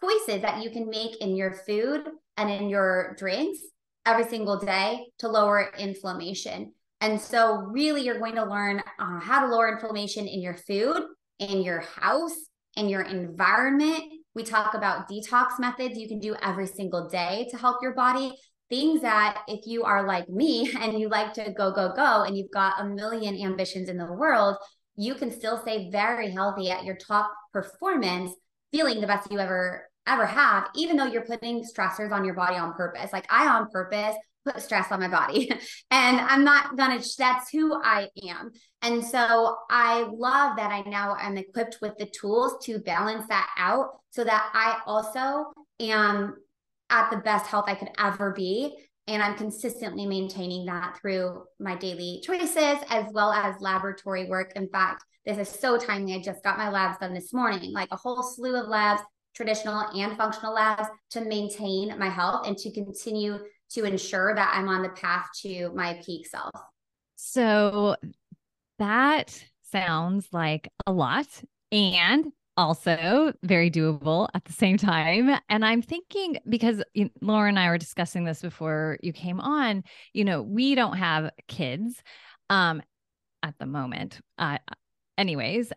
choices 0.03 0.41
that 0.41 0.61
you 0.61 0.71
can 0.71 0.89
make 0.89 1.21
in 1.21 1.37
your 1.37 1.53
food 1.53 2.01
and 2.35 2.51
in 2.51 2.67
your 2.67 3.15
drinks 3.17 3.59
every 4.05 4.25
single 4.25 4.59
day 4.59 5.05
to 5.19 5.29
lower 5.29 5.71
inflammation. 5.79 6.73
And 6.99 7.21
so, 7.21 7.57
really, 7.57 8.01
you're 8.01 8.19
going 8.19 8.35
to 8.35 8.45
learn 8.45 8.81
uh, 8.99 9.19
how 9.19 9.45
to 9.45 9.53
lower 9.53 9.71
inflammation 9.71 10.27
in 10.27 10.41
your 10.41 10.55
food, 10.55 11.03
in 11.39 11.61
your 11.61 11.81
house, 11.81 12.35
in 12.75 12.89
your 12.89 13.01
environment. 13.01 14.03
We 14.33 14.43
talk 14.43 14.73
about 14.73 15.09
detox 15.09 15.59
methods 15.59 15.97
you 15.97 16.07
can 16.07 16.19
do 16.19 16.35
every 16.41 16.67
single 16.67 17.07
day 17.07 17.47
to 17.51 17.57
help 17.57 17.77
your 17.81 17.93
body. 17.93 18.33
Things 18.69 19.01
that, 19.01 19.43
if 19.47 19.65
you 19.65 19.83
are 19.83 20.07
like 20.07 20.27
me 20.27 20.71
and 20.79 20.99
you 20.99 21.09
like 21.09 21.33
to 21.33 21.51
go, 21.51 21.71
go, 21.71 21.93
go, 21.95 22.23
and 22.23 22.35
you've 22.35 22.51
got 22.51 22.81
a 22.81 22.85
million 22.85 23.39
ambitions 23.39 23.89
in 23.89 23.97
the 23.97 24.11
world, 24.11 24.57
you 24.95 25.13
can 25.13 25.31
still 25.31 25.61
stay 25.61 25.89
very 25.91 26.31
healthy 26.31 26.71
at 26.71 26.83
your 26.83 26.95
top 26.95 27.31
performance, 27.53 28.31
feeling 28.71 29.01
the 29.01 29.07
best 29.07 29.31
you 29.31 29.39
ever 29.39 29.87
ever 30.07 30.25
have, 30.25 30.69
even 30.73 30.95
though 30.95 31.05
you're 31.05 31.25
putting 31.25 31.63
stressors 31.63 32.11
on 32.11 32.23
your 32.23 32.33
body 32.33 32.55
on 32.55 32.73
purpose. 32.73 33.11
Like 33.11 33.27
I 33.29 33.47
on 33.47 33.69
purpose 33.69 34.15
put 34.51 34.61
stress 34.61 34.91
on 34.91 34.99
my 34.99 35.07
body. 35.07 35.51
And 35.89 36.19
i'm 36.19 36.43
not 36.43 36.75
gonna 36.77 37.01
that's 37.17 37.49
who 37.49 37.81
i 37.81 38.07
am. 38.27 38.51
And 38.81 39.03
so 39.03 39.57
i 39.69 40.07
love 40.11 40.57
that 40.57 40.71
i 40.71 40.81
now 40.81 41.15
am 41.19 41.37
equipped 41.37 41.77
with 41.81 41.97
the 41.97 42.05
tools 42.05 42.65
to 42.65 42.79
balance 42.79 43.27
that 43.27 43.49
out 43.57 43.99
so 44.11 44.23
that 44.23 44.49
i 44.53 44.79
also 44.85 45.45
am 45.79 46.35
at 46.89 47.09
the 47.09 47.17
best 47.17 47.47
health 47.47 47.65
i 47.67 47.75
could 47.75 47.91
ever 47.97 48.31
be. 48.31 48.75
And 49.07 49.21
i'm 49.23 49.35
consistently 49.35 50.05
maintaining 50.05 50.65
that 50.65 50.97
through 50.99 51.43
my 51.59 51.75
daily 51.75 52.21
choices 52.23 52.77
as 52.89 53.05
well 53.13 53.31
as 53.31 53.61
laboratory 53.61 54.25
work. 54.25 54.53
In 54.55 54.69
fact 54.69 55.03
this 55.25 55.37
is 55.37 55.59
so 55.59 55.77
timely. 55.77 56.15
I 56.15 56.21
just 56.21 56.41
got 56.41 56.57
my 56.57 56.69
labs 56.69 56.99
done 56.99 57.13
this 57.13 57.33
morning 57.33 57.73
like 57.73 57.89
a 57.91 57.97
whole 57.97 58.23
slew 58.23 58.55
of 58.55 58.67
labs 58.67 59.01
traditional 59.37 59.79
and 59.93 60.17
functional 60.17 60.53
labs 60.53 60.87
to 61.11 61.21
maintain 61.21 61.97
my 61.99 62.09
health 62.09 62.47
and 62.47 62.57
to 62.57 62.71
continue 62.71 63.37
to 63.71 63.83
ensure 63.83 64.33
that 64.35 64.53
I'm 64.55 64.69
on 64.69 64.81
the 64.81 64.89
path 64.89 65.27
to 65.41 65.71
my 65.75 65.99
peak 66.05 66.27
self. 66.27 66.51
So 67.15 67.95
that 68.79 69.43
sounds 69.71 70.27
like 70.31 70.69
a 70.85 70.91
lot 70.91 71.27
and 71.71 72.27
also 72.55 73.33
very 73.43 73.69
doable 73.69 74.27
at 74.33 74.45
the 74.45 74.53
same 74.53 74.77
time. 74.77 75.37
And 75.49 75.63
I'm 75.63 75.81
thinking 75.81 76.37
because 76.49 76.83
Laura 77.21 77.49
and 77.49 77.59
I 77.59 77.69
were 77.69 77.77
discussing 77.77 78.23
this 78.23 78.41
before 78.41 78.97
you 79.01 79.13
came 79.13 79.39
on, 79.39 79.83
you 80.13 80.25
know, 80.25 80.41
we 80.41 80.75
don't 80.75 80.97
have 80.97 81.31
kids 81.47 82.01
um 82.49 82.81
at 83.43 83.55
the 83.59 83.65
moment. 83.65 84.19
Uh, 84.37 84.57
anyways, 85.17 85.71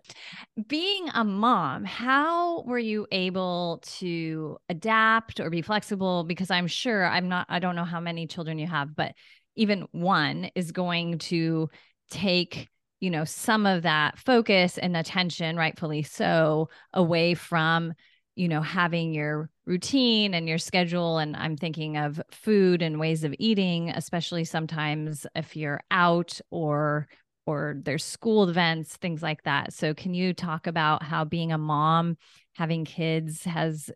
being 0.68 1.08
a 1.14 1.24
mom, 1.24 1.84
how 1.84 2.62
were 2.62 2.78
you 2.78 3.06
able 3.10 3.82
to 3.98 4.58
adapt 4.68 5.40
or 5.40 5.50
be 5.50 5.62
flexible? 5.62 6.24
Because 6.24 6.50
I'm 6.50 6.66
sure 6.66 7.06
I'm 7.06 7.28
not, 7.28 7.46
I 7.48 7.58
don't 7.58 7.76
know 7.76 7.84
how 7.84 8.00
many 8.00 8.26
children 8.26 8.58
you 8.58 8.66
have, 8.66 8.94
but 8.94 9.14
even 9.56 9.86
one 9.92 10.50
is 10.54 10.72
going 10.72 11.18
to 11.18 11.68
take 12.10 12.68
you 13.00 13.10
know 13.10 13.24
some 13.24 13.66
of 13.66 13.82
that 13.82 14.18
focus 14.18 14.76
and 14.76 14.96
attention 14.96 15.56
rightfully 15.56 16.02
so 16.02 16.68
away 16.92 17.34
from 17.34 17.94
you 18.36 18.48
know 18.48 18.60
having 18.60 19.12
your 19.12 19.48
routine 19.64 20.34
and 20.34 20.48
your 20.48 20.58
schedule 20.58 21.18
and 21.18 21.34
i'm 21.36 21.56
thinking 21.56 21.96
of 21.96 22.20
food 22.30 22.82
and 22.82 23.00
ways 23.00 23.24
of 23.24 23.34
eating 23.38 23.90
especially 23.90 24.44
sometimes 24.44 25.26
if 25.34 25.56
you're 25.56 25.80
out 25.90 26.40
or 26.50 27.08
or 27.50 27.76
there's 27.84 28.04
school 28.04 28.48
events, 28.48 28.96
things 28.96 29.22
like 29.22 29.42
that. 29.44 29.72
So, 29.72 29.94
can 29.94 30.14
you 30.14 30.32
talk 30.32 30.66
about 30.66 31.02
how 31.02 31.24
being 31.24 31.52
a 31.52 31.58
mom, 31.58 32.16
having 32.54 32.84
kids 32.84 33.44
has 33.44 33.90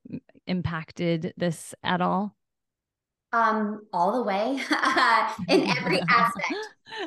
impacted 0.46 1.32
this 1.36 1.74
at 1.82 2.00
all? 2.00 2.36
Um, 3.32 3.86
all 3.92 4.12
the 4.12 4.22
way 4.22 4.60
in 5.48 5.68
every 5.76 6.00
aspect. 6.08 6.54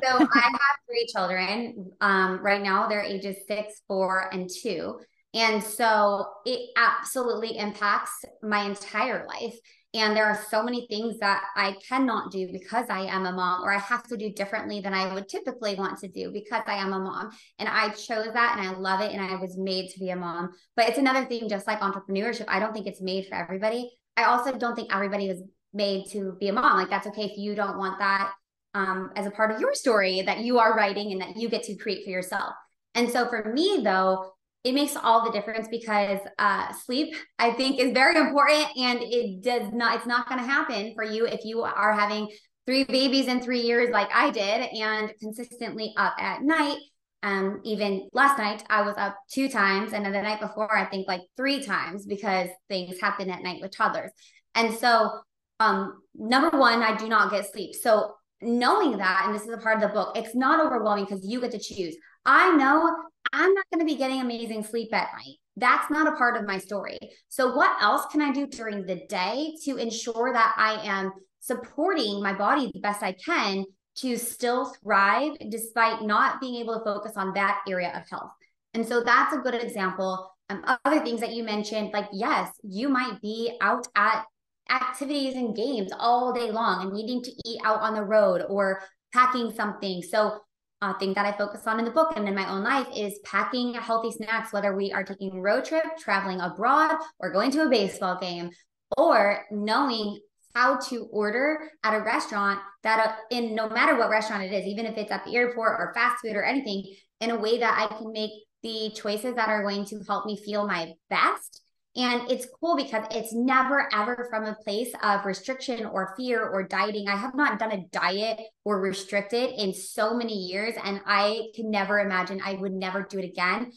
So 0.03 0.09
I 0.19 0.41
have 0.41 0.77
three 0.85 1.07
children. 1.15 1.91
Um, 2.01 2.39
right 2.41 2.61
now 2.61 2.87
they're 2.87 3.01
ages 3.01 3.37
six, 3.47 3.81
four, 3.87 4.29
and 4.33 4.49
two. 4.49 4.99
And 5.33 5.63
so 5.63 6.25
it 6.45 6.69
absolutely 6.75 7.57
impacts 7.57 8.25
my 8.41 8.65
entire 8.65 9.25
life. 9.27 9.55
And 9.93 10.15
there 10.15 10.25
are 10.25 10.39
so 10.49 10.61
many 10.61 10.85
things 10.87 11.17
that 11.19 11.41
I 11.55 11.75
cannot 11.87 12.31
do 12.31 12.49
because 12.51 12.87
I 12.89 13.01
am 13.01 13.25
a 13.25 13.31
mom, 13.31 13.63
or 13.63 13.73
I 13.73 13.79
have 13.79 14.03
to 14.07 14.17
do 14.17 14.31
differently 14.31 14.81
than 14.81 14.93
I 14.93 15.13
would 15.13 15.29
typically 15.29 15.75
want 15.75 15.97
to 15.99 16.07
do 16.07 16.31
because 16.31 16.63
I 16.67 16.75
am 16.75 16.93
a 16.93 16.99
mom. 16.99 17.31
And 17.57 17.69
I 17.69 17.89
chose 17.89 18.33
that 18.33 18.57
and 18.57 18.67
I 18.67 18.71
love 18.77 19.01
it. 19.01 19.11
And 19.11 19.21
I 19.21 19.35
was 19.35 19.57
made 19.57 19.89
to 19.91 19.99
be 19.99 20.09
a 20.09 20.15
mom. 20.15 20.51
But 20.75 20.89
it's 20.89 20.97
another 20.97 21.25
thing, 21.25 21.49
just 21.49 21.67
like 21.67 21.79
entrepreneurship, 21.79 22.45
I 22.47 22.59
don't 22.59 22.73
think 22.73 22.85
it's 22.85 23.01
made 23.01 23.27
for 23.27 23.35
everybody. 23.35 23.89
I 24.17 24.25
also 24.25 24.57
don't 24.57 24.75
think 24.75 24.93
everybody 24.93 25.29
was 25.29 25.41
made 25.73 26.09
to 26.11 26.35
be 26.39 26.49
a 26.49 26.53
mom. 26.53 26.77
Like, 26.77 26.89
that's 26.89 27.07
okay 27.07 27.23
if 27.23 27.37
you 27.37 27.55
don't 27.55 27.77
want 27.77 27.99
that 27.99 28.33
um, 28.73 29.11
as 29.15 29.25
a 29.25 29.31
part 29.31 29.51
of 29.51 29.61
your 29.61 29.73
story 29.73 30.21
that 30.21 30.39
you 30.39 30.59
are 30.59 30.75
writing 30.75 31.11
and 31.11 31.21
that 31.21 31.37
you 31.37 31.49
get 31.49 31.63
to 31.63 31.75
create 31.75 32.03
for 32.03 32.11
yourself. 32.11 32.53
And 32.93 33.09
so 33.09 33.27
for 33.27 33.51
me, 33.53 33.81
though, 33.83 34.31
it 34.63 34.73
makes 34.73 34.95
all 34.95 35.23
the 35.23 35.31
difference 35.31 35.67
because 35.69 36.19
uh, 36.39 36.71
sleep 36.73 37.15
i 37.39 37.51
think 37.51 37.79
is 37.79 37.93
very 37.93 38.17
important 38.17 38.67
and 38.77 38.99
it 39.01 39.41
does 39.41 39.71
not 39.73 39.95
it's 39.95 40.05
not 40.05 40.27
going 40.27 40.39
to 40.39 40.45
happen 40.45 40.93
for 40.95 41.03
you 41.03 41.25
if 41.25 41.45
you 41.45 41.61
are 41.61 41.93
having 41.93 42.27
three 42.67 42.83
babies 42.83 43.27
in 43.27 43.41
three 43.41 43.61
years 43.61 43.89
like 43.91 44.09
i 44.13 44.29
did 44.29 44.69
and 44.73 45.11
consistently 45.19 45.93
up 45.97 46.13
at 46.19 46.41
night. 46.43 46.77
Um 47.23 47.61
even 47.63 48.09
last 48.13 48.37
night 48.37 48.63
i 48.69 48.81
was 48.81 48.95
up 48.97 49.15
two 49.31 49.49
times 49.49 49.93
and 49.93 50.05
the 50.05 50.09
night 50.09 50.41
before 50.41 50.75
i 50.75 50.85
think 50.85 51.07
like 51.07 51.21
three 51.35 51.63
times 51.63 52.05
because 52.05 52.49
things 52.67 52.99
happen 52.99 53.29
at 53.29 53.41
night 53.41 53.61
with 53.61 53.75
toddlers. 53.75 54.11
And 54.53 54.73
so 54.75 55.11
um 55.59 56.01
number 56.13 56.55
one 56.57 56.83
i 56.83 56.95
do 56.95 57.07
not 57.07 57.31
get 57.31 57.51
sleep. 57.51 57.73
So 57.73 58.13
knowing 58.41 58.97
that 58.97 59.23
and 59.25 59.35
this 59.35 59.43
is 59.43 59.53
a 59.53 59.57
part 59.57 59.75
of 59.75 59.81
the 59.81 59.93
book 59.93 60.15
it's 60.15 60.35
not 60.35 60.63
overwhelming 60.63 61.05
because 61.05 61.25
you 61.25 61.41
get 61.41 61.51
to 61.51 61.59
choose 61.59 61.95
i 62.25 62.55
know 62.55 62.95
I'm 63.33 63.53
not 63.53 63.65
going 63.71 63.79
to 63.79 63.91
be 63.91 63.97
getting 63.97 64.21
amazing 64.21 64.63
sleep 64.63 64.93
at 64.93 65.09
night. 65.13 65.35
That's 65.55 65.89
not 65.89 66.07
a 66.07 66.15
part 66.15 66.37
of 66.37 66.45
my 66.45 66.57
story. 66.57 66.97
So, 67.29 67.55
what 67.55 67.71
else 67.81 68.05
can 68.11 68.21
I 68.21 68.31
do 68.31 68.47
during 68.47 68.85
the 68.85 69.01
day 69.07 69.53
to 69.65 69.77
ensure 69.77 70.31
that 70.33 70.53
I 70.57 70.85
am 70.85 71.11
supporting 71.39 72.21
my 72.21 72.33
body 72.33 72.69
the 72.73 72.79
best 72.79 73.03
I 73.03 73.13
can 73.13 73.65
to 73.97 74.17
still 74.17 74.65
thrive 74.83 75.33
despite 75.49 76.03
not 76.03 76.39
being 76.39 76.55
able 76.61 76.77
to 76.77 76.83
focus 76.83 77.13
on 77.15 77.33
that 77.33 77.61
area 77.67 77.91
of 77.95 78.07
health? 78.09 78.31
And 78.73 78.87
so, 78.87 79.01
that's 79.01 79.33
a 79.33 79.39
good 79.39 79.55
example. 79.55 80.31
Um, 80.49 80.63
other 80.85 81.03
things 81.03 81.19
that 81.21 81.33
you 81.33 81.43
mentioned, 81.43 81.91
like, 81.91 82.07
yes, 82.13 82.51
you 82.63 82.87
might 82.87 83.19
be 83.21 83.57
out 83.59 83.87
at 83.95 84.25
activities 84.69 85.35
and 85.35 85.55
games 85.55 85.91
all 85.97 86.33
day 86.33 86.51
long 86.51 86.83
and 86.83 86.93
needing 86.93 87.21
to 87.23 87.31
eat 87.45 87.59
out 87.63 87.81
on 87.81 87.93
the 87.93 88.03
road 88.03 88.43
or 88.49 88.81
packing 89.13 89.51
something. 89.51 90.01
So, 90.01 90.39
a 90.81 90.97
thing 90.99 91.15
that 91.15 91.25
I 91.25 91.35
focus 91.35 91.65
on 91.65 91.79
in 91.79 91.85
the 91.85 91.91
book 91.91 92.13
and 92.15 92.27
in 92.27 92.35
my 92.35 92.47
own 92.51 92.63
life 92.63 92.87
is 92.95 93.19
packing 93.25 93.73
healthy 93.73 94.11
snacks, 94.11 94.53
whether 94.53 94.75
we 94.75 94.91
are 94.91 95.03
taking 95.03 95.31
a 95.31 95.41
road 95.41 95.65
trip, 95.65 95.83
traveling 95.97 96.39
abroad, 96.39 96.97
or 97.19 97.31
going 97.31 97.49
to 97.51 97.63
a 97.63 97.69
baseball 97.69 98.19
game, 98.19 98.51
or 98.95 99.43
knowing 99.49 100.19
how 100.53 100.77
to 100.77 101.07
order 101.11 101.71
at 101.83 101.95
a 101.95 102.03
restaurant 102.03 102.59
that 102.83 103.07
uh, 103.07 103.13
in 103.31 103.55
no 103.55 103.69
matter 103.69 103.97
what 103.97 104.09
restaurant 104.09 104.43
it 104.43 104.53
is, 104.53 104.65
even 104.65 104.85
if 104.85 104.97
it's 104.97 105.11
at 105.11 105.25
the 105.25 105.35
airport 105.35 105.79
or 105.79 105.91
fast 105.95 106.21
food 106.21 106.35
or 106.35 106.43
anything, 106.43 106.83
in 107.21 107.31
a 107.31 107.39
way 107.39 107.57
that 107.59 107.77
I 107.79 107.95
can 107.95 108.11
make 108.11 108.31
the 108.63 108.91
choices 108.95 109.35
that 109.35 109.49
are 109.49 109.63
going 109.63 109.85
to 109.85 109.99
help 110.07 110.25
me 110.25 110.37
feel 110.37 110.67
my 110.67 110.93
best 111.09 111.61
and 111.97 112.29
it's 112.29 112.45
cool 112.61 112.75
because 112.75 113.05
it's 113.09 113.33
never 113.33 113.89
ever 113.91 114.27
from 114.29 114.45
a 114.45 114.53
place 114.63 114.93
of 115.01 115.25
restriction 115.25 115.83
or 115.83 116.13
fear 116.15 116.47
or 116.47 116.61
dieting. 116.61 117.07
I 117.07 117.15
have 117.15 117.33
not 117.33 117.57
done 117.57 117.71
a 117.71 117.85
diet 117.91 118.39
or 118.63 118.79
restricted 118.79 119.49
in 119.57 119.73
so 119.73 120.13
many 120.13 120.35
years. 120.35 120.75
And 120.83 121.01
I 121.07 121.47
can 121.55 121.71
never 121.71 121.99
imagine 121.99 122.39
I 122.45 122.53
would 122.53 122.71
never 122.71 123.01
do 123.01 123.17
it 123.17 123.25
again 123.25 123.71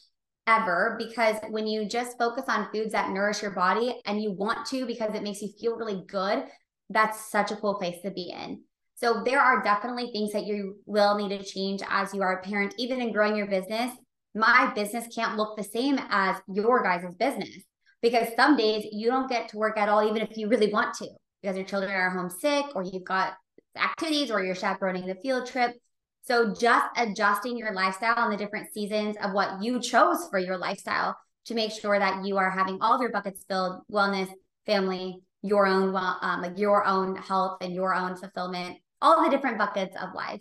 ever 0.46 0.96
because 0.98 1.37
when 1.48 1.66
you 1.66 1.87
just 1.87 2.18
focus 2.18 2.44
on 2.46 2.68
foods 2.70 2.92
that 2.92 3.11
nourish 3.11 3.40
your 3.40 3.52
body 3.52 3.98
and 4.04 4.20
you 4.20 4.33
want 4.33 4.66
to 4.66 4.85
because 4.85 5.14
it 5.14 5.22
makes 5.22 5.40
you 5.40 5.48
feel 5.59 5.76
really 5.76 6.04
good, 6.06 6.44
that's 6.90 7.30
such 7.30 7.50
a 7.50 7.56
cool 7.56 7.76
place 7.76 8.02
to 8.02 8.11
be 8.11 8.35
in. 8.38 8.62
So 8.96 9.22
there 9.24 9.40
are 9.40 9.62
definitely 9.62 10.11
things 10.12 10.33
that 10.33 10.44
you 10.44 10.76
will 10.85 11.16
need 11.16 11.38
to 11.38 11.42
change 11.42 11.80
as 11.88 12.12
you 12.12 12.20
are 12.20 12.35
a 12.35 12.42
parent, 12.42 12.74
even 12.76 13.00
in 13.00 13.14
growing 13.14 13.35
your 13.35 13.46
business. 13.46 13.92
My 14.35 14.70
business 14.74 15.06
can't 15.14 15.38
look 15.38 15.56
the 15.56 15.64
same 15.64 15.98
as 16.11 16.37
your 16.46 16.83
guys' 16.83 17.14
business 17.18 17.64
because 18.02 18.28
some 18.36 18.56
days 18.56 18.86
you 18.92 19.08
don't 19.08 19.28
get 19.28 19.48
to 19.48 19.58
work 19.58 19.78
at 19.78 19.88
all, 19.88 20.06
even 20.08 20.22
if 20.22 20.36
you 20.36 20.48
really 20.48 20.72
want 20.72 20.94
to, 20.94 21.08
because 21.42 21.56
your 21.56 21.66
children 21.66 21.92
are 21.92 22.10
homesick 22.10 22.74
or 22.74 22.82
you've 22.82 23.04
got 23.04 23.34
activities 23.76 24.30
or 24.30 24.42
you're 24.42 24.54
chaperoning 24.54 25.06
the 25.06 25.14
field 25.16 25.46
trip. 25.46 25.74
So 26.22 26.54
just 26.54 26.86
adjusting 26.96 27.56
your 27.56 27.72
lifestyle 27.72 28.14
and 28.16 28.32
the 28.32 28.36
different 28.36 28.72
seasons 28.72 29.16
of 29.22 29.32
what 29.32 29.62
you 29.62 29.80
chose 29.80 30.28
for 30.30 30.38
your 30.38 30.58
lifestyle 30.58 31.16
to 31.46 31.54
make 31.54 31.72
sure 31.72 31.98
that 31.98 32.24
you 32.24 32.36
are 32.36 32.50
having 32.50 32.78
all 32.80 32.94
of 32.94 33.00
your 33.00 33.10
buckets 33.10 33.44
filled, 33.48 33.82
wellness, 33.90 34.28
family, 34.66 35.20
your 35.42 35.66
own 35.66 35.96
um, 35.96 36.42
like 36.42 36.58
your 36.58 36.84
own 36.84 37.16
health 37.16 37.58
and 37.60 37.74
your 37.74 37.94
own 37.94 38.16
fulfillment, 38.16 38.76
all 39.00 39.24
the 39.24 39.30
different 39.30 39.58
buckets 39.58 39.96
of 40.00 40.14
life. 40.14 40.40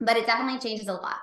But 0.00 0.16
it 0.16 0.26
definitely 0.26 0.60
changes 0.60 0.88
a 0.88 0.92
lot. 0.92 1.16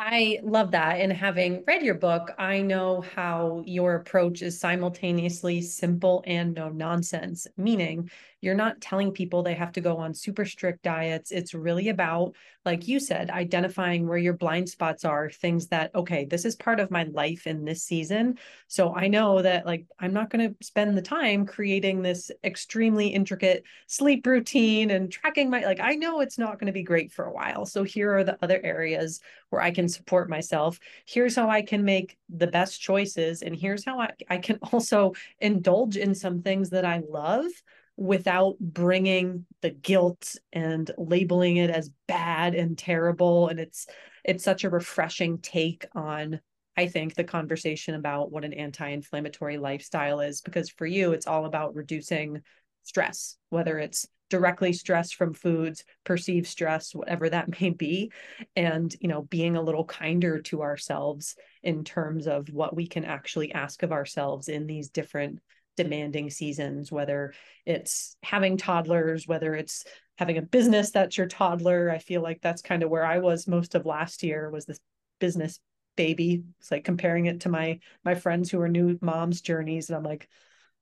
I 0.00 0.38
love 0.44 0.70
that. 0.72 1.00
And 1.00 1.12
having 1.12 1.64
read 1.66 1.82
your 1.82 1.96
book, 1.96 2.30
I 2.38 2.60
know 2.60 3.00
how 3.00 3.64
your 3.66 3.96
approach 3.96 4.42
is 4.42 4.58
simultaneously 4.60 5.60
simple 5.62 6.22
and 6.24 6.54
no 6.54 6.68
nonsense, 6.68 7.48
meaning 7.56 8.08
you're 8.40 8.54
not 8.54 8.80
telling 8.80 9.12
people 9.12 9.42
they 9.42 9.54
have 9.54 9.72
to 9.72 9.80
go 9.80 9.96
on 9.96 10.14
super 10.14 10.44
strict 10.44 10.82
diets. 10.82 11.32
It's 11.32 11.54
really 11.54 11.88
about, 11.88 12.34
like 12.64 12.86
you 12.86 13.00
said, 13.00 13.30
identifying 13.30 14.06
where 14.06 14.18
your 14.18 14.34
blind 14.34 14.68
spots 14.68 15.04
are, 15.04 15.28
things 15.28 15.66
that, 15.68 15.92
okay, 15.94 16.24
this 16.24 16.44
is 16.44 16.54
part 16.54 16.78
of 16.78 16.90
my 16.90 17.04
life 17.04 17.46
in 17.46 17.64
this 17.64 17.82
season. 17.82 18.38
So 18.68 18.94
I 18.94 19.08
know 19.08 19.42
that, 19.42 19.66
like, 19.66 19.86
I'm 19.98 20.12
not 20.12 20.30
going 20.30 20.48
to 20.48 20.64
spend 20.64 20.96
the 20.96 21.02
time 21.02 21.46
creating 21.46 22.02
this 22.02 22.30
extremely 22.44 23.08
intricate 23.08 23.64
sleep 23.86 24.26
routine 24.26 24.90
and 24.90 25.10
tracking 25.10 25.50
my, 25.50 25.64
like, 25.64 25.80
I 25.80 25.94
know 25.94 26.20
it's 26.20 26.38
not 26.38 26.60
going 26.60 26.66
to 26.66 26.72
be 26.72 26.84
great 26.84 27.12
for 27.12 27.24
a 27.24 27.32
while. 27.32 27.66
So 27.66 27.82
here 27.82 28.16
are 28.16 28.24
the 28.24 28.38
other 28.42 28.60
areas 28.62 29.20
where 29.50 29.62
I 29.62 29.72
can 29.72 29.88
support 29.88 30.28
myself. 30.28 30.78
Here's 31.06 31.34
how 31.34 31.50
I 31.50 31.62
can 31.62 31.84
make 31.84 32.16
the 32.28 32.46
best 32.46 32.80
choices. 32.80 33.42
And 33.42 33.56
here's 33.56 33.84
how 33.84 34.00
I, 34.00 34.10
I 34.30 34.38
can 34.38 34.58
also 34.72 35.14
indulge 35.40 35.96
in 35.96 36.14
some 36.14 36.42
things 36.42 36.70
that 36.70 36.84
I 36.84 37.02
love 37.08 37.50
without 37.98 38.56
bringing 38.60 39.44
the 39.60 39.70
guilt 39.70 40.36
and 40.52 40.88
labeling 40.96 41.56
it 41.56 41.68
as 41.68 41.90
bad 42.06 42.54
and 42.54 42.78
terrible. 42.78 43.48
And 43.48 43.58
it's 43.58 43.88
it's 44.24 44.44
such 44.44 44.64
a 44.64 44.70
refreshing 44.70 45.38
take 45.38 45.86
on 45.94 46.40
i 46.76 46.86
think 46.86 47.14
the 47.14 47.24
conversation 47.24 47.94
about 47.94 48.30
what 48.30 48.44
an 48.44 48.52
anti-inflammatory 48.52 49.56
lifestyle 49.56 50.20
is 50.20 50.42
because 50.42 50.68
for 50.68 50.86
you 50.86 51.12
it's 51.12 51.26
all 51.26 51.46
about 51.46 51.74
reducing 51.74 52.40
stress 52.82 53.36
whether 53.48 53.78
it's 53.78 54.06
directly 54.28 54.72
stress 54.72 55.12
from 55.12 55.32
foods 55.32 55.84
perceived 56.04 56.46
stress 56.46 56.94
whatever 56.94 57.30
that 57.30 57.48
may 57.60 57.70
be 57.70 58.12
and 58.54 58.94
you 59.00 59.08
know 59.08 59.22
being 59.22 59.56
a 59.56 59.62
little 59.62 59.84
kinder 59.84 60.40
to 60.42 60.62
ourselves 60.62 61.34
in 61.62 61.84
terms 61.84 62.26
of 62.26 62.48
what 62.48 62.76
we 62.76 62.86
can 62.86 63.04
actually 63.04 63.52
ask 63.52 63.82
of 63.82 63.92
ourselves 63.92 64.48
in 64.48 64.66
these 64.66 64.90
different 64.90 65.40
demanding 65.78 66.28
seasons, 66.28 66.92
whether 66.92 67.32
it's 67.64 68.16
having 68.22 68.58
toddlers, 68.58 69.26
whether 69.26 69.54
it's 69.54 69.84
having 70.18 70.36
a 70.36 70.42
business 70.42 70.90
that's 70.90 71.16
your 71.16 71.28
toddler. 71.28 71.90
I 71.90 71.98
feel 71.98 72.20
like 72.20 72.40
that's 72.42 72.60
kind 72.60 72.82
of 72.82 72.90
where 72.90 73.06
I 73.06 73.20
was 73.20 73.46
most 73.46 73.74
of 73.74 73.86
last 73.86 74.22
year 74.22 74.50
was 74.50 74.66
this 74.66 74.80
business 75.20 75.60
baby. 75.96 76.42
It's 76.58 76.70
like 76.70 76.84
comparing 76.84 77.26
it 77.26 77.40
to 77.40 77.48
my 77.48 77.78
my 78.04 78.16
friends 78.16 78.50
who 78.50 78.60
are 78.60 78.68
new 78.68 78.98
moms 79.00 79.40
journeys. 79.40 79.88
And 79.88 79.96
I'm 79.96 80.02
like, 80.02 80.28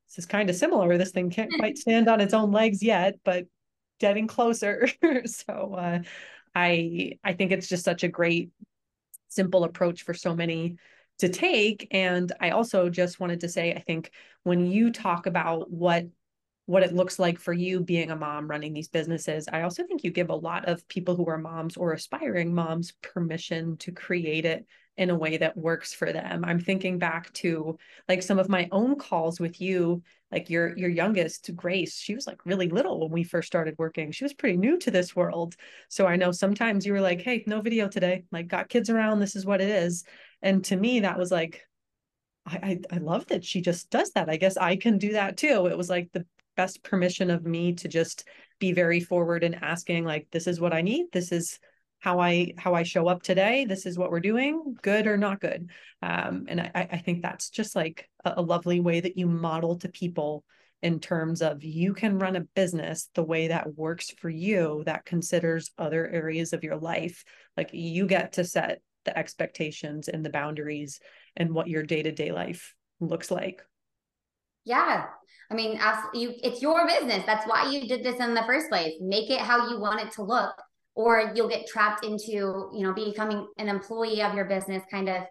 this 0.09 0.19
is 0.19 0.27
kind 0.27 0.49
of 0.49 0.57
similar. 0.57 0.97
This 0.97 1.13
thing 1.13 1.31
can't 1.31 1.53
quite 1.59 1.79
stand 1.79 2.09
on 2.09 2.21
its 2.21 2.35
own 2.35 2.51
legs 2.51 2.83
yet, 2.83 3.19
but 3.25 3.47
getting 4.01 4.27
closer. 4.27 4.89
so 5.27 5.75
uh, 5.75 5.99
I 6.55 7.19
I 7.23 7.35
think 7.35 7.53
it's 7.53 7.69
just 7.69 7.85
such 7.85 8.03
a 8.03 8.09
great 8.09 8.51
simple 9.29 9.65
approach 9.65 10.03
for 10.03 10.15
so 10.15 10.35
many 10.35 10.77
to 11.19 11.29
take 11.29 11.89
and 11.91 12.33
i 12.41 12.51
also 12.51 12.89
just 12.89 13.21
wanted 13.21 13.41
to 13.41 13.49
say 13.49 13.73
i 13.73 13.81
think 13.81 14.11
when 14.43 14.67
you 14.67 14.91
talk 14.91 15.27
about 15.27 15.71
what 15.71 16.05
what 16.67 16.83
it 16.83 16.95
looks 16.95 17.19
like 17.19 17.39
for 17.39 17.53
you 17.53 17.81
being 17.81 18.11
a 18.11 18.17
mom 18.17 18.49
running 18.49 18.73
these 18.73 18.89
businesses 18.89 19.49
i 19.53 19.63
also 19.63 19.85
think 19.85 20.05
you 20.05 20.11
give 20.11 20.31
a 20.31 20.35
lot 20.35 20.69
of 20.69 20.87
people 20.89 21.17
who 21.17 21.29
are 21.29 21.39
moms 21.39 21.77
or 21.77 21.93
aspiring 21.93 22.55
moms 22.55 22.93
permission 23.03 23.77
to 23.77 23.93
create 23.93 24.45
it 24.45 24.67
in 24.97 25.11
a 25.11 25.15
way 25.15 25.37
that 25.37 25.57
works 25.57 25.93
for 25.93 26.13
them. 26.13 26.45
I'm 26.45 26.59
thinking 26.59 26.99
back 26.99 27.33
to 27.35 27.77
like 28.09 28.23
some 28.23 28.39
of 28.39 28.49
my 28.49 28.69
own 28.73 28.97
calls 28.97 29.39
with 29.39 29.61
you 29.61 30.03
like 30.33 30.51
your 30.51 30.77
your 30.77 30.91
youngest 30.91 31.55
grace 31.55 31.97
she 31.97 32.15
was 32.15 32.27
like 32.27 32.45
really 32.45 32.69
little 32.69 32.99
when 33.01 33.13
we 33.13 33.23
first 33.23 33.47
started 33.47 33.75
working. 33.79 34.11
She 34.11 34.25
was 34.25 34.35
pretty 34.35 34.57
new 34.57 34.79
to 34.79 34.91
this 34.91 35.15
world. 35.15 35.55
So 35.89 36.07
i 36.07 36.17
know 36.17 36.33
sometimes 36.33 36.87
you 36.87 36.93
were 36.93 37.01
like 37.01 37.21
hey 37.21 37.45
no 37.47 37.61
video 37.61 37.89
today. 37.89 38.25
Like 38.33 38.49
got 38.49 38.69
kids 38.69 38.91
around. 38.91 39.21
This 39.21 39.37
is 39.37 39.47
what 39.47 39.61
it 39.61 39.69
is 39.69 40.05
and 40.43 40.65
to 40.65 40.77
me 40.77 41.01
that 41.01 41.19
was 41.19 41.31
like 41.31 41.63
I, 42.47 42.57
I 42.91 42.97
i 42.97 42.99
love 42.99 43.27
that 43.27 43.45
she 43.45 43.61
just 43.61 43.91
does 43.91 44.11
that. 44.13 44.29
I 44.29 44.37
guess 44.37 44.57
i 44.57 44.77
can 44.77 44.99
do 44.99 45.13
that 45.13 45.37
too. 45.37 45.67
It 45.67 45.77
was 45.77 45.91
like 45.91 46.11
the 46.13 46.27
best 46.57 46.83
permission 46.83 47.31
of 47.31 47.45
me 47.45 47.75
to 47.75 47.89
just 47.89 48.27
be 48.59 48.73
very 48.73 49.01
forward 49.01 49.45
and 49.45 49.63
asking 49.63 50.05
like 50.05 50.27
this 50.31 50.47
is 50.47 50.61
what 50.61 50.73
i 50.73 50.83
need. 50.83 51.07
This 51.13 51.33
is 51.33 51.59
how 51.99 52.21
i 52.21 52.53
how 52.59 52.75
i 52.75 52.83
show 52.83 53.09
up 53.09 53.23
today. 53.23 53.65
This 53.65 53.87
is 53.87 53.99
what 53.99 54.11
we're 54.11 54.21
doing 54.21 54.77
good 54.83 55.07
or 55.07 55.17
not 55.17 55.41
good. 55.41 55.71
Um, 56.03 56.47
and 56.49 56.61
i 56.61 56.89
i 56.93 56.99
think 56.99 57.23
that's 57.23 57.51
just 57.51 57.77
like 57.77 58.09
a, 58.25 58.35
a 58.37 58.43
lovely 58.43 58.81
way 58.81 59.01
that 59.01 59.17
you 59.19 59.27
model 59.27 59.79
to 59.79 59.89
people 59.89 60.45
in 60.83 61.01
terms 61.01 61.43
of 61.43 61.65
you 61.65 61.95
can 61.95 62.19
run 62.19 62.37
a 62.37 62.41
business 62.55 63.09
the 63.15 63.25
way 63.25 63.49
that 63.49 63.75
works 63.77 64.11
for 64.19 64.29
you 64.29 64.83
that 64.87 65.05
considers 65.05 65.73
other 65.79 66.07
areas 66.07 66.53
of 66.53 66.63
your 66.63 66.77
life. 66.77 67.25
Like 67.57 67.71
you 67.73 68.07
get 68.07 68.35
to 68.35 68.45
set 68.45 68.83
the 69.07 69.19
expectations 69.19 70.09
and 70.09 70.25
the 70.25 70.31
boundaries 70.31 71.01
and 71.37 71.55
what 71.55 71.69
your 71.69 71.83
day-to-day 71.83 72.33
life 72.33 72.75
looks 73.01 73.31
like. 73.31 73.63
Yeah. 74.65 75.07
I 75.51 75.55
mean 75.55 75.81
you 76.13 76.35
it's 76.43 76.61
your 76.61 76.87
business. 76.87 77.25
That's 77.25 77.47
why 77.47 77.71
you 77.71 77.89
did 77.89 78.05
this 78.05 78.21
in 78.21 78.35
the 78.35 78.43
first 78.43 78.69
place. 78.69 78.95
Make 79.01 79.31
it 79.31 79.41
how 79.41 79.71
you 79.71 79.81
want 79.81 80.01
it 80.01 80.13
to 80.13 80.23
look 80.23 80.55
or 80.97 81.33
you'll 81.35 81.49
get 81.49 81.69
trapped 81.69 82.05
into 82.05 82.71
you 82.75 82.81
know 82.83 82.93
becoming 82.93 83.47
an 83.59 83.69
employee 83.69 84.23
of 84.23 84.35
your 84.35 84.47
business 84.47 84.83
kind 84.91 85.09
of 85.09 85.23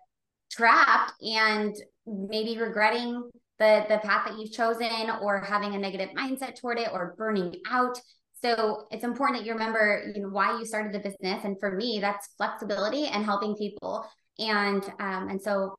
trapped 0.51 1.11
and 1.21 1.75
maybe 2.07 2.57
regretting 2.57 3.29
the 3.59 3.85
the 3.89 3.97
path 3.97 4.27
that 4.27 4.37
you've 4.37 4.51
chosen 4.51 5.09
or 5.21 5.41
having 5.41 5.75
a 5.75 5.77
negative 5.77 6.09
mindset 6.17 6.59
toward 6.59 6.79
it 6.79 6.89
or 6.93 7.15
burning 7.17 7.53
out 7.69 7.99
so 8.41 8.85
it's 8.91 9.03
important 9.03 9.39
that 9.39 9.45
you 9.45 9.53
remember 9.53 10.11
you 10.13 10.21
know 10.21 10.29
why 10.29 10.57
you 10.57 10.65
started 10.65 10.93
the 10.93 10.99
business 10.99 11.43
and 11.43 11.59
for 11.59 11.75
me 11.75 11.99
that's 11.99 12.29
flexibility 12.37 13.05
and 13.05 13.23
helping 13.23 13.55
people 13.55 14.05
and 14.39 14.83
um 14.99 15.29
and 15.29 15.41
so 15.41 15.75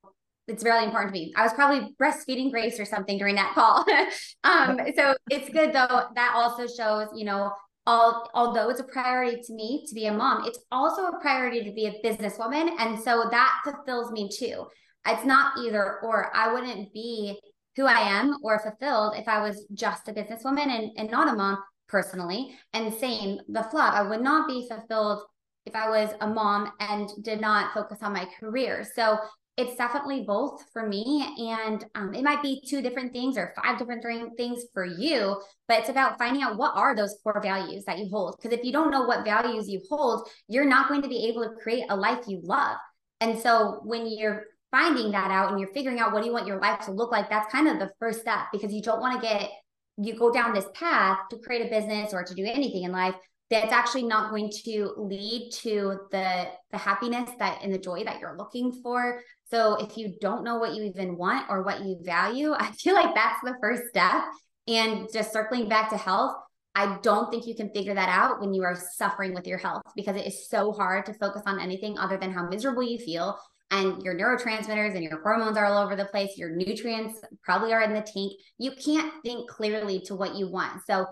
it's 0.48 0.64
really 0.64 0.84
important 0.84 1.12
to 1.12 1.20
me. 1.20 1.32
I 1.36 1.42
was 1.42 1.52
probably 1.52 1.94
breastfeeding 2.00 2.50
Grace 2.50 2.78
or 2.78 2.84
something 2.84 3.18
during 3.18 3.34
that 3.34 3.52
call. 3.54 3.84
um, 4.44 4.78
so 4.96 5.14
it's 5.30 5.48
good 5.48 5.72
though. 5.72 6.04
That 6.14 6.32
also 6.34 6.66
shows, 6.66 7.08
you 7.14 7.24
know, 7.24 7.50
all, 7.86 8.28
although 8.34 8.68
it's 8.68 8.80
a 8.80 8.84
priority 8.84 9.40
to 9.42 9.54
me 9.54 9.84
to 9.88 9.94
be 9.94 10.06
a 10.06 10.12
mom, 10.12 10.44
it's 10.44 10.58
also 10.72 11.06
a 11.06 11.20
priority 11.20 11.64
to 11.64 11.72
be 11.72 11.86
a 11.86 12.00
businesswoman. 12.04 12.70
And 12.78 12.98
so 13.00 13.28
that 13.30 13.60
fulfills 13.64 14.10
me 14.10 14.28
too. 14.28 14.66
It's 15.06 15.24
not 15.24 15.58
either 15.58 16.00
or. 16.02 16.34
I 16.34 16.52
wouldn't 16.52 16.92
be 16.92 17.38
who 17.76 17.86
I 17.86 18.00
am 18.00 18.38
or 18.42 18.58
fulfilled 18.58 19.14
if 19.16 19.28
I 19.28 19.40
was 19.40 19.66
just 19.72 20.08
a 20.08 20.12
businesswoman 20.12 20.66
and, 20.66 20.90
and 20.96 21.10
not 21.10 21.28
a 21.28 21.36
mom 21.36 21.58
personally. 21.88 22.56
And 22.72 22.92
same, 22.94 23.40
the 23.48 23.62
flop, 23.64 23.94
I 23.94 24.02
would 24.02 24.22
not 24.22 24.48
be 24.48 24.68
fulfilled 24.68 25.22
if 25.64 25.74
I 25.74 25.88
was 25.88 26.10
a 26.20 26.26
mom 26.26 26.72
and 26.80 27.08
did 27.22 27.40
not 27.40 27.74
focus 27.74 27.98
on 28.02 28.12
my 28.12 28.26
career. 28.38 28.86
So 28.94 29.18
it's 29.56 29.76
definitely 29.76 30.22
both 30.22 30.62
for 30.72 30.86
me. 30.86 31.26
And 31.38 31.84
um, 31.94 32.14
it 32.14 32.22
might 32.22 32.42
be 32.42 32.62
two 32.68 32.82
different 32.82 33.12
things 33.12 33.38
or 33.38 33.54
five 33.62 33.78
different 33.78 34.04
things 34.36 34.64
for 34.74 34.84
you, 34.84 35.40
but 35.66 35.80
it's 35.80 35.88
about 35.88 36.18
finding 36.18 36.42
out 36.42 36.58
what 36.58 36.76
are 36.76 36.94
those 36.94 37.16
core 37.22 37.40
values 37.42 37.84
that 37.86 37.98
you 37.98 38.08
hold. 38.10 38.36
Because 38.36 38.56
if 38.56 38.64
you 38.64 38.72
don't 38.72 38.90
know 38.90 39.04
what 39.04 39.24
values 39.24 39.68
you 39.68 39.80
hold, 39.88 40.28
you're 40.46 40.66
not 40.66 40.88
going 40.88 41.02
to 41.02 41.08
be 41.08 41.26
able 41.28 41.42
to 41.42 41.54
create 41.62 41.84
a 41.88 41.96
life 41.96 42.24
you 42.28 42.40
love. 42.44 42.76
And 43.20 43.38
so 43.38 43.80
when 43.82 44.06
you're 44.06 44.44
finding 44.70 45.12
that 45.12 45.30
out 45.30 45.50
and 45.50 45.58
you're 45.58 45.72
figuring 45.72 46.00
out 46.00 46.12
what 46.12 46.20
do 46.20 46.26
you 46.26 46.34
want 46.34 46.46
your 46.46 46.60
life 46.60 46.80
to 46.80 46.92
look 46.92 47.10
like, 47.10 47.30
that's 47.30 47.50
kind 47.50 47.66
of 47.66 47.78
the 47.78 47.90
first 47.98 48.20
step 48.20 48.40
because 48.52 48.74
you 48.74 48.82
don't 48.82 49.00
want 49.00 49.18
to 49.18 49.26
get, 49.26 49.48
you 49.98 50.14
go 50.14 50.30
down 50.30 50.52
this 50.52 50.66
path 50.74 51.18
to 51.30 51.38
create 51.38 51.66
a 51.66 51.70
business 51.70 52.12
or 52.12 52.22
to 52.24 52.34
do 52.34 52.44
anything 52.44 52.84
in 52.84 52.92
life 52.92 53.14
that's 53.48 53.72
actually 53.72 54.02
not 54.02 54.30
going 54.30 54.50
to 54.64 54.92
lead 54.96 55.50
to 55.52 56.00
the 56.10 56.48
the 56.72 56.78
happiness 56.78 57.30
that 57.38 57.60
and 57.62 57.72
the 57.72 57.78
joy 57.78 58.02
that 58.04 58.20
you're 58.20 58.36
looking 58.36 58.72
for. 58.82 59.22
So 59.50 59.76
if 59.76 59.96
you 59.96 60.14
don't 60.20 60.42
know 60.42 60.58
what 60.58 60.74
you 60.74 60.82
even 60.82 61.16
want 61.16 61.46
or 61.48 61.62
what 61.62 61.84
you 61.84 61.98
value 62.02 62.52
i 62.58 62.72
feel 62.72 62.94
like 62.94 63.14
that's 63.14 63.40
the 63.42 63.56
first 63.60 63.82
step. 63.88 64.22
And 64.68 65.06
just 65.12 65.32
circling 65.32 65.68
back 65.68 65.90
to 65.90 65.96
health 65.96 66.34
i 66.74 66.98
don't 67.02 67.30
think 67.30 67.46
you 67.46 67.54
can 67.54 67.70
figure 67.70 67.94
that 67.94 68.08
out 68.08 68.40
when 68.40 68.52
you 68.52 68.64
are 68.64 68.76
suffering 68.96 69.32
with 69.32 69.46
your 69.46 69.58
health 69.58 69.82
because 69.94 70.16
it 70.16 70.26
is 70.26 70.48
so 70.48 70.72
hard 70.72 71.06
to 71.06 71.14
focus 71.14 71.42
on 71.46 71.60
anything 71.60 71.96
other 71.96 72.16
than 72.16 72.32
how 72.32 72.48
miserable 72.48 72.82
you 72.82 72.98
feel 72.98 73.38
and 73.70 74.02
your 74.02 74.14
neurotransmitters 74.14 74.94
and 74.94 75.02
your 75.02 75.20
hormones 75.22 75.56
are 75.56 75.66
all 75.66 75.82
over 75.82 75.96
the 75.96 76.04
place 76.04 76.36
your 76.36 76.54
nutrients 76.54 77.20
probably 77.42 77.72
are 77.72 77.82
in 77.82 77.92
the 77.92 78.00
tank. 78.00 78.32
You 78.58 78.72
can't 78.72 79.12
think 79.24 79.48
clearly 79.50 80.00
to 80.06 80.14
what 80.14 80.36
you 80.36 80.48
want. 80.48 80.82
So 80.86 81.06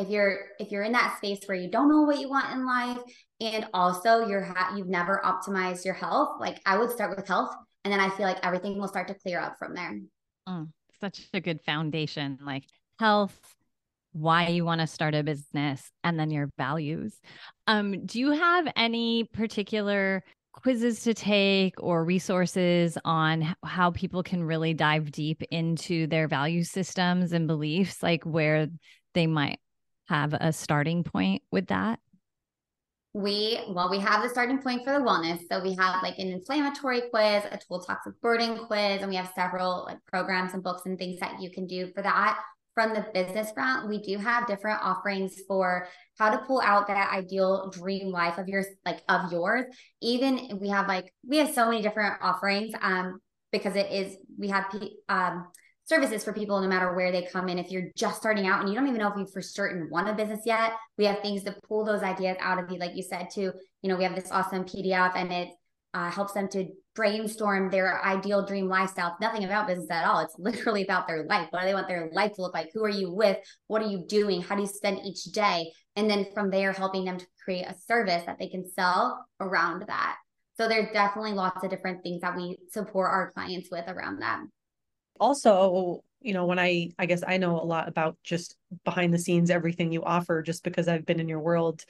if 0.00 0.08
you're 0.08 0.38
if 0.58 0.70
you're 0.70 0.82
in 0.82 0.92
that 0.92 1.16
space 1.18 1.40
where 1.44 1.56
you 1.56 1.70
don't 1.70 1.88
know 1.88 2.02
what 2.02 2.18
you 2.18 2.28
want 2.28 2.52
in 2.52 2.66
life 2.66 2.98
and 3.40 3.66
also 3.74 4.26
you're 4.26 4.42
ha- 4.42 4.74
you've 4.74 4.88
never 4.88 5.20
optimized 5.24 5.84
your 5.84 5.94
health 5.94 6.40
like 6.40 6.58
i 6.64 6.78
would 6.78 6.90
start 6.90 7.14
with 7.14 7.28
health 7.28 7.54
and 7.84 7.92
then 7.92 8.00
i 8.00 8.08
feel 8.08 8.26
like 8.26 8.38
everything 8.42 8.78
will 8.78 8.88
start 8.88 9.06
to 9.08 9.14
clear 9.14 9.38
up 9.38 9.56
from 9.58 9.74
there. 9.74 10.00
Mm, 10.48 10.68
such 11.00 11.28
a 11.34 11.40
good 11.40 11.60
foundation 11.66 12.38
like 12.42 12.64
health 12.98 13.38
why 14.12 14.48
you 14.48 14.64
want 14.64 14.80
to 14.80 14.86
start 14.86 15.14
a 15.14 15.22
business 15.22 15.92
and 16.02 16.18
then 16.18 16.30
your 16.30 16.48
values. 16.56 17.20
Um 17.66 18.06
do 18.06 18.18
you 18.18 18.32
have 18.32 18.72
any 18.74 19.24
particular 19.24 20.24
quizzes 20.52 21.02
to 21.04 21.14
take 21.14 21.74
or 21.78 22.04
resources 22.04 22.98
on 23.04 23.54
how 23.64 23.90
people 23.90 24.22
can 24.22 24.42
really 24.42 24.74
dive 24.74 25.10
deep 25.10 25.42
into 25.50 26.06
their 26.06 26.28
value 26.28 26.64
systems 26.64 27.32
and 27.32 27.46
beliefs 27.46 28.02
like 28.02 28.24
where 28.24 28.68
they 29.14 29.26
might 29.26 29.58
have 30.08 30.34
a 30.34 30.52
starting 30.52 31.04
point 31.04 31.42
with 31.50 31.68
that? 31.68 32.00
We, 33.12 33.60
well, 33.68 33.90
we 33.90 33.98
have 33.98 34.22
the 34.22 34.28
starting 34.28 34.58
point 34.58 34.84
for 34.84 34.92
the 34.92 35.04
wellness. 35.04 35.40
So 35.50 35.60
we 35.62 35.74
have 35.74 36.02
like 36.02 36.18
an 36.18 36.28
inflammatory 36.28 37.02
quiz, 37.10 37.42
a 37.50 37.58
tool 37.58 37.82
toxic 37.82 38.20
burden 38.20 38.66
quiz, 38.66 39.02
and 39.02 39.08
we 39.08 39.16
have 39.16 39.32
several 39.34 39.84
like 39.86 39.98
programs 40.06 40.54
and 40.54 40.62
books 40.62 40.82
and 40.86 40.96
things 40.96 41.18
that 41.20 41.40
you 41.40 41.50
can 41.50 41.66
do 41.66 41.92
for 41.92 42.02
that. 42.02 42.40
From 42.80 42.94
the 42.94 43.04
business 43.12 43.52
front, 43.52 43.90
we 43.90 43.98
do 43.98 44.16
have 44.16 44.46
different 44.46 44.80
offerings 44.82 45.38
for 45.46 45.86
how 46.18 46.30
to 46.30 46.38
pull 46.46 46.62
out 46.62 46.86
that 46.86 47.12
ideal 47.12 47.68
dream 47.68 48.10
life 48.10 48.38
of 48.38 48.48
yours, 48.48 48.64
like 48.86 49.02
of 49.06 49.30
yours. 49.30 49.66
Even 50.00 50.58
we 50.58 50.70
have 50.70 50.88
like, 50.88 51.12
we 51.22 51.36
have 51.36 51.52
so 51.52 51.68
many 51.68 51.82
different 51.82 52.14
offerings 52.22 52.72
um, 52.80 53.20
because 53.52 53.76
it 53.76 53.92
is, 53.92 54.16
we 54.38 54.48
have 54.48 54.74
um, 55.10 55.48
services 55.84 56.24
for 56.24 56.32
people 56.32 56.58
no 56.58 56.68
matter 56.68 56.94
where 56.94 57.12
they 57.12 57.28
come 57.30 57.50
in. 57.50 57.58
If 57.58 57.70
you're 57.70 57.90
just 57.98 58.16
starting 58.16 58.46
out 58.46 58.60
and 58.60 58.70
you 58.70 58.74
don't 58.74 58.88
even 58.88 58.98
know 58.98 59.12
if 59.12 59.18
you 59.18 59.26
for 59.30 59.42
certain 59.42 59.90
want 59.90 60.08
a 60.08 60.14
business 60.14 60.46
yet, 60.46 60.72
we 60.96 61.04
have 61.04 61.20
things 61.20 61.44
to 61.44 61.54
pull 61.68 61.84
those 61.84 62.02
ideas 62.02 62.38
out 62.40 62.64
of 62.64 62.70
you. 62.70 62.78
Like 62.78 62.96
you 62.96 63.02
said, 63.02 63.28
too, 63.30 63.52
you 63.82 63.90
know, 63.90 63.96
we 63.98 64.04
have 64.04 64.14
this 64.14 64.32
awesome 64.32 64.64
PDF 64.64 65.14
and 65.16 65.30
it 65.30 65.48
uh, 65.92 66.10
helps 66.10 66.32
them 66.32 66.48
to 66.52 66.66
brainstorm 67.00 67.70
their 67.70 68.04
ideal 68.04 68.44
dream 68.44 68.68
lifestyle. 68.68 69.12
It's 69.12 69.22
nothing 69.22 69.44
about 69.44 69.66
business 69.66 69.90
at 69.90 70.04
all. 70.04 70.20
It's 70.20 70.34
literally 70.38 70.82
about 70.82 71.08
their 71.08 71.24
life. 71.24 71.46
What 71.48 71.60
do 71.62 71.66
they 71.66 71.72
want 71.72 71.88
their 71.88 72.10
life 72.12 72.34
to 72.34 72.42
look 72.42 72.52
like? 72.52 72.68
Who 72.74 72.84
are 72.84 72.90
you 72.90 73.10
with? 73.10 73.38
What 73.68 73.80
are 73.80 73.88
you 73.88 74.04
doing? 74.06 74.42
How 74.42 74.54
do 74.54 74.60
you 74.60 74.68
spend 74.68 75.00
each 75.02 75.24
day? 75.24 75.72
And 75.96 76.10
then 76.10 76.26
from 76.34 76.50
there, 76.50 76.72
helping 76.72 77.06
them 77.06 77.16
to 77.16 77.26
create 77.42 77.64
a 77.64 77.74
service 77.86 78.22
that 78.26 78.38
they 78.38 78.48
can 78.48 78.68
sell 78.70 79.24
around 79.40 79.84
that. 79.86 80.16
So 80.58 80.68
there's 80.68 80.92
definitely 80.92 81.32
lots 81.32 81.64
of 81.64 81.70
different 81.70 82.02
things 82.02 82.20
that 82.20 82.36
we 82.36 82.58
support 82.70 83.10
our 83.10 83.32
clients 83.32 83.70
with 83.72 83.88
around 83.88 84.20
that 84.20 84.42
also 85.20 86.02
you 86.22 86.32
know 86.32 86.46
when 86.46 86.58
i 86.58 86.88
i 86.98 87.04
guess 87.06 87.22
i 87.26 87.36
know 87.36 87.60
a 87.60 87.62
lot 87.62 87.88
about 87.88 88.16
just 88.24 88.56
behind 88.84 89.12
the 89.12 89.18
scenes 89.18 89.50
everything 89.50 89.92
you 89.92 90.02
offer 90.02 90.42
just 90.42 90.64
because 90.64 90.88
i've 90.88 91.04
been 91.04 91.20
in 91.20 91.28
your 91.28 91.40
world 91.40 91.84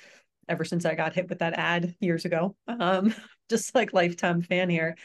ever 0.49 0.65
since 0.65 0.85
i 0.85 0.95
got 0.95 1.15
hit 1.15 1.29
with 1.29 1.39
that 1.39 1.55
ad 1.55 1.95
years 2.01 2.25
ago 2.25 2.57
um 2.67 3.15
just 3.51 3.75
like 3.75 3.93
lifetime 3.93 4.41
fan 4.43 4.71
here. 4.71 4.97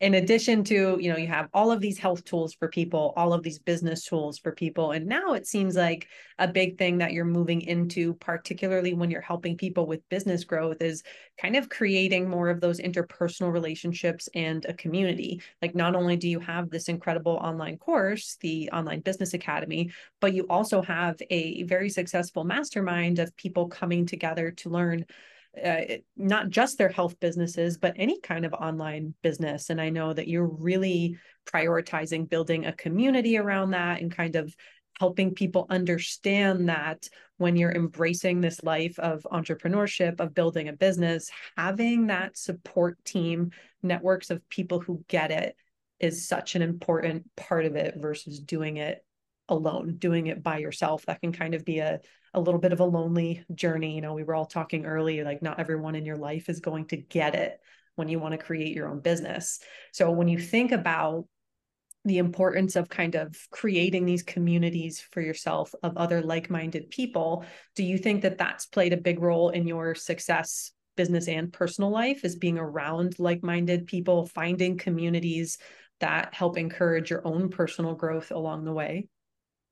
In 0.00 0.14
addition 0.14 0.64
to 0.64 0.98
you 1.00 1.12
know 1.12 1.16
you 1.16 1.28
have 1.28 1.48
all 1.54 1.70
of 1.70 1.80
these 1.80 1.96
health 1.96 2.24
tools 2.24 2.54
for 2.54 2.68
people 2.68 3.12
all 3.16 3.32
of 3.32 3.44
these 3.44 3.60
business 3.60 4.02
tools 4.02 4.36
for 4.36 4.50
people 4.50 4.90
and 4.90 5.06
now 5.06 5.34
it 5.34 5.46
seems 5.46 5.76
like 5.76 6.08
a 6.40 6.48
big 6.48 6.76
thing 6.76 6.98
that 6.98 7.12
you're 7.12 7.24
moving 7.24 7.60
into 7.60 8.14
particularly 8.14 8.94
when 8.94 9.12
you're 9.12 9.20
helping 9.20 9.56
people 9.56 9.86
with 9.86 10.08
business 10.08 10.42
growth 10.42 10.82
is 10.82 11.04
kind 11.40 11.54
of 11.54 11.68
creating 11.68 12.28
more 12.28 12.48
of 12.50 12.60
those 12.60 12.80
interpersonal 12.80 13.52
relationships 13.52 14.28
and 14.34 14.64
a 14.64 14.74
community. 14.74 15.40
Like 15.62 15.76
not 15.76 15.94
only 15.94 16.16
do 16.16 16.28
you 16.28 16.40
have 16.40 16.68
this 16.68 16.88
incredible 16.88 17.34
online 17.34 17.78
course 17.78 18.38
the 18.40 18.70
online 18.72 19.02
business 19.02 19.34
academy 19.34 19.92
but 20.20 20.34
you 20.34 20.46
also 20.50 20.82
have 20.82 21.14
a 21.30 21.62
very 21.62 21.88
successful 21.88 22.42
mastermind 22.42 23.20
of 23.20 23.36
people 23.36 23.68
coming 23.68 24.04
together 24.04 24.50
to 24.50 24.68
learn 24.68 25.06
uh, 25.62 25.80
not 26.16 26.50
just 26.50 26.78
their 26.78 26.88
health 26.88 27.18
businesses, 27.20 27.76
but 27.76 27.94
any 27.96 28.20
kind 28.20 28.44
of 28.44 28.54
online 28.54 29.14
business. 29.22 29.70
And 29.70 29.80
I 29.80 29.90
know 29.90 30.12
that 30.12 30.28
you're 30.28 30.46
really 30.46 31.18
prioritizing 31.46 32.28
building 32.28 32.66
a 32.66 32.72
community 32.72 33.36
around 33.36 33.70
that 33.72 34.00
and 34.00 34.14
kind 34.14 34.36
of 34.36 34.54
helping 34.98 35.34
people 35.34 35.66
understand 35.68 36.68
that 36.68 37.08
when 37.38 37.56
you're 37.56 37.72
embracing 37.72 38.40
this 38.40 38.62
life 38.62 38.98
of 38.98 39.26
entrepreneurship, 39.32 40.20
of 40.20 40.34
building 40.34 40.68
a 40.68 40.72
business, 40.72 41.30
having 41.56 42.06
that 42.06 42.36
support 42.36 43.02
team, 43.04 43.50
networks 43.82 44.30
of 44.30 44.48
people 44.48 44.80
who 44.80 45.04
get 45.08 45.30
it 45.30 45.56
is 45.98 46.28
such 46.28 46.54
an 46.54 46.62
important 46.62 47.24
part 47.36 47.64
of 47.64 47.76
it 47.76 47.94
versus 47.96 48.38
doing 48.40 48.76
it 48.76 49.04
alone, 49.48 49.96
doing 49.98 50.28
it 50.28 50.42
by 50.42 50.58
yourself. 50.58 51.04
That 51.06 51.20
can 51.20 51.32
kind 51.32 51.54
of 51.54 51.64
be 51.64 51.78
a 51.78 52.00
a 52.34 52.40
little 52.40 52.60
bit 52.60 52.72
of 52.72 52.80
a 52.80 52.84
lonely 52.84 53.44
journey. 53.54 53.94
You 53.94 54.00
know, 54.00 54.14
we 54.14 54.24
were 54.24 54.34
all 54.34 54.46
talking 54.46 54.86
early, 54.86 55.22
like 55.22 55.42
not 55.42 55.60
everyone 55.60 55.94
in 55.94 56.04
your 56.04 56.16
life 56.16 56.48
is 56.48 56.60
going 56.60 56.86
to 56.86 56.96
get 56.96 57.34
it 57.34 57.60
when 57.96 58.08
you 58.08 58.18
want 58.18 58.32
to 58.32 58.38
create 58.38 58.74
your 58.74 58.88
own 58.88 59.00
business. 59.00 59.60
So 59.92 60.10
when 60.10 60.28
you 60.28 60.38
think 60.38 60.72
about 60.72 61.26
the 62.04 62.18
importance 62.18 62.74
of 62.74 62.88
kind 62.88 63.14
of 63.14 63.36
creating 63.50 64.04
these 64.04 64.22
communities 64.22 65.00
for 65.00 65.20
yourself 65.20 65.74
of 65.82 65.96
other 65.96 66.20
like-minded 66.20 66.90
people 66.90 67.44
do 67.76 67.84
you 67.84 67.96
think 67.96 68.22
that 68.22 68.38
that's 68.38 68.66
played 68.66 68.92
a 68.92 68.96
big 68.96 69.20
role 69.20 69.50
in 69.50 69.66
your 69.66 69.94
success 69.94 70.72
business 70.96 71.28
and 71.28 71.52
personal 71.52 71.90
life 71.90 72.24
is 72.24 72.36
being 72.36 72.58
around 72.58 73.18
like-minded 73.18 73.86
people 73.86 74.26
finding 74.26 74.76
communities 74.76 75.58
that 76.00 76.34
help 76.34 76.58
encourage 76.58 77.10
your 77.10 77.26
own 77.26 77.48
personal 77.48 77.94
growth 77.94 78.30
along 78.30 78.64
the 78.64 78.72
way 78.72 79.06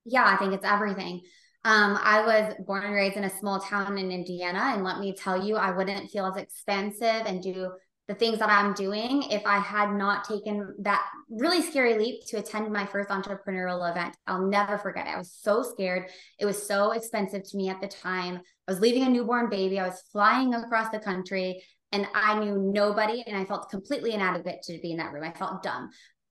Yeah, 0.04 0.24
I 0.24 0.36
think 0.36 0.54
it's 0.54 0.64
everything. 0.64 1.22
Um, 1.62 1.98
I 2.02 2.24
was 2.24 2.54
born 2.66 2.84
and 2.84 2.94
raised 2.94 3.16
in 3.16 3.24
a 3.24 3.38
small 3.38 3.60
town 3.60 3.98
in 3.98 4.10
Indiana, 4.10 4.72
and 4.74 4.82
let 4.82 4.98
me 4.98 5.14
tell 5.14 5.44
you, 5.44 5.56
I 5.56 5.70
wouldn't 5.70 6.10
feel 6.10 6.26
as 6.26 6.36
expansive 6.36 7.26
and 7.26 7.42
do 7.42 7.70
the 8.10 8.14
things 8.16 8.40
that 8.40 8.50
I'm 8.50 8.72
doing 8.72 9.22
if 9.30 9.46
I 9.46 9.58
had 9.58 9.92
not 9.92 10.24
taken 10.24 10.74
that 10.80 11.06
really 11.28 11.62
scary 11.62 11.96
leap 11.96 12.26
to 12.26 12.38
attend 12.38 12.72
my 12.72 12.84
first 12.84 13.08
entrepreneurial 13.08 13.88
event. 13.88 14.16
I'll 14.26 14.48
never 14.48 14.78
forget 14.78 15.06
it. 15.06 15.10
I 15.10 15.18
was 15.18 15.32
so 15.32 15.62
scared. 15.62 16.10
It 16.40 16.44
was 16.44 16.66
so 16.66 16.90
expensive 16.90 17.44
to 17.44 17.56
me 17.56 17.68
at 17.68 17.80
the 17.80 17.86
time. 17.86 18.40
I 18.66 18.72
was 18.72 18.80
leaving 18.80 19.04
a 19.04 19.08
newborn 19.08 19.48
baby. 19.48 19.78
I 19.78 19.86
was 19.86 20.02
flying 20.10 20.54
across 20.54 20.90
the 20.90 20.98
country 20.98 21.62
and 21.92 22.04
I 22.12 22.36
knew 22.40 22.72
nobody 22.74 23.22
and 23.28 23.36
I 23.36 23.44
felt 23.44 23.70
completely 23.70 24.12
inadequate 24.12 24.62
to 24.64 24.80
be 24.80 24.90
in 24.90 24.96
that 24.96 25.12
room. 25.12 25.22
I 25.22 25.32
felt 25.32 25.62
dumb. 25.62 25.90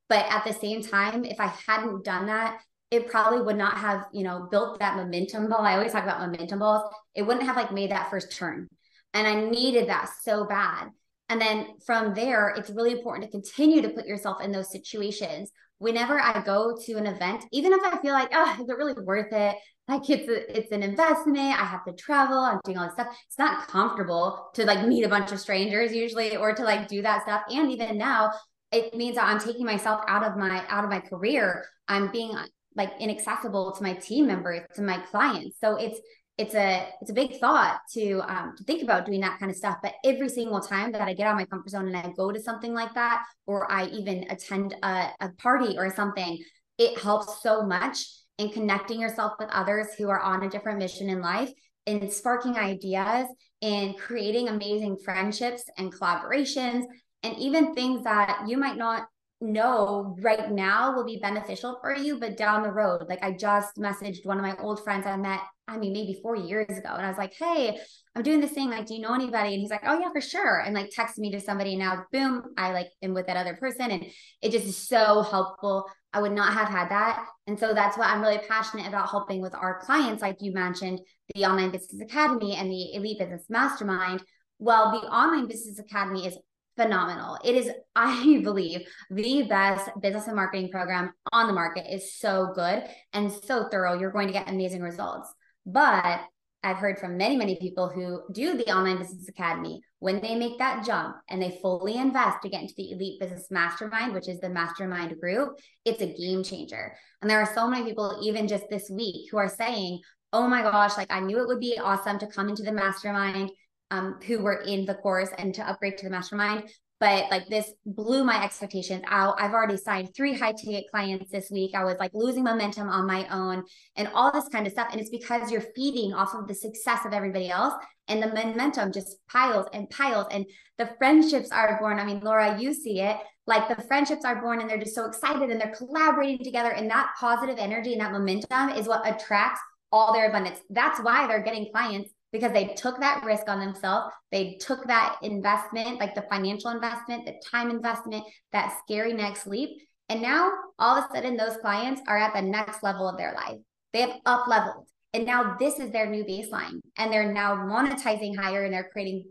But 0.10 0.26
at 0.30 0.44
the 0.44 0.54
same 0.54 0.82
time, 0.82 1.24
if 1.24 1.40
I 1.40 1.54
hadn't 1.66 2.04
done 2.04 2.26
that, 2.26 2.60
it 2.92 3.10
probably 3.10 3.42
would 3.42 3.58
not 3.58 3.78
have, 3.78 4.06
you 4.12 4.24
know, 4.24 4.48
built 4.50 4.80
that 4.80 4.96
momentum 4.96 5.48
ball. 5.48 5.62
I 5.62 5.76
always 5.76 5.92
talk 5.92 6.04
about 6.04 6.22
momentum 6.22 6.60
balls. 6.60 6.92
It 7.14 7.22
wouldn't 7.22 7.46
have 7.46 7.56
like 7.56 7.72
made 7.72 7.92
that 7.92 8.10
first 8.10 8.32
turn. 8.32 8.68
And 9.14 9.28
I 9.28 9.36
needed 9.36 9.90
that 9.90 10.10
so 10.24 10.46
bad. 10.46 10.90
And 11.30 11.40
then 11.40 11.68
from 11.86 12.16
there, 12.16 12.54
it's 12.58 12.72
really 12.72 12.92
important 12.92 13.26
to 13.26 13.32
continue 13.32 13.82
to 13.84 13.90
put 13.90 14.08
yourself 14.08 14.42
in 14.42 14.52
those 14.52 14.72
situations. 14.72 15.52
Whenever 15.78 16.20
I 16.20 16.42
go 16.44 16.76
to 16.86 16.94
an 16.94 17.06
event, 17.06 17.46
even 17.52 17.72
if 17.74 17.82
I 17.84 17.98
feel 18.02 18.14
like, 18.14 18.30
oh, 18.34 18.58
is 18.60 18.68
it 18.68 18.78
really 18.78 18.94
worth 18.94 19.32
it? 19.32 19.56
Like 19.88 20.10
it's 20.10 20.28
a, 20.28 20.58
it's 20.58 20.72
an 20.72 20.84
investment. 20.84 21.38
I 21.60 21.66
have 21.66 21.86
to 21.86 21.94
travel. 21.94 22.38
I'm 22.38 22.60
doing 22.64 22.78
all 22.78 22.86
this 22.86 22.94
stuff. 22.94 23.16
It's 23.28 23.40
not 23.40 23.68
comfortable 23.68 24.50
to 24.56 24.66
like 24.66 24.88
meet 24.88 25.04
a 25.04 25.10
bunch 25.10 25.32
of 25.32 25.40
strangers 25.40 25.94
usually, 25.94 26.36
or 26.36 26.54
to 26.54 26.64
like 26.64 26.88
do 26.88 27.02
that 27.04 27.24
stuff. 27.24 27.44
And 27.50 27.72
even 27.72 27.98
now, 27.98 28.32
it 28.72 28.96
means 28.96 29.16
that 29.16 29.28
I'm 29.28 29.40
taking 29.40 29.66
myself 29.66 30.02
out 30.08 30.24
of 30.24 30.38
my 30.38 30.64
out 30.68 30.84
of 30.84 30.90
my 30.90 31.00
career. 31.00 31.66
I'm 31.88 32.12
being 32.12 32.36
like 32.80 32.94
inaccessible 33.00 33.74
to 33.74 33.84
my 33.84 33.94
team 33.94 34.26
members, 34.26 34.62
to 34.76 34.82
my 34.82 34.98
clients. 35.12 35.60
So 35.60 35.76
it's 35.76 36.00
it's 36.40 36.56
a 36.56 36.88
it's 37.02 37.12
a 37.12 37.14
big 37.14 37.38
thought 37.40 37.82
to 37.94 38.22
um, 38.22 38.56
to 38.58 38.64
think 38.64 38.82
about 38.82 39.06
doing 39.06 39.20
that 39.22 39.38
kind 39.40 39.52
of 39.52 39.58
stuff. 39.58 39.78
But 39.84 39.96
every 40.06 40.30
single 40.30 40.62
time 40.62 40.94
that 40.94 41.02
I 41.02 41.14
get 41.14 41.28
out 41.28 41.34
of 41.34 41.38
my 41.38 41.46
comfort 41.46 41.70
zone 41.70 41.88
and 41.88 41.98
I 41.98 42.12
go 42.16 42.32
to 42.32 42.42
something 42.42 42.74
like 42.74 42.94
that, 42.94 43.26
or 43.46 43.70
I 43.70 43.88
even 43.88 44.26
attend 44.30 44.74
a, 44.82 45.10
a 45.20 45.30
party 45.38 45.78
or 45.78 45.94
something, 45.94 46.42
it 46.78 46.98
helps 46.98 47.44
so 47.44 47.64
much 47.64 47.98
in 48.38 48.50
connecting 48.50 49.02
yourself 49.02 49.34
with 49.38 49.50
others 49.52 49.88
who 49.98 50.10
are 50.10 50.22
on 50.22 50.44
a 50.44 50.50
different 50.50 50.80
mission 50.80 51.10
in 51.10 51.22
life 51.22 51.52
and 51.86 52.12
sparking 52.12 52.56
ideas 52.56 53.28
and 53.62 53.98
creating 53.98 54.48
amazing 54.48 54.96
friendships 55.04 55.66
and 55.78 55.94
collaborations 55.94 56.84
and 57.24 57.36
even 57.38 57.76
things 57.76 58.06
that 58.06 58.46
you 58.48 58.58
might 58.58 58.78
not 58.78 59.08
know 59.42 60.16
right 60.22 60.52
now 60.52 60.96
will 60.96 61.06
be 61.06 61.20
beneficial 61.22 61.78
for 61.82 61.96
you, 61.96 62.20
but 62.20 62.38
down 62.38 62.64
the 62.64 62.72
road, 62.72 63.06
like 63.08 63.24
I 63.24 63.32
just 63.32 63.78
messaged 63.78 64.26
one 64.26 64.38
of 64.38 64.44
my 64.44 64.58
old 64.58 64.84
friends 64.84 65.06
I 65.06 65.16
met, 65.16 65.40
I 65.68 65.78
mean, 65.78 65.94
maybe 65.94 66.20
four 66.22 66.36
years 66.36 66.78
ago. 66.78 66.90
And 66.90 67.06
I 67.06 67.10
was 67.10 67.18
like, 67.18 67.34
hey, 67.34 67.80
I'm 68.16 68.24
doing 68.24 68.42
this 68.42 68.52
thing. 68.52 68.70
Like, 68.70 68.88
do 68.88 68.96
you 68.96 69.02
know 69.02 69.14
anybody? 69.14 69.54
And 69.54 69.62
he's 69.62 69.70
like, 69.70 69.84
oh, 69.86 70.00
yeah, 70.00 70.12
for 70.12 70.20
sure. 70.20 70.60
And 70.60 70.74
like 70.74 70.90
texted 70.90 71.20
me 71.20 71.32
to 71.32 71.40
somebody. 71.40 71.72
And 71.72 71.80
now, 71.80 72.04
boom, 72.12 72.44
I 72.58 72.74
like 72.74 72.88
am 73.02 73.14
with 73.14 73.28
that 73.28 73.38
other 73.38 73.56
person. 73.56 73.92
And 73.92 74.06
it 74.42 74.52
just 74.52 74.66
is 74.66 74.78
so 74.78 75.22
helpful. 75.22 75.86
I 76.12 76.22
would 76.22 76.32
not 76.32 76.54
have 76.54 76.68
had 76.68 76.90
that. 76.90 77.26
And 77.46 77.58
so 77.58 77.74
that's 77.74 77.98
what 77.98 78.08
I'm 78.08 78.22
really 78.22 78.40
passionate 78.40 78.88
about 78.88 79.10
helping 79.10 79.42
with 79.42 79.54
our 79.54 79.80
clients, 79.80 80.22
like 80.22 80.38
you 80.40 80.52
mentioned, 80.52 81.00
the 81.36 81.46
Online 81.46 81.70
Business 81.70 82.02
Academy 82.02 82.56
and 82.56 82.70
the 82.70 82.96
Elite 82.96 83.20
Business 83.20 83.46
Mastermind. 83.48 84.24
Well, 84.58 84.92
the 84.92 85.08
Online 85.08 85.48
Business 85.48 85.80
Academy 85.80 86.26
is 86.26 86.38
phenomenal. 86.76 87.38
It 87.44 87.56
is, 87.56 87.70
I 87.96 88.42
believe, 88.44 88.88
the 89.10 89.44
best 89.44 89.90
business 90.02 90.28
and 90.28 90.36
marketing 90.36 90.70
program 90.70 91.12
on 91.32 91.48
the 91.48 91.54
market. 91.54 91.94
is 91.94 92.14
so 92.14 92.52
good 92.56 92.84
and 93.14 93.32
so 93.32 93.68
thorough. 93.70 94.00
You're 94.00 94.12
going 94.12 94.28
to 94.28 94.34
get 94.34 94.50
amazing 94.50 94.82
results. 94.82 95.34
But 95.66 96.22
I've 96.64 96.78
heard 96.78 97.00
from 97.00 97.18
many, 97.18 97.38
many 97.38 97.56
people 97.56 97.88
who 97.88 98.22
do 98.34 98.58
the 98.58 98.70
online 98.76 98.98
business 98.98 99.30
academy 99.30 99.82
when 100.00 100.22
they 100.22 100.36
make 100.36 100.58
that 100.60 100.86
jump 100.86 101.16
and 101.30 101.42
they 101.42 101.60
fully 101.62 101.96
invest 101.96 102.42
to 102.42 102.50
get 102.50 102.62
into 102.62 102.74
the 102.76 102.92
elite 102.92 103.20
business 103.20 103.48
mastermind, 103.50 104.14
which 104.14 104.28
is 104.28 104.40
the 104.40 104.50
mastermind 104.50 105.18
group, 105.20 105.58
it's 105.86 106.02
a 106.02 106.14
game 106.14 106.44
changer. 106.44 106.96
And 107.22 107.30
there 107.30 107.40
are 107.40 107.54
so 107.54 107.68
many 107.68 107.86
people, 107.86 108.20
even 108.24 108.48
just 108.48 108.66
this 108.70 108.90
week, 108.90 109.30
who 109.32 109.38
are 109.38 109.50
saying, 109.50 110.02
Oh 110.32 110.48
my 110.48 110.62
gosh, 110.62 110.96
like 110.96 111.12
I 111.12 111.22
knew 111.22 111.40
it 111.40 111.48
would 111.48 111.60
be 111.60 111.80
awesome 111.82 112.20
to 112.20 112.28
come 112.28 112.50
into 112.50 112.62
the 112.62 112.72
mastermind 112.72 113.52
um, 113.92 114.20
who 114.26 114.40
were 114.40 114.62
in 114.62 114.86
the 114.86 114.96
course 114.96 115.30
and 115.38 115.54
to 115.56 115.68
upgrade 115.68 115.98
to 115.98 116.06
the 116.06 116.12
mastermind. 116.12 116.70
But 117.00 117.32
like 117.32 117.48
this 117.48 117.72
blew 117.86 118.26
my 118.26 118.44
expectations 118.44 119.04
out. 119.08 119.40
I've 119.40 119.54
already 119.54 119.78
signed 119.78 120.14
three 120.14 120.38
high 120.38 120.52
ticket 120.52 120.86
clients 120.92 121.32
this 121.32 121.50
week. 121.50 121.72
I 121.74 121.86
was 121.86 121.96
like 121.98 122.12
losing 122.14 122.44
momentum 122.44 122.90
on 122.90 123.08
my 123.08 123.26
own 123.30 123.64
and 123.96 124.10
all 124.14 124.34
this 124.34 124.50
kind 124.50 124.68
of 124.68 124.74
stuff. 124.74 124.90
And 124.92 125.00
it's 125.00 125.10
because 125.10 125.50
you're 125.50 125.64
feeding 125.76 126.14
off 126.14 126.36
of 126.36 126.48
the 126.48 126.54
success 126.54 127.06
of 127.06 127.14
everybody 127.14 127.50
else 127.50 127.74
and 128.10 128.22
the 128.22 128.28
momentum 128.28 128.92
just 128.92 129.16
piles 129.32 129.68
and 129.72 129.90
piles 129.90 130.28
and 130.30 130.46
the 130.78 130.90
friendships 130.98 131.52
are 131.54 131.80
born. 131.80 132.00
I 132.00 132.06
mean, 132.06 132.20
Laura, 132.20 132.60
you 132.60 132.74
see 132.74 133.00
it 133.00 133.16
like 133.48 133.70
the 133.70 133.82
friendships 133.84 134.26
are 134.26 134.42
born 134.42 134.60
and 134.60 134.70
they're 134.70 134.78
just 134.78 134.94
so 134.94 135.06
excited 135.06 135.50
and 135.50 135.60
they're 135.60 135.74
collaborating 135.76 136.44
together. 136.44 136.72
And 136.72 136.90
that 136.90 137.12
positive 137.18 137.58
energy 137.58 137.94
and 137.94 138.02
that 138.02 138.12
momentum 138.12 138.70
is 138.70 138.88
what 138.88 139.08
attracts 139.08 139.62
all 139.92 140.14
their 140.14 140.30
abundance. 140.30 140.60
That's 140.70 141.00
why 141.02 141.28
they're 141.28 141.44
getting 141.44 141.72
clients 141.72 142.12
because 142.32 142.52
they 142.54 142.74
took 142.76 143.00
that 143.00 143.24
risk 143.24 143.48
on 143.48 143.60
themselves. 143.60 144.14
They 144.32 144.58
took 144.62 144.86
that 144.88 145.18
investment, 145.22 146.00
like 146.00 146.16
the 146.16 146.26
financial 146.30 146.72
investment, 146.72 147.26
the 147.26 147.42
time 147.50 147.70
investment, 147.70 148.24
that 148.52 148.78
scary 148.84 149.14
next 149.14 149.48
leap. 149.48 149.82
And 150.10 150.22
now 150.22 150.52
all 150.78 150.98
of 150.98 151.06
a 151.06 151.16
sudden, 151.16 151.38
those 151.38 151.58
clients 151.58 152.02
are 152.08 152.18
at 152.18 152.34
the 152.34 152.42
next 152.42 152.84
level 152.84 153.08
of 153.08 153.18
their 153.18 153.34
life. 153.34 153.60
They 153.94 154.02
have 154.02 154.16
up 154.26 154.48
leveled. 154.48 154.88
And 155.14 155.26
now 155.26 155.56
this 155.60 155.80
is 155.80 155.92
their 155.92 156.08
new 156.08 156.24
baseline. 156.24 156.80
And 156.98 157.12
they're 157.12 157.34
now 157.34 157.56
monetizing 157.56 158.38
higher 158.38 158.64
and 158.64 158.74
they're 158.74 158.90
creating 158.92 159.26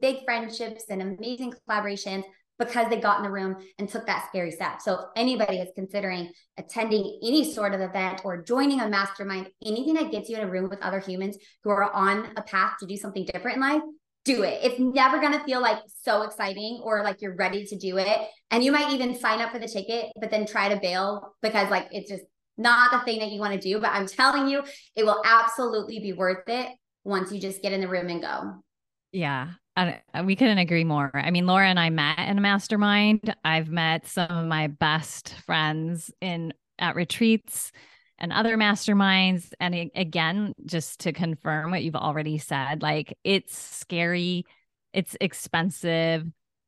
big 0.00 0.24
friendships 0.24 0.84
and 0.90 1.00
amazing 1.00 1.54
collaborations 1.68 2.24
because 2.64 2.88
they 2.88 3.00
got 3.00 3.18
in 3.18 3.24
the 3.24 3.30
room 3.30 3.56
and 3.78 3.88
took 3.88 4.06
that 4.06 4.26
scary 4.28 4.50
step. 4.50 4.80
So 4.80 4.94
if 4.94 5.04
anybody 5.16 5.58
is 5.58 5.68
considering 5.74 6.30
attending 6.56 7.20
any 7.22 7.52
sort 7.52 7.74
of 7.74 7.80
event 7.80 8.22
or 8.24 8.42
joining 8.42 8.80
a 8.80 8.88
mastermind, 8.88 9.48
anything 9.64 9.94
that 9.94 10.10
gets 10.10 10.28
you 10.28 10.36
in 10.36 10.42
a 10.42 10.50
room 10.50 10.68
with 10.68 10.80
other 10.80 11.00
humans 11.00 11.36
who 11.64 11.70
are 11.70 11.92
on 11.92 12.28
a 12.36 12.42
path 12.42 12.74
to 12.80 12.86
do 12.86 12.96
something 12.96 13.24
different 13.24 13.56
in 13.56 13.62
life, 13.62 13.82
do 14.24 14.42
it. 14.42 14.60
It's 14.62 14.78
never 14.78 15.18
going 15.18 15.32
to 15.32 15.44
feel 15.44 15.60
like 15.60 15.78
so 16.02 16.22
exciting 16.22 16.80
or 16.84 17.02
like 17.02 17.20
you're 17.20 17.34
ready 17.34 17.64
to 17.66 17.76
do 17.76 17.98
it. 17.98 18.18
And 18.50 18.62
you 18.62 18.70
might 18.70 18.92
even 18.92 19.18
sign 19.18 19.40
up 19.40 19.50
for 19.50 19.58
the 19.58 19.66
ticket, 19.66 20.12
but 20.20 20.30
then 20.30 20.46
try 20.46 20.68
to 20.68 20.80
bail 20.80 21.34
because 21.42 21.70
like 21.70 21.88
it's 21.90 22.08
just 22.08 22.22
not 22.56 22.92
the 22.92 23.00
thing 23.00 23.18
that 23.20 23.30
you 23.30 23.40
want 23.40 23.54
to 23.54 23.60
do. 23.60 23.80
But 23.80 23.90
I'm 23.90 24.06
telling 24.06 24.48
you, 24.48 24.62
it 24.94 25.04
will 25.04 25.20
absolutely 25.24 25.98
be 25.98 26.12
worth 26.12 26.48
it 26.48 26.68
once 27.04 27.32
you 27.32 27.40
just 27.40 27.62
get 27.62 27.72
in 27.72 27.80
the 27.80 27.88
room 27.88 28.08
and 28.08 28.22
go. 28.22 28.62
Yeah, 29.10 29.48
Uh, 29.74 29.92
we 30.24 30.36
couldn't 30.36 30.58
agree 30.58 30.84
more. 30.84 31.10
I 31.14 31.30
mean, 31.30 31.46
Laura 31.46 31.66
and 31.66 31.80
I 31.80 31.88
met 31.88 32.18
in 32.18 32.36
a 32.36 32.42
mastermind. 32.42 33.34
I've 33.44 33.68
met 33.68 34.06
some 34.06 34.30
of 34.30 34.46
my 34.46 34.66
best 34.66 35.34
friends 35.46 36.10
in 36.20 36.52
at 36.78 36.94
retreats 36.94 37.72
and 38.18 38.32
other 38.32 38.56
masterminds. 38.56 39.50
And 39.60 39.90
again, 39.94 40.54
just 40.66 41.00
to 41.00 41.12
confirm 41.12 41.70
what 41.70 41.82
you've 41.82 41.96
already 41.96 42.38
said, 42.38 42.82
like 42.82 43.16
it's 43.24 43.56
scary, 43.56 44.44
it's 44.92 45.16
expensive. 45.20 46.26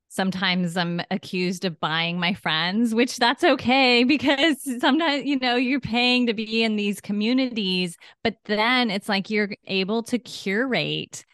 Sometimes 0.08 0.76
I'm 0.76 1.02
accused 1.10 1.64
of 1.64 1.80
buying 1.80 2.18
my 2.18 2.34
friends, 2.34 2.94
which 2.94 3.18
that's 3.18 3.44
okay 3.44 4.04
because 4.04 4.56
sometimes, 4.80 5.24
you 5.26 5.38
know, 5.38 5.56
you're 5.56 5.80
paying 5.80 6.26
to 6.28 6.34
be 6.34 6.62
in 6.62 6.76
these 6.76 7.02
communities, 7.02 7.98
but 8.22 8.36
then 8.46 8.90
it's 8.90 9.10
like 9.10 9.28
you're 9.28 9.50
able 9.66 10.04
to 10.04 10.18
curate 10.18 11.26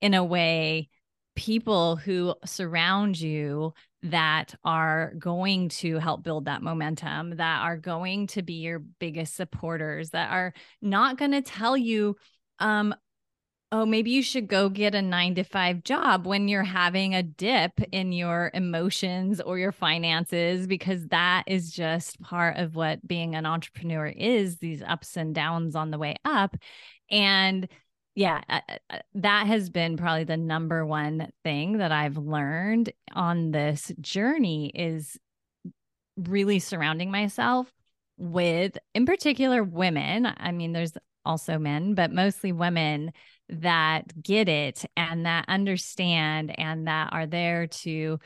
in 0.00 0.14
a 0.14 0.24
way 0.24 0.88
people 1.38 1.94
who 1.94 2.34
surround 2.44 3.18
you 3.18 3.72
that 4.02 4.56
are 4.64 5.14
going 5.20 5.68
to 5.68 5.98
help 5.98 6.24
build 6.24 6.46
that 6.46 6.62
momentum, 6.62 7.36
that 7.36 7.62
are 7.62 7.76
going 7.76 8.26
to 8.26 8.42
be 8.42 8.54
your 8.54 8.80
biggest 8.80 9.36
supporters, 9.36 10.10
that 10.10 10.32
are 10.32 10.52
not 10.82 11.16
going 11.16 11.30
to 11.30 11.40
tell 11.40 11.76
you, 11.76 12.16
um, 12.58 12.92
oh, 13.70 13.86
maybe 13.86 14.10
you 14.10 14.20
should 14.20 14.48
go 14.48 14.68
get 14.68 14.96
a 14.96 15.02
nine 15.02 15.36
to 15.36 15.44
five 15.44 15.84
job 15.84 16.26
when 16.26 16.48
you're 16.48 16.64
having 16.64 17.14
a 17.14 17.22
dip 17.22 17.80
in 17.92 18.10
your 18.10 18.50
emotions 18.52 19.40
or 19.40 19.58
your 19.58 19.72
finances, 19.72 20.66
because 20.66 21.06
that 21.06 21.44
is 21.46 21.70
just 21.70 22.20
part 22.20 22.56
of 22.56 22.74
what 22.74 23.06
being 23.06 23.36
an 23.36 23.46
entrepreneur 23.46 24.06
is 24.06 24.56
these 24.56 24.82
ups 24.82 25.16
and 25.16 25.36
downs 25.36 25.76
on 25.76 25.92
the 25.92 25.98
way 25.98 26.16
up. 26.24 26.56
And 27.12 27.68
yeah, 28.18 28.40
uh, 28.48 28.60
uh, 28.68 28.76
uh, 28.90 28.98
that 29.14 29.46
has 29.46 29.70
been 29.70 29.96
probably 29.96 30.24
the 30.24 30.36
number 30.36 30.84
one 30.84 31.30
thing 31.44 31.78
that 31.78 31.92
I've 31.92 32.16
learned 32.16 32.92
on 33.12 33.52
this 33.52 33.92
journey 34.00 34.72
is 34.74 35.16
really 36.16 36.58
surrounding 36.58 37.12
myself 37.12 37.72
with, 38.16 38.76
in 38.92 39.06
particular, 39.06 39.62
women. 39.62 40.26
I 40.36 40.50
mean, 40.50 40.72
there's 40.72 40.94
also 41.24 41.60
men, 41.60 41.94
but 41.94 42.10
mostly 42.10 42.50
women 42.50 43.12
that 43.50 44.20
get 44.20 44.48
it 44.48 44.84
and 44.96 45.24
that 45.24 45.44
understand 45.46 46.58
and 46.58 46.88
that 46.88 47.10
are 47.12 47.26
there 47.26 47.68
to 47.68 48.18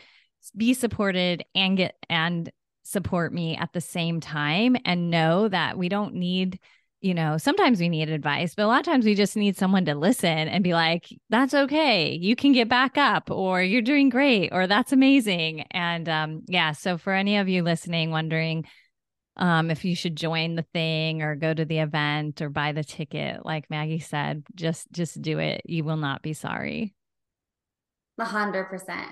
be 0.57 0.72
supported 0.72 1.45
and 1.55 1.76
get 1.76 1.97
and 2.09 2.51
support 2.82 3.30
me 3.30 3.59
at 3.59 3.74
the 3.74 3.80
same 3.82 4.20
time 4.20 4.74
and 4.86 5.11
know 5.11 5.49
that 5.49 5.76
we 5.76 5.90
don't 5.90 6.14
need 6.14 6.59
you 7.03 7.14
know, 7.14 7.36
sometimes 7.36 7.80
we 7.80 7.88
need 7.88 8.09
advice, 8.09 8.55
but 8.55 8.62
a 8.62 8.68
lot 8.68 8.80
of 8.80 8.86
times 8.86 9.05
we 9.05 9.14
just 9.14 9.36
need 9.36 9.57
someone 9.57 9.84
to 9.86 9.94
listen 9.94 10.28
and 10.28 10.62
be 10.62 10.72
like, 10.72 11.09
that's 11.30 11.53
okay. 11.53 12.12
You 12.12 12.36
can 12.36 12.53
get 12.53 12.68
back 12.68 12.96
up, 12.96 13.30
or 13.30 13.61
you're 13.61 13.82
doing 13.82 14.09
great, 14.09 14.50
or 14.53 14.68
that's 14.68 14.92
amazing. 14.92 15.62
And 15.72 16.09
um, 16.09 16.42
yeah, 16.46 16.72
so 16.72 16.96
for 16.96 17.12
any 17.12 17.38
of 17.38 17.48
you 17.48 17.64
listening, 17.64 18.11
wondering 18.11 18.66
um, 19.36 19.70
if 19.70 19.84
you 19.84 19.96
should 19.96 20.14
join 20.14 20.55
the 20.55 20.66
thing 20.72 21.22
or 21.22 21.34
go 21.34 21.53
to 21.53 21.64
the 21.64 21.78
event 21.80 22.40
or 22.40 22.50
buy 22.50 22.72
the 22.72 22.84
ticket, 22.84 23.44
like 23.44 23.68
Maggie 23.68 23.98
said, 23.98 24.44
just 24.55 24.90
just 24.92 25.20
do 25.20 25.38
it. 25.40 25.62
You 25.64 25.84
will 25.84 25.96
not 25.96 26.22
be 26.22 26.34
sorry. 26.34 26.94
A 28.18 28.24
hundred 28.24 28.64
percent. 28.66 29.09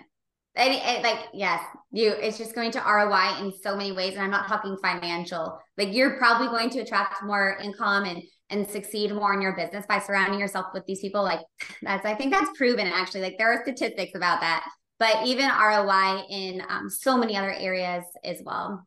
And, 0.57 1.03
like 1.05 1.27
yes 1.33 1.63
you 1.93 2.11
it's 2.11 2.37
just 2.37 2.57
going 2.57 2.73
to 2.73 2.81
roi 2.81 3.39
in 3.39 3.53
so 3.63 3.77
many 3.77 3.93
ways 3.93 4.15
and 4.15 4.23
i'm 4.23 4.31
not 4.31 4.49
talking 4.49 4.77
financial. 4.83 5.59
Like 5.79 5.95
you're 5.95 6.19
probably 6.19 6.49
going 6.49 6.71
to 6.71 6.81
attract 6.81 7.23
more 7.23 7.57
income 7.63 8.05
and 8.05 8.23
and 8.51 8.69
succeed 8.69 9.13
more 9.15 9.33
in 9.33 9.41
your 9.41 9.55
business 9.55 9.87
by 9.89 10.01
surrounding 10.01 10.41
yourself 10.41 10.67
with 10.75 10.85
these 10.87 11.01
people. 11.01 11.23
Like 11.23 11.41
that's 11.83 12.05
i 12.05 12.15
think 12.15 12.33
that's 12.33 12.57
proven 12.57 12.87
actually. 12.87 13.23
Like 13.23 13.39
there 13.39 13.53
are 13.53 13.63
statistics 13.63 14.15
about 14.15 14.41
that. 14.41 14.69
But 14.99 15.27
even 15.27 15.49
roi 15.49 16.23
in 16.29 16.63
um, 16.69 16.91
so 16.91 17.17
many 17.17 17.37
other 17.37 17.53
areas 17.53 18.05
as 18.25 18.41
well. 18.45 18.85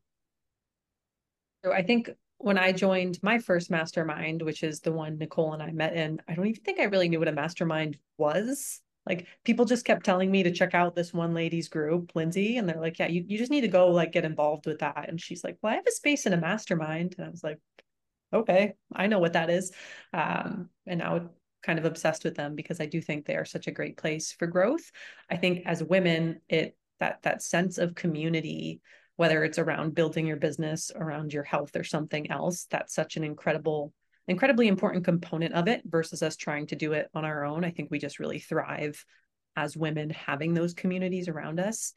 So 1.64 1.72
i 1.72 1.82
think 1.82 2.10
when 2.44 2.58
I 2.58 2.74
joined 2.74 3.20
my 3.24 3.40
first 3.40 3.72
mastermind, 3.72 4.42
which 4.42 4.64
is 4.64 4.82
the 4.82 4.92
one 4.92 5.18
Nicole 5.18 5.54
and 5.54 5.64
I 5.64 5.72
met 5.72 5.94
in, 5.96 6.22
I 6.28 6.36
don't 6.36 6.46
even 6.46 6.62
think 6.62 6.78
I 6.78 6.86
really 6.86 7.08
knew 7.08 7.20
what 7.20 7.30
a 7.30 7.32
mastermind 7.32 7.98
was. 8.18 8.82
Like 9.06 9.28
people 9.44 9.66
just 9.66 9.86
kept 9.86 10.06
telling 10.06 10.32
me 10.32 10.44
to 10.44 10.52
check 10.52 10.74
out 10.74 10.96
this 10.96 11.14
one 11.14 11.34
lady's 11.34 11.68
group, 11.68 12.12
Lindsay, 12.16 12.58
and 12.58 12.68
they're 12.68 12.80
like, 12.80 13.00
yeah, 13.00 13.08
you, 13.08 13.24
you 13.28 13.38
just 13.38 13.52
need 13.52 13.62
to 13.62 13.68
go 13.68 13.90
like 13.90 14.12
get 14.12 14.26
involved 14.26 14.66
with 14.66 14.80
that. 14.80 15.10
And 15.10 15.20
she's 15.20 15.44
like, 15.44 15.58
well, 15.62 15.74
I 15.74 15.76
have 15.76 15.88
a 15.88 15.92
space 15.92 16.26
in 16.26 16.34
a 16.34 16.38
mastermind. 16.38 17.16
And 17.18 17.28
I 17.28 17.30
was 17.30 17.44
like, 17.44 17.60
okay, 18.34 18.74
I 18.94 19.08
know 19.08 19.20
what 19.20 19.34
that 19.34 19.50
is. 19.50 19.72
Um, 20.14 20.70
and 20.88 21.00
now 21.00 21.30
kind 21.64 21.80
of 21.80 21.86
obsessed 21.86 22.24
with 22.24 22.36
them 22.36 22.56
because 22.56 22.80
I 22.82 22.86
do 22.86 23.02
think 23.02 23.26
they 23.26 23.36
are 23.36 23.46
such 23.46 23.68
a 23.68 23.72
great 23.72 23.98
place 23.98 24.34
for 24.34 24.48
growth. 24.48 24.92
I 25.30 25.38
think 25.38 25.66
as 25.66 25.84
women, 25.84 26.42
it 26.50 26.78
that 27.00 27.22
that 27.24 27.42
sense 27.42 27.78
of 27.78 27.96
community, 27.96 28.82
whether 29.16 29.44
it's 29.44 29.60
around 29.60 29.96
building 29.96 30.28
your 30.28 30.38
business, 30.38 30.92
around 30.96 31.34
your 31.34 31.44
health 31.44 31.76
or 31.76 31.84
something 31.84 32.30
else, 32.32 32.68
that's 32.70 32.94
such 32.94 33.18
an 33.18 33.24
incredible 33.24 33.94
incredibly 34.28 34.68
important 34.68 35.06
component 35.06 35.54
of 35.54 35.68
it 35.68 35.82
versus 35.86 36.24
us 36.24 36.36
trying 36.36 36.68
to 36.68 36.76
do 36.76 36.94
it 36.94 37.10
on 37.14 37.26
our 37.26 37.46
own. 37.46 37.64
I 37.64 37.72
think 37.72 37.92
we 37.92 38.00
just 38.00 38.20
really 38.20 38.40
thrive 38.40 39.04
as 39.56 39.78
women 39.78 40.10
having 40.10 40.54
those 40.54 40.74
communities 40.74 41.28
around 41.28 41.60
us. 41.60 41.94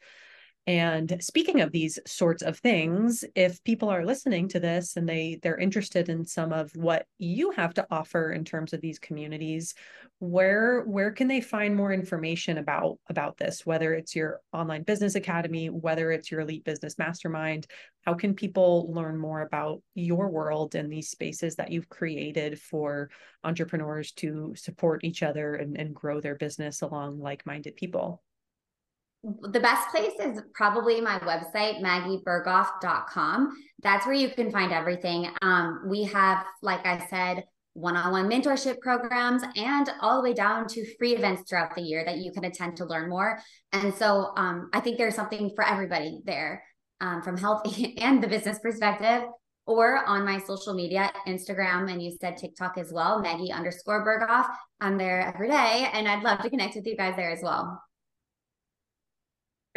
And 0.67 1.15
speaking 1.21 1.61
of 1.61 1.71
these 1.71 1.97
sorts 2.05 2.43
of 2.43 2.59
things, 2.59 3.23
if 3.35 3.63
people 3.63 3.87
are 3.87 4.05
listening 4.05 4.49
to 4.49 4.59
this 4.59 4.97
and 4.97 5.07
they 5.07 5.39
they're 5.41 5.57
interested 5.57 6.09
in 6.09 6.25
some 6.25 6.51
of 6.51 6.69
what 6.75 7.05
you 7.17 7.51
have 7.51 7.73
to 7.75 7.87
offer 7.89 8.33
in 8.33 8.43
terms 8.43 8.73
of 8.73 8.81
these 8.81 8.99
communities, 8.99 9.75
where 10.19 10.81
where 10.83 11.11
can 11.11 11.29
they 11.29 11.39
find 11.39 11.73
more 11.73 11.93
information 11.93 12.57
about 12.57 12.99
about 13.09 13.37
this? 13.37 13.65
Whether 13.65 13.93
it's 13.93 14.13
your 14.13 14.41
online 14.51 14.83
business 14.83 15.15
academy 15.15 15.69
whether 15.69 16.11
it's 16.11 16.29
your 16.29 16.41
elite 16.41 16.65
business 16.65 16.97
mastermind 16.97 17.67
how 18.05 18.13
can 18.13 18.33
people 18.33 18.91
learn 18.91 19.17
more 19.17 19.41
about 19.41 19.81
your 19.95 20.29
world 20.29 20.75
and 20.75 20.91
these 20.91 21.09
spaces 21.09 21.55
that 21.55 21.71
you've 21.71 21.89
created 21.89 22.59
for 22.59 23.09
entrepreneurs 23.43 24.11
to 24.13 24.53
support 24.57 25.03
each 25.03 25.23
other 25.23 25.55
and, 25.55 25.77
and 25.77 25.95
grow 25.95 26.19
their 26.19 26.35
business 26.35 26.81
along 26.81 27.19
like-minded 27.19 27.75
people 27.75 28.21
the 29.41 29.59
best 29.59 29.89
place 29.89 30.13
is 30.19 30.41
probably 30.53 31.01
my 31.01 31.19
website 31.19 31.81
maggieberghoff.com 31.81 33.51
that's 33.83 34.05
where 34.05 34.15
you 34.15 34.29
can 34.29 34.51
find 34.51 34.71
everything. 34.71 35.29
Um, 35.41 35.83
we 35.87 36.03
have 36.05 36.45
like 36.61 36.85
i 36.85 37.05
said 37.07 37.43
one-on-one 37.73 38.27
mentorship 38.27 38.79
programs 38.79 39.43
and 39.55 39.91
all 40.01 40.17
the 40.17 40.23
way 40.27 40.33
down 40.33 40.67
to 40.67 40.83
free 40.97 41.15
events 41.15 41.43
throughout 41.47 41.75
the 41.75 41.81
year 41.81 42.03
that 42.03 42.17
you 42.17 42.31
can 42.31 42.43
attend 42.43 42.75
to 42.75 42.85
learn 42.85 43.07
more. 43.07 43.39
And 43.71 43.93
so 43.93 44.31
um, 44.35 44.69
i 44.73 44.79
think 44.79 44.97
there's 44.97 45.15
something 45.15 45.51
for 45.55 45.63
everybody 45.63 46.21
there 46.25 46.63
um, 47.01 47.21
from 47.21 47.37
health 47.37 47.61
and 47.97 48.23
the 48.23 48.27
business 48.27 48.59
perspective 48.59 49.23
or 49.67 50.03
on 50.05 50.23
my 50.23 50.39
social 50.39 50.73
media 50.73 51.11
instagram 51.27 51.91
and 51.91 52.01
you 52.01 52.15
said 52.21 52.37
tiktok 52.37 52.77
as 52.77 52.91
well 52.91 53.19
maggie 53.19 53.51
underscore 53.51 54.05
berghoff. 54.05 54.47
I'm 54.79 54.97
there 54.97 55.19
every 55.19 55.49
day 55.49 55.89
and 55.91 56.07
i'd 56.07 56.23
love 56.23 56.39
to 56.39 56.49
connect 56.49 56.75
with 56.75 56.87
you 56.87 56.95
guys 56.95 57.15
there 57.17 57.31
as 57.31 57.43
well 57.43 57.79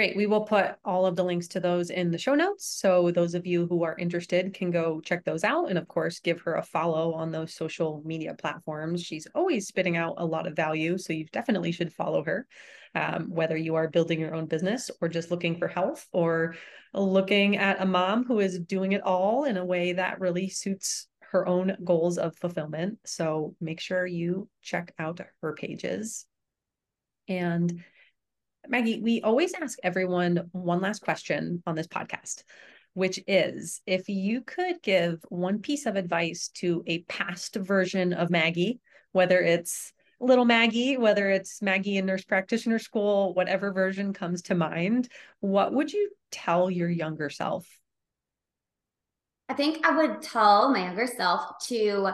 Great. 0.01 0.17
We 0.17 0.27
will 0.27 0.47
put 0.47 0.77
all 0.83 1.05
of 1.05 1.15
the 1.15 1.23
links 1.23 1.47
to 1.49 1.61
those 1.61 1.91
in 1.91 2.11
the 2.11 2.17
show 2.17 2.35
notes. 2.35 2.65
So 2.65 3.11
those 3.11 3.35
of 3.35 3.47
you 3.47 3.67
who 3.67 3.83
are 3.83 3.99
interested 3.99 4.55
can 4.55 4.71
go 4.71 4.99
check 5.03 5.27
those 5.27 5.45
out. 5.45 5.69
And 5.69 5.77
of 5.77 5.89
course, 5.89 6.21
give 6.21 6.41
her 6.41 6.55
a 6.55 6.63
follow 6.63 7.13
on 7.13 7.31
those 7.31 7.53
social 7.53 8.01
media 8.03 8.33
platforms. 8.33 9.03
She's 9.03 9.27
always 9.35 9.67
spitting 9.69 9.99
out 9.99 10.15
a 10.17 10.25
lot 10.25 10.47
of 10.47 10.57
value. 10.57 10.97
So 10.97 11.13
you 11.13 11.27
definitely 11.33 11.71
should 11.71 11.93
follow 11.93 12.25
her, 12.25 12.47
um, 12.95 13.29
whether 13.29 13.59
you 13.59 13.75
are 13.75 13.91
building 13.91 14.19
your 14.19 14.35
own 14.35 14.47
business 14.47 14.91
or 15.03 15.09
just 15.11 15.31
looking 15.31 15.59
for 15.59 15.69
health 15.69 16.09
or 16.13 16.55
looking 16.95 17.59
at 17.59 17.83
a 17.83 17.85
mom 17.85 18.25
who 18.25 18.41
is 18.41 18.59
doing 18.59 18.93
it 18.93 19.03
all 19.03 19.45
in 19.45 19.59
a 19.59 19.67
way 19.67 19.93
that 19.93 20.19
really 20.19 20.49
suits 20.49 21.09
her 21.21 21.47
own 21.47 21.77
goals 21.85 22.17
of 22.17 22.35
fulfillment. 22.39 22.97
So 23.05 23.55
make 23.61 23.81
sure 23.81 24.07
you 24.07 24.49
check 24.63 24.95
out 24.99 25.21
her 25.43 25.53
pages. 25.53 26.25
And 27.29 27.85
Maggie, 28.69 29.01
we 29.01 29.21
always 29.23 29.55
ask 29.55 29.79
everyone 29.83 30.49
one 30.53 30.81
last 30.81 31.03
question 31.03 31.63
on 31.67 31.75
this 31.75 31.87
podcast, 31.87 32.45
which 32.95 33.19
is 33.27 33.81
if 33.87 34.09
you 34.09 34.43
could 34.43 34.83
give 34.83 35.25
one 35.29 35.61
piece 35.61 35.87
of 35.87 35.97
advice 35.97 36.49
to 36.55 36.83
a 36.87 37.03
past 37.03 37.57
version 37.57 38.13
of 38.13 38.31
Maggie, 38.31 38.81
whether 39.13 39.41
it's 39.41 39.93
little 40.21 40.45
Maggie, 40.45 40.99
whether 40.99 41.31
it's 41.31 41.63
Maggie 41.63 41.97
in 41.97 42.07
nurse 42.07 42.25
practitioner 42.25 42.79
school, 42.79 43.33
whatever 43.35 43.73
version 43.73 44.13
comes 44.13 44.43
to 44.43 44.55
mind, 44.55 45.09
what 45.41 45.73
would 45.73 45.93
you 45.93 46.11
tell 46.31 46.71
your 46.71 46.91
younger 46.91 47.31
self? 47.31 47.67
I 49.49 49.55
think 49.55 49.85
I 49.85 49.97
would 49.97 50.23
tell 50.23 50.71
my 50.71 50.85
younger 50.85 51.07
self 51.07 51.59
to 51.69 52.11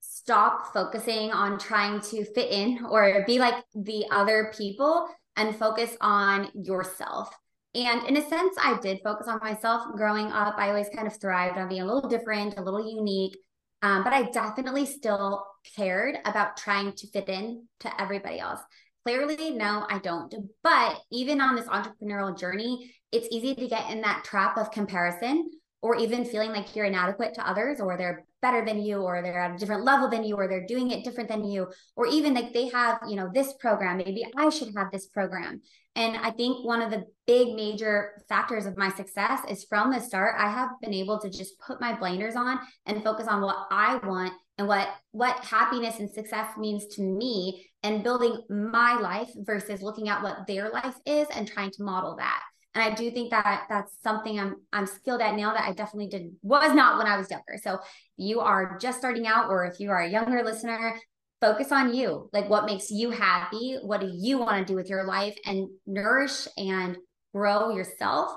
stop 0.00 0.72
focusing 0.74 1.32
on 1.32 1.58
trying 1.58 2.00
to 2.00 2.24
fit 2.24 2.50
in 2.50 2.84
or 2.84 3.24
be 3.26 3.38
like 3.38 3.64
the 3.74 4.06
other 4.10 4.52
people 4.56 5.08
and 5.36 5.56
focus 5.56 5.96
on 6.00 6.50
yourself. 6.54 7.34
And 7.74 8.06
in 8.08 8.16
a 8.16 8.28
sense, 8.28 8.56
I 8.58 8.78
did 8.80 9.00
focus 9.04 9.28
on 9.28 9.38
myself 9.42 9.82
growing 9.94 10.32
up. 10.32 10.54
I 10.56 10.68
always 10.68 10.88
kind 10.88 11.06
of 11.06 11.20
thrived 11.20 11.58
on 11.58 11.68
being 11.68 11.82
a 11.82 11.86
little 11.86 12.08
different, 12.08 12.58
a 12.58 12.62
little 12.62 12.88
unique. 12.88 13.36
Um, 13.82 14.02
but 14.02 14.14
I 14.14 14.30
definitely 14.30 14.86
still 14.86 15.46
cared 15.76 16.16
about 16.24 16.56
trying 16.56 16.92
to 16.92 17.06
fit 17.08 17.28
in 17.28 17.66
to 17.80 18.00
everybody 18.00 18.40
else. 18.40 18.60
Clearly, 19.04 19.50
no, 19.50 19.86
I 19.88 19.98
don't. 19.98 20.34
But 20.64 20.98
even 21.12 21.40
on 21.40 21.54
this 21.54 21.66
entrepreneurial 21.66 22.36
journey, 22.36 22.94
it's 23.12 23.28
easy 23.30 23.54
to 23.54 23.68
get 23.68 23.90
in 23.90 24.00
that 24.00 24.24
trap 24.24 24.56
of 24.56 24.70
comparison 24.70 25.50
or 25.82 25.96
even 25.96 26.24
feeling 26.24 26.50
like 26.50 26.74
you're 26.74 26.86
inadequate 26.86 27.34
to 27.34 27.48
others 27.48 27.80
or 27.80 27.96
they're 27.96 28.24
better 28.42 28.64
than 28.64 28.80
you 28.80 28.98
or 28.98 29.22
they're 29.22 29.40
at 29.40 29.54
a 29.54 29.58
different 29.58 29.84
level 29.84 30.08
than 30.08 30.24
you 30.24 30.34
or 30.36 30.48
they're 30.48 30.66
doing 30.66 30.90
it 30.90 31.04
different 31.04 31.28
than 31.28 31.44
you 31.44 31.66
or 31.96 32.06
even 32.06 32.34
like 32.34 32.52
they 32.52 32.68
have 32.68 32.98
you 33.08 33.16
know 33.16 33.30
this 33.32 33.54
program 33.54 33.96
maybe 33.98 34.24
i 34.36 34.48
should 34.48 34.72
have 34.76 34.90
this 34.90 35.06
program. 35.06 35.60
And 35.94 36.16
i 36.16 36.30
think 36.30 36.64
one 36.64 36.82
of 36.82 36.90
the 36.90 37.04
big 37.26 37.54
major 37.54 38.22
factors 38.28 38.66
of 38.66 38.76
my 38.76 38.90
success 38.90 39.40
is 39.48 39.64
from 39.64 39.90
the 39.90 40.00
start 40.00 40.34
i 40.38 40.50
have 40.50 40.70
been 40.80 40.94
able 40.94 41.18
to 41.20 41.30
just 41.30 41.58
put 41.58 41.80
my 41.80 41.94
blinders 41.96 42.36
on 42.36 42.58
and 42.86 43.02
focus 43.02 43.26
on 43.26 43.42
what 43.42 43.56
i 43.70 43.96
want 43.96 44.32
and 44.58 44.68
what 44.68 44.88
what 45.12 45.44
happiness 45.44 45.98
and 45.98 46.10
success 46.10 46.56
means 46.56 46.86
to 46.86 47.02
me 47.02 47.66
and 47.82 48.02
building 48.02 48.42
my 48.48 48.98
life 48.98 49.30
versus 49.38 49.82
looking 49.82 50.08
at 50.08 50.22
what 50.22 50.46
their 50.46 50.70
life 50.70 50.96
is 51.04 51.28
and 51.34 51.46
trying 51.46 51.70
to 51.70 51.82
model 51.82 52.16
that 52.16 52.42
and 52.76 52.84
I 52.84 52.94
do 52.94 53.10
think 53.10 53.30
that 53.30 53.62
that's 53.70 53.96
something 54.02 54.38
I'm 54.38 54.56
I'm 54.70 54.86
skilled 54.86 55.22
at 55.22 55.34
now 55.34 55.54
that 55.54 55.66
I 55.66 55.72
definitely 55.72 56.08
did 56.08 56.32
was 56.42 56.74
not 56.74 56.98
when 56.98 57.06
I 57.06 57.16
was 57.16 57.30
younger. 57.30 57.56
So 57.62 57.78
you 58.18 58.40
are 58.40 58.76
just 58.78 58.98
starting 58.98 59.26
out, 59.26 59.48
or 59.48 59.64
if 59.64 59.80
you 59.80 59.90
are 59.90 60.00
a 60.00 60.10
younger 60.10 60.42
listener, 60.44 61.00
focus 61.40 61.72
on 61.72 61.94
you. 61.94 62.28
Like 62.34 62.50
what 62.50 62.66
makes 62.66 62.90
you 62.90 63.10
happy? 63.10 63.78
What 63.82 64.02
do 64.02 64.10
you 64.12 64.36
want 64.36 64.58
to 64.58 64.70
do 64.70 64.76
with 64.76 64.90
your 64.90 65.04
life? 65.04 65.34
And 65.46 65.68
nourish 65.86 66.46
and 66.58 66.98
grow 67.34 67.74
yourself 67.74 68.32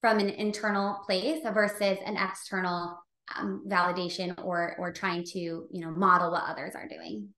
from 0.00 0.20
an 0.20 0.30
internal 0.30 1.02
place 1.04 1.42
versus 1.44 1.98
an 2.06 2.16
external 2.16 2.98
um, 3.36 3.62
validation 3.68 4.42
or 4.42 4.74
or 4.78 4.90
trying 4.90 5.24
to 5.24 5.38
you 5.38 5.68
know 5.84 5.90
model 5.90 6.30
what 6.30 6.44
others 6.48 6.74
are 6.74 6.88
doing. 6.88 7.28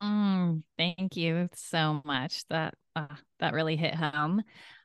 Mm, 0.00 0.62
thank 0.78 1.16
you 1.16 1.48
so 1.54 2.02
much. 2.04 2.46
That 2.50 2.74
uh, 2.94 3.16
that 3.40 3.52
really 3.52 3.74
hit 3.74 3.96
home. 3.96 4.40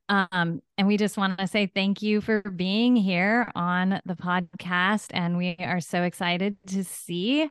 Um, 0.09 0.61
and 0.77 0.87
we 0.87 0.97
just 0.97 1.17
want 1.17 1.37
to 1.37 1.47
say 1.47 1.67
thank 1.67 2.01
you 2.01 2.19
for 2.19 2.41
being 2.41 2.95
here 2.95 3.51
on 3.55 4.01
the 4.05 4.15
podcast. 4.15 5.07
And 5.11 5.37
we 5.37 5.55
are 5.59 5.79
so 5.79 6.01
excited 6.01 6.57
to 6.67 6.83
see 6.83 7.47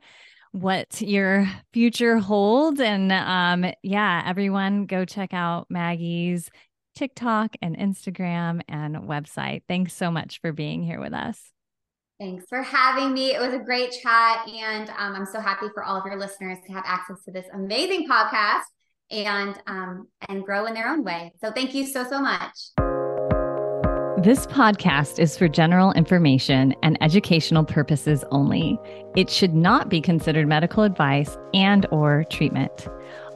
what 0.52 1.00
your 1.00 1.48
future 1.72 2.18
holds. 2.18 2.80
And 2.80 3.12
um, 3.12 3.72
yeah, 3.82 4.22
everyone 4.26 4.86
go 4.86 5.04
check 5.04 5.32
out 5.32 5.66
Maggie's 5.70 6.50
TikTok 6.96 7.54
and 7.62 7.76
Instagram 7.76 8.62
and 8.68 8.96
website. 8.96 9.62
Thanks 9.68 9.92
so 9.92 10.10
much 10.10 10.40
for 10.40 10.52
being 10.52 10.82
here 10.82 11.00
with 11.00 11.14
us. 11.14 11.40
Thanks 12.18 12.46
for 12.48 12.62
having 12.62 13.14
me. 13.14 13.32
It 13.32 13.40
was 13.40 13.54
a 13.54 13.60
great 13.60 13.92
chat. 13.92 14.48
And 14.48 14.90
um, 14.90 15.14
I'm 15.14 15.26
so 15.26 15.38
happy 15.38 15.66
for 15.72 15.84
all 15.84 16.00
of 16.00 16.04
your 16.04 16.18
listeners 16.18 16.58
to 16.66 16.72
have 16.72 16.82
access 16.84 17.22
to 17.26 17.30
this 17.30 17.46
amazing 17.54 18.08
podcast 18.08 18.62
and 19.10 19.60
um, 19.66 20.08
and 20.28 20.44
grow 20.44 20.66
in 20.66 20.74
their 20.74 20.88
own 20.88 21.04
way. 21.04 21.32
So 21.40 21.50
thank 21.50 21.74
you 21.74 21.86
so, 21.86 22.04
so 22.04 22.20
much. 22.20 22.70
This 24.18 24.46
podcast 24.46 25.20
is 25.20 25.38
for 25.38 25.46
general 25.46 25.92
information 25.92 26.74
and 26.82 26.98
educational 27.00 27.64
purposes 27.64 28.24
only. 28.32 28.76
It 29.14 29.30
should 29.30 29.54
not 29.54 29.88
be 29.88 30.00
considered 30.00 30.48
medical 30.48 30.82
advice 30.82 31.38
and 31.54 31.86
or 31.92 32.24
treatment. 32.28 32.88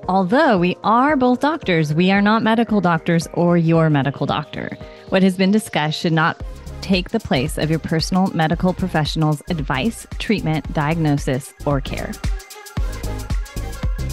Although 0.09 0.59
we 0.59 0.77
are 0.83 1.17
both 1.17 1.39
doctors, 1.39 1.95
we 1.95 2.11
are 2.11 2.21
not 2.21 2.43
medical 2.43 2.81
doctors 2.81 3.29
or 3.35 3.57
your 3.57 3.91
medical 3.91 4.27
doctor. 4.27 4.77
What 5.11 5.23
has 5.23 5.37
been 5.37 5.53
discussed 5.53 6.01
should 6.01 6.13
not 6.13 6.43
take 6.81 7.11
the 7.11 7.21
place 7.21 7.59
of 7.59 7.71
your 7.71 7.79
personal 7.79 8.27
medical 8.35 8.75
professional's 8.75 9.41
advice, 9.49 10.05
treatment, 10.19 10.73
diagnosis, 10.73 11.55
or 11.65 11.81
care. 11.81 12.13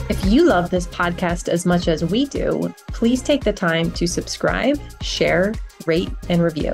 If 0.10 0.26
you 0.26 0.44
love 0.44 0.72
this 0.72 0.88
podcast 0.88 1.50
as 1.50 1.68
much 1.68 1.88
as 1.88 2.04
we 2.04 2.26
do, 2.26 2.74
please 2.88 3.22
take 3.22 3.44
the 3.44 3.54
time 3.54 3.92
to 3.92 4.08
subscribe, 4.08 4.80
share, 5.04 5.54
rate, 5.86 6.10
and 6.30 6.42
review. 6.42 6.74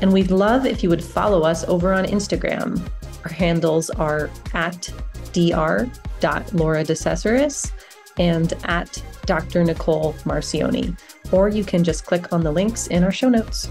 And 0.00 0.10
we'd 0.10 0.30
love 0.30 0.64
if 0.64 0.82
you 0.82 0.88
would 0.88 1.04
follow 1.04 1.42
us 1.42 1.64
over 1.64 1.92
on 1.92 2.06
Instagram. 2.06 2.80
Our 3.22 3.30
handles 3.30 3.90
are 3.90 4.30
at 4.54 4.90
dr.laura 5.34 6.84
and 8.16 8.52
at 8.64 9.02
Dr. 9.26 9.64
Nicole 9.64 10.14
Marcioni. 10.24 10.98
Or 11.32 11.50
you 11.50 11.64
can 11.64 11.84
just 11.84 12.06
click 12.06 12.32
on 12.32 12.42
the 12.42 12.52
links 12.52 12.86
in 12.86 13.04
our 13.04 13.12
show 13.12 13.28
notes. 13.28 13.68